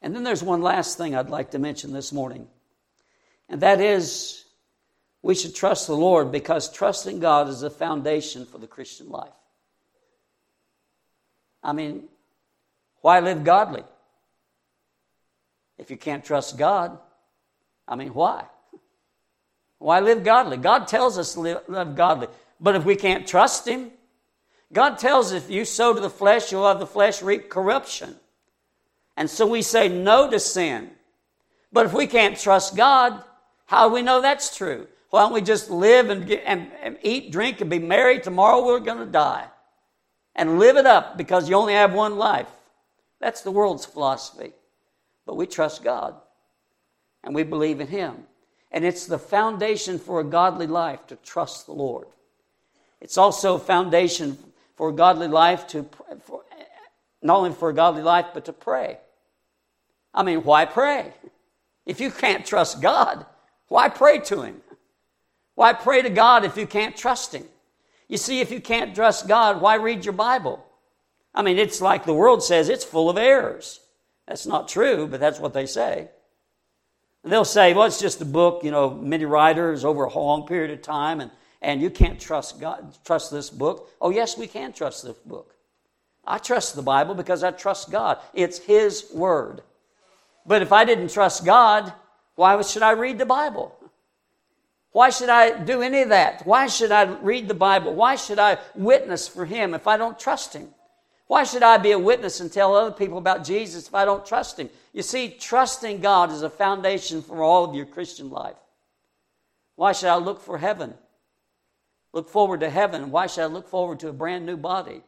And 0.00 0.16
then 0.16 0.24
there's 0.24 0.42
one 0.42 0.62
last 0.62 0.96
thing 0.96 1.14
I'd 1.14 1.28
like 1.28 1.50
to 1.50 1.58
mention 1.58 1.92
this 1.92 2.12
morning, 2.12 2.48
and 3.50 3.60
that 3.60 3.80
is 3.80 4.46
we 5.20 5.34
should 5.34 5.54
trust 5.54 5.86
the 5.86 5.96
Lord 5.96 6.32
because 6.32 6.72
trusting 6.72 7.20
God 7.20 7.48
is 7.48 7.60
the 7.60 7.70
foundation 7.70 8.46
for 8.46 8.58
the 8.58 8.66
Christian 8.66 9.08
life. 9.10 9.32
I 11.62 11.72
mean, 11.72 12.08
why 13.02 13.20
live 13.20 13.44
godly? 13.44 13.84
If 15.78 15.90
you 15.90 15.96
can't 15.96 16.24
trust 16.24 16.58
God, 16.58 16.98
I 17.86 17.94
mean, 17.94 18.14
why? 18.14 18.44
Why 19.78 20.00
live 20.00 20.24
godly? 20.24 20.56
God 20.56 20.86
tells 20.86 21.18
us 21.18 21.34
to 21.34 21.40
live, 21.40 21.60
live 21.68 21.94
godly. 21.94 22.28
But 22.60 22.76
if 22.76 22.84
we 22.84 22.96
can't 22.96 23.26
trust 23.26 23.66
Him, 23.66 23.90
God 24.72 24.98
tells 24.98 25.32
us 25.32 25.44
if 25.44 25.50
you 25.50 25.64
sow 25.64 25.92
to 25.92 26.00
the 26.00 26.10
flesh, 26.10 26.50
you'll 26.50 26.66
have 26.66 26.78
the 26.78 26.86
flesh 26.86 27.22
reap 27.22 27.50
corruption. 27.50 28.16
And 29.16 29.28
so 29.28 29.46
we 29.46 29.62
say 29.62 29.88
no 29.88 30.30
to 30.30 30.40
sin. 30.40 30.90
But 31.72 31.86
if 31.86 31.92
we 31.92 32.06
can't 32.06 32.38
trust 32.38 32.76
God, 32.76 33.22
how 33.66 33.88
do 33.88 33.94
we 33.94 34.02
know 34.02 34.20
that's 34.20 34.56
true? 34.56 34.86
Why 35.10 35.20
don't 35.20 35.34
we 35.34 35.42
just 35.42 35.70
live 35.70 36.08
and, 36.08 36.26
get, 36.26 36.42
and, 36.46 36.70
and 36.82 36.98
eat, 37.02 37.32
drink, 37.32 37.60
and 37.60 37.68
be 37.68 37.78
married? 37.78 38.22
Tomorrow 38.22 38.64
we're 38.64 38.80
going 38.80 38.98
to 38.98 39.06
die. 39.06 39.46
And 40.34 40.58
live 40.58 40.78
it 40.78 40.86
up 40.86 41.18
because 41.18 41.48
you 41.48 41.56
only 41.56 41.74
have 41.74 41.92
one 41.92 42.16
life. 42.16 42.48
That's 43.20 43.42
the 43.42 43.50
world's 43.50 43.84
philosophy. 43.84 44.52
But 45.26 45.36
we 45.36 45.46
trust 45.46 45.84
God 45.84 46.14
and 47.22 47.34
we 47.34 47.42
believe 47.42 47.80
in 47.80 47.88
Him. 47.88 48.24
And 48.70 48.86
it's 48.86 49.06
the 49.06 49.18
foundation 49.18 49.98
for 49.98 50.20
a 50.20 50.24
godly 50.24 50.66
life 50.66 51.06
to 51.08 51.16
trust 51.16 51.66
the 51.66 51.72
Lord. 51.72 52.06
It's 53.02 53.18
also 53.18 53.56
a 53.56 53.58
foundation 53.58 54.38
for 54.76 54.88
a 54.90 54.92
godly 54.92 55.28
life 55.28 55.66
to 55.68 55.88
for, 56.24 56.42
not 57.22 57.38
only 57.38 57.52
for 57.52 57.70
a 57.70 57.74
godly 57.74 58.02
life 58.02 58.26
but 58.34 58.44
to 58.46 58.52
pray. 58.52 58.98
I 60.14 60.22
mean, 60.22 60.44
why 60.44 60.64
pray? 60.64 61.12
If 61.86 62.00
you 62.00 62.10
can't 62.10 62.44
trust 62.44 62.80
God, 62.80 63.24
why 63.68 63.88
pray 63.88 64.18
to 64.20 64.42
him? 64.42 64.60
Why 65.54 65.72
pray 65.72 66.02
to 66.02 66.10
God 66.10 66.44
if 66.44 66.56
you 66.56 66.66
can't 66.66 66.96
trust 66.96 67.34
him? 67.34 67.44
You 68.08 68.18
see, 68.18 68.40
if 68.40 68.50
you 68.50 68.60
can't 68.60 68.94
trust 68.94 69.26
God, 69.26 69.60
why 69.60 69.76
read 69.76 70.04
your 70.04 70.12
Bible? 70.12 70.64
I 71.34 71.42
mean, 71.42 71.58
it's 71.58 71.80
like 71.80 72.04
the 72.04 72.12
world 72.12 72.42
says 72.42 72.68
it's 72.68 72.84
full 72.84 73.08
of 73.08 73.16
errors. 73.16 73.80
That's 74.28 74.46
not 74.46 74.68
true, 74.68 75.06
but 75.06 75.20
that's 75.20 75.40
what 75.40 75.54
they 75.54 75.66
say. 75.66 76.08
They'll 77.24 77.44
say, 77.44 77.72
well, 77.72 77.86
it's 77.86 78.00
just 78.00 78.20
a 78.20 78.26
book, 78.26 78.64
you 78.64 78.70
know, 78.70 78.90
many 78.90 79.24
writers 79.24 79.84
over 79.84 80.04
a 80.04 80.18
long 80.18 80.46
period 80.46 80.72
of 80.72 80.82
time, 80.82 81.20
and 81.20 81.30
and 81.62 81.80
you 81.80 81.88
can't 81.88 82.20
trust 82.20 82.60
God, 82.60 82.94
trust 83.04 83.30
this 83.30 83.48
book. 83.48 83.88
Oh, 84.00 84.10
yes, 84.10 84.36
we 84.36 84.46
can 84.46 84.72
trust 84.72 85.04
this 85.04 85.16
book. 85.16 85.54
I 86.24 86.38
trust 86.38 86.76
the 86.76 86.82
Bible 86.82 87.14
because 87.14 87.42
I 87.42 87.52
trust 87.52 87.90
God. 87.90 88.18
It's 88.34 88.58
His 88.58 89.06
Word. 89.14 89.62
But 90.44 90.62
if 90.62 90.72
I 90.72 90.84
didn't 90.84 91.10
trust 91.10 91.44
God, 91.44 91.92
why 92.34 92.60
should 92.62 92.82
I 92.82 92.92
read 92.92 93.18
the 93.18 93.26
Bible? 93.26 93.76
Why 94.90 95.10
should 95.10 95.30
I 95.30 95.58
do 95.58 95.80
any 95.80 96.02
of 96.02 96.10
that? 96.10 96.44
Why 96.46 96.66
should 96.66 96.92
I 96.92 97.04
read 97.04 97.48
the 97.48 97.54
Bible? 97.54 97.94
Why 97.94 98.16
should 98.16 98.38
I 98.38 98.58
witness 98.74 99.26
for 99.26 99.46
Him 99.46 99.72
if 99.72 99.86
I 99.86 99.96
don't 99.96 100.18
trust 100.18 100.52
Him? 100.52 100.68
Why 101.28 101.44
should 101.44 101.62
I 101.62 101.78
be 101.78 101.92
a 101.92 101.98
witness 101.98 102.40
and 102.40 102.52
tell 102.52 102.74
other 102.74 102.90
people 102.90 103.18
about 103.18 103.44
Jesus 103.44 103.88
if 103.88 103.94
I 103.94 104.04
don't 104.04 104.26
trust 104.26 104.58
Him? 104.58 104.68
You 104.92 105.02
see, 105.02 105.30
trusting 105.30 106.00
God 106.00 106.30
is 106.30 106.42
a 106.42 106.50
foundation 106.50 107.22
for 107.22 107.42
all 107.42 107.64
of 107.64 107.74
your 107.74 107.86
Christian 107.86 108.30
life. 108.30 108.56
Why 109.76 109.92
should 109.92 110.10
I 110.10 110.16
look 110.16 110.40
for 110.40 110.58
heaven? 110.58 110.94
Look 112.12 112.28
forward 112.28 112.60
to 112.60 112.70
heaven. 112.70 113.10
Why 113.10 113.26
should 113.26 113.42
I 113.44 113.46
look 113.46 113.68
forward 113.68 114.00
to 114.00 114.08
a 114.08 114.12
brand 114.12 114.46
new 114.46 114.56
body? 114.56 115.02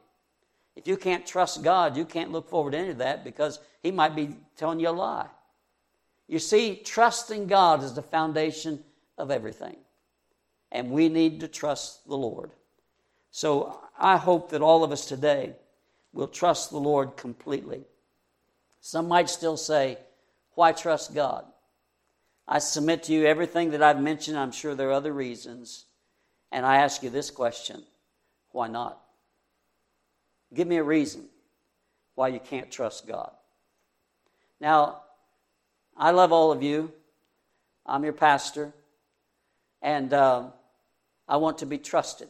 If 0.77 0.89
you 0.89 0.97
can't 0.97 1.27
trust 1.27 1.63
God, 1.63 1.97
you 1.97 2.05
can't 2.05 2.33
look 2.33 2.49
forward 2.49 2.73
to 2.73 2.79
any 2.79 2.91
of 2.91 2.99
that 2.99 3.25
because 3.25 3.61
He 3.83 3.91
might 3.91 4.17
be 4.17 4.37
telling 4.57 4.81
you 4.81 4.89
a 4.89 4.91
lie. 4.91 5.29
You 6.27 6.39
see, 6.39 6.77
trusting 6.77 7.47
God 7.47 7.83
is 7.83 7.95
the 7.95 8.03
foundation 8.03 8.83
of 9.19 9.31
everything. 9.31 9.77
And 10.73 10.91
we 10.91 11.09
need 11.09 11.41
to 11.41 11.49
trust 11.49 12.07
the 12.09 12.17
Lord. 12.17 12.51
So 13.31 13.81
I 13.99 14.17
hope 14.17 14.51
that 14.51 14.63
all 14.63 14.83
of 14.83 14.91
us 14.91 15.07
today 15.07 15.55
will 16.13 16.29
trust 16.29 16.71
the 16.71 16.79
Lord 16.79 17.17
completely. 17.17 17.85
Some 18.81 19.09
might 19.09 19.31
still 19.31 19.57
say, 19.57 19.99
Why 20.55 20.73
trust 20.73 21.15
God? 21.15 21.45
I 22.47 22.59
submit 22.59 23.05
to 23.05 23.13
you 23.13 23.25
everything 23.25 23.71
that 23.71 23.83
I've 23.83 24.01
mentioned. 24.01 24.37
I'm 24.37 24.53
sure 24.53 24.75
there 24.75 24.91
are 24.91 24.93
other 24.93 25.13
reasons. 25.13 25.87
And 26.55 26.65
I 26.65 26.77
ask 26.77 27.03
you 27.03 27.11
this 27.11 27.33
question 27.33 27.83
Why 28.53 28.69
not? 28.69 29.01
Give 30.55 30.69
me 30.69 30.77
a 30.77 30.85
reason 30.85 31.25
why 32.15 32.29
you 32.29 32.39
can't 32.39 32.71
trust 32.71 33.09
God. 33.09 33.33
Now, 34.61 35.01
I 35.97 36.13
love 36.13 36.31
all 36.31 36.53
of 36.53 36.63
you. 36.63 36.93
I'm 37.85 38.05
your 38.05 38.13
pastor, 38.13 38.73
and 39.83 40.13
uh, 40.15 40.45
I 41.29 41.39
want 41.39 41.59
to 41.59 41.67
be 41.67 41.77
trusted. 41.77 42.29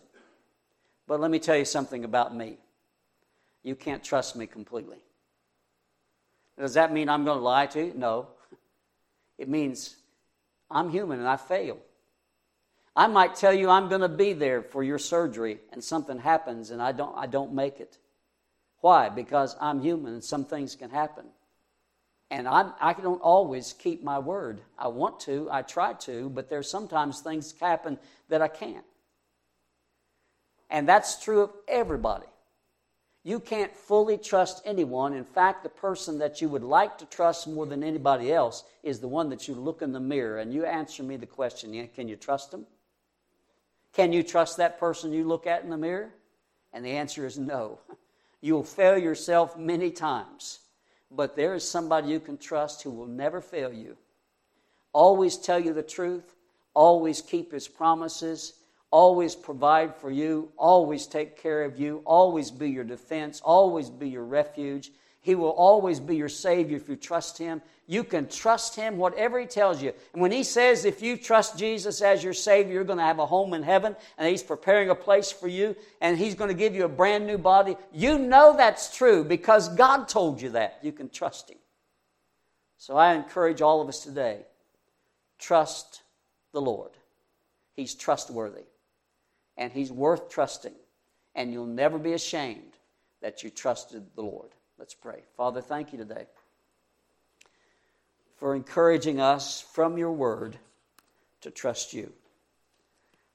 But 1.06 1.20
let 1.20 1.30
me 1.30 1.38
tell 1.38 1.56
you 1.56 1.66
something 1.66 2.02
about 2.02 2.34
me. 2.34 2.56
You 3.62 3.74
can't 3.74 4.02
trust 4.02 4.36
me 4.36 4.46
completely. 4.46 4.98
Does 6.58 6.74
that 6.74 6.94
mean 6.94 7.10
I'm 7.10 7.26
going 7.26 7.38
to 7.38 7.44
lie 7.44 7.66
to 7.66 7.86
you? 7.86 7.92
No. 7.94 8.28
It 9.36 9.48
means 9.48 9.96
I'm 10.70 10.90
human 10.90 11.18
and 11.18 11.28
I 11.28 11.36
fail. 11.36 11.78
I 12.96 13.08
might 13.08 13.34
tell 13.34 13.52
you 13.52 13.70
I'm 13.70 13.88
going 13.88 14.02
to 14.02 14.08
be 14.08 14.32
there 14.32 14.62
for 14.62 14.82
your 14.82 14.98
surgery 14.98 15.58
and 15.72 15.82
something 15.82 16.18
happens 16.18 16.70
and 16.70 16.80
I 16.80 16.92
don't, 16.92 17.16
I 17.16 17.26
don't 17.26 17.52
make 17.52 17.80
it. 17.80 17.98
Why? 18.80 19.08
Because 19.08 19.56
I'm 19.60 19.80
human 19.80 20.14
and 20.14 20.22
some 20.22 20.44
things 20.44 20.76
can 20.76 20.90
happen. 20.90 21.24
And 22.30 22.46
I'm, 22.48 22.72
I 22.80 22.94
don't 22.94 23.20
always 23.20 23.72
keep 23.72 24.02
my 24.02 24.18
word. 24.18 24.60
I 24.78 24.88
want 24.88 25.20
to, 25.20 25.48
I 25.50 25.62
try 25.62 25.94
to, 25.94 26.28
but 26.30 26.48
there's 26.48 26.70
sometimes 26.70 27.20
things 27.20 27.54
happen 27.60 27.98
that 28.28 28.42
I 28.42 28.48
can't. 28.48 28.84
And 30.70 30.88
that's 30.88 31.22
true 31.22 31.42
of 31.42 31.50
everybody. 31.68 32.26
You 33.22 33.40
can't 33.40 33.74
fully 33.74 34.18
trust 34.18 34.62
anyone. 34.66 35.14
In 35.14 35.24
fact, 35.24 35.62
the 35.62 35.68
person 35.68 36.18
that 36.18 36.42
you 36.42 36.48
would 36.48 36.62
like 36.62 36.98
to 36.98 37.06
trust 37.06 37.48
more 37.48 37.66
than 37.66 37.82
anybody 37.82 38.32
else 38.32 38.64
is 38.82 39.00
the 39.00 39.08
one 39.08 39.30
that 39.30 39.48
you 39.48 39.54
look 39.54 39.80
in 39.80 39.92
the 39.92 40.00
mirror 40.00 40.38
and 40.38 40.52
you 40.52 40.66
answer 40.66 41.02
me 41.02 41.16
the 41.16 41.26
question 41.26 41.88
can 41.94 42.08
you 42.08 42.16
trust 42.16 42.50
them? 42.50 42.66
Can 43.94 44.12
you 44.12 44.22
trust 44.22 44.56
that 44.56 44.78
person 44.78 45.12
you 45.12 45.24
look 45.24 45.46
at 45.46 45.62
in 45.62 45.70
the 45.70 45.76
mirror? 45.76 46.10
And 46.72 46.84
the 46.84 46.90
answer 46.90 47.24
is 47.24 47.38
no. 47.38 47.78
You'll 48.40 48.64
fail 48.64 48.98
yourself 48.98 49.56
many 49.56 49.90
times, 49.90 50.58
but 51.10 51.36
there 51.36 51.54
is 51.54 51.66
somebody 51.66 52.08
you 52.08 52.20
can 52.20 52.36
trust 52.36 52.82
who 52.82 52.90
will 52.90 53.06
never 53.06 53.40
fail 53.40 53.72
you. 53.72 53.96
Always 54.92 55.36
tell 55.36 55.58
you 55.58 55.72
the 55.72 55.82
truth, 55.82 56.34
always 56.74 57.22
keep 57.22 57.52
his 57.52 57.68
promises, 57.68 58.54
always 58.90 59.34
provide 59.34 59.94
for 59.96 60.10
you, 60.10 60.50
always 60.56 61.06
take 61.06 61.40
care 61.40 61.64
of 61.64 61.78
you, 61.78 62.02
always 62.04 62.50
be 62.50 62.70
your 62.70 62.84
defense, 62.84 63.40
always 63.40 63.90
be 63.90 64.08
your 64.08 64.24
refuge. 64.24 64.90
He 65.24 65.34
will 65.34 65.52
always 65.52 66.00
be 66.00 66.16
your 66.16 66.28
Savior 66.28 66.76
if 66.76 66.86
you 66.86 66.96
trust 66.96 67.38
Him. 67.38 67.62
You 67.86 68.04
can 68.04 68.28
trust 68.28 68.76
Him, 68.76 68.98
whatever 68.98 69.40
He 69.40 69.46
tells 69.46 69.82
you. 69.82 69.94
And 70.12 70.20
when 70.20 70.30
He 70.30 70.42
says, 70.42 70.84
if 70.84 71.00
you 71.00 71.16
trust 71.16 71.58
Jesus 71.58 72.02
as 72.02 72.22
your 72.22 72.34
Savior, 72.34 72.74
you're 72.74 72.84
going 72.84 72.98
to 72.98 73.04
have 73.06 73.18
a 73.18 73.24
home 73.24 73.54
in 73.54 73.62
heaven, 73.62 73.96
and 74.18 74.28
He's 74.28 74.42
preparing 74.42 74.90
a 74.90 74.94
place 74.94 75.32
for 75.32 75.48
you, 75.48 75.74
and 76.02 76.18
He's 76.18 76.34
going 76.34 76.48
to 76.48 76.54
give 76.54 76.74
you 76.74 76.84
a 76.84 76.90
brand 76.90 77.26
new 77.26 77.38
body, 77.38 77.78
you 77.90 78.18
know 78.18 78.54
that's 78.54 78.94
true 78.94 79.24
because 79.24 79.70
God 79.70 80.08
told 80.08 80.42
you 80.42 80.50
that. 80.50 80.78
You 80.82 80.92
can 80.92 81.08
trust 81.08 81.48
Him. 81.48 81.56
So 82.76 82.98
I 82.98 83.14
encourage 83.14 83.62
all 83.62 83.80
of 83.80 83.88
us 83.88 84.00
today 84.00 84.44
trust 85.38 86.02
the 86.52 86.60
Lord. 86.60 86.90
He's 87.72 87.94
trustworthy 87.94 88.66
and 89.56 89.72
He's 89.72 89.90
worth 89.90 90.28
trusting. 90.28 90.74
And 91.34 91.50
you'll 91.50 91.64
never 91.64 91.98
be 91.98 92.12
ashamed 92.12 92.74
that 93.22 93.42
you 93.42 93.48
trusted 93.48 94.04
the 94.16 94.22
Lord. 94.22 94.50
Let's 94.78 94.94
pray. 94.94 95.22
Father, 95.36 95.60
thank 95.60 95.92
you 95.92 95.98
today 95.98 96.26
for 98.36 98.54
encouraging 98.54 99.20
us 99.20 99.60
from 99.60 99.96
your 99.96 100.12
word 100.12 100.58
to 101.42 101.50
trust 101.50 101.92
you. 101.92 102.12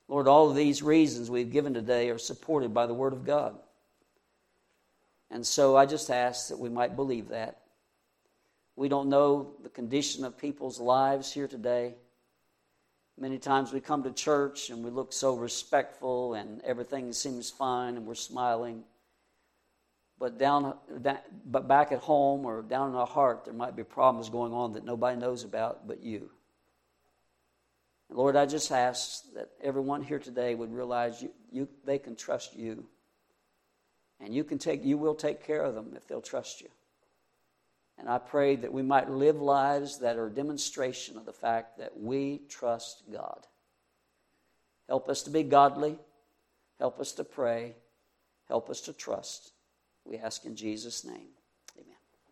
Lord, 0.08 0.28
all 0.28 0.50
of 0.50 0.56
these 0.56 0.82
reasons 0.82 1.30
we've 1.30 1.52
given 1.52 1.74
today 1.74 2.10
are 2.10 2.18
supported 2.18 2.74
by 2.74 2.88
the 2.88 2.94
Word 2.94 3.14
of 3.14 3.26
God. 3.26 3.56
And 5.32 5.46
so 5.46 5.78
I 5.78 5.86
just 5.86 6.10
ask 6.10 6.50
that 6.50 6.58
we 6.58 6.70
might 6.70 6.96
believe 6.96 7.30
that. 7.30 7.60
We 8.76 8.90
don't 8.90 9.10
know 9.10 9.52
the 9.62 9.70
condition 9.70 10.26
of 10.26 10.38
people's 10.38 10.80
lives 10.80 11.32
here 11.32 11.48
today. 11.48 11.94
Many 13.20 13.38
times 13.38 13.72
we 13.72 13.82
come 13.82 14.02
to 14.04 14.12
church 14.12 14.70
and 14.70 14.84
we 14.84 14.90
look 14.90 15.14
so 15.14 15.36
respectful 15.36 16.34
and 16.34 16.62
everything 16.64 17.14
seems 17.14 17.52
fine 17.52 17.96
and 17.96 18.08
we're 18.08 18.16
smiling. 18.16 18.84
But 20.20 20.38
down, 20.38 20.76
but 21.46 21.68
back 21.68 21.94
at 21.94 22.00
home 22.00 22.46
or 22.46 22.62
down 22.62 22.90
in 22.90 22.96
our 22.96 23.08
heart, 23.08 23.46
there 23.46 23.54
might 23.54 23.76
be 23.76 23.84
problems 23.84 24.30
going 24.30 24.52
on 24.52 24.74
that 24.74 24.84
nobody 24.84 25.18
knows 25.18 25.46
about 25.46 25.88
but 25.88 26.04
you. 26.04 26.30
Lord, 28.12 28.36
I 28.36 28.46
just 28.46 28.72
ask 28.72 29.24
that 29.36 29.50
everyone 29.64 30.04
here 30.04 30.20
today 30.20 30.56
would 30.56 30.74
realize 30.74 31.22
you, 31.22 31.32
you, 31.52 31.68
they 31.86 32.00
can 32.00 32.16
trust 32.16 32.56
you, 32.56 32.86
and 34.20 34.34
you 34.34 34.44
can 34.44 34.58
take, 34.58 34.84
you 34.84 34.98
will 34.98 35.16
take 35.16 35.46
care 35.46 35.62
of 35.62 35.76
them 35.76 35.94
if 35.96 36.08
they'll 36.08 36.22
trust 36.22 36.60
you. 36.60 36.70
And 38.00 38.10
I 38.10 38.18
pray 38.18 38.56
that 38.56 38.74
we 38.74 38.82
might 38.82 39.10
live 39.10 39.42
lives 39.42 40.00
that 40.00 40.18
are 40.18 40.28
a 40.28 40.32
demonstration 40.32 41.18
of 41.18 41.26
the 41.26 41.34
fact 41.34 41.78
that 41.78 42.00
we 42.00 42.42
trust 42.50 43.04
God. 43.12 43.46
Help 44.88 45.08
us 45.08 45.22
to 45.24 45.30
be 45.30 45.44
godly. 45.44 46.00
Help 46.80 47.00
us 47.00 47.12
to 47.14 47.24
pray. 47.24 47.76
Help 48.48 48.70
us 48.70 48.82
to 48.82 48.94
trust. 48.94 49.52
We 50.10 50.18
ask 50.18 50.44
in 50.46 50.56
Jesus' 50.56 51.06
name. 51.06 51.39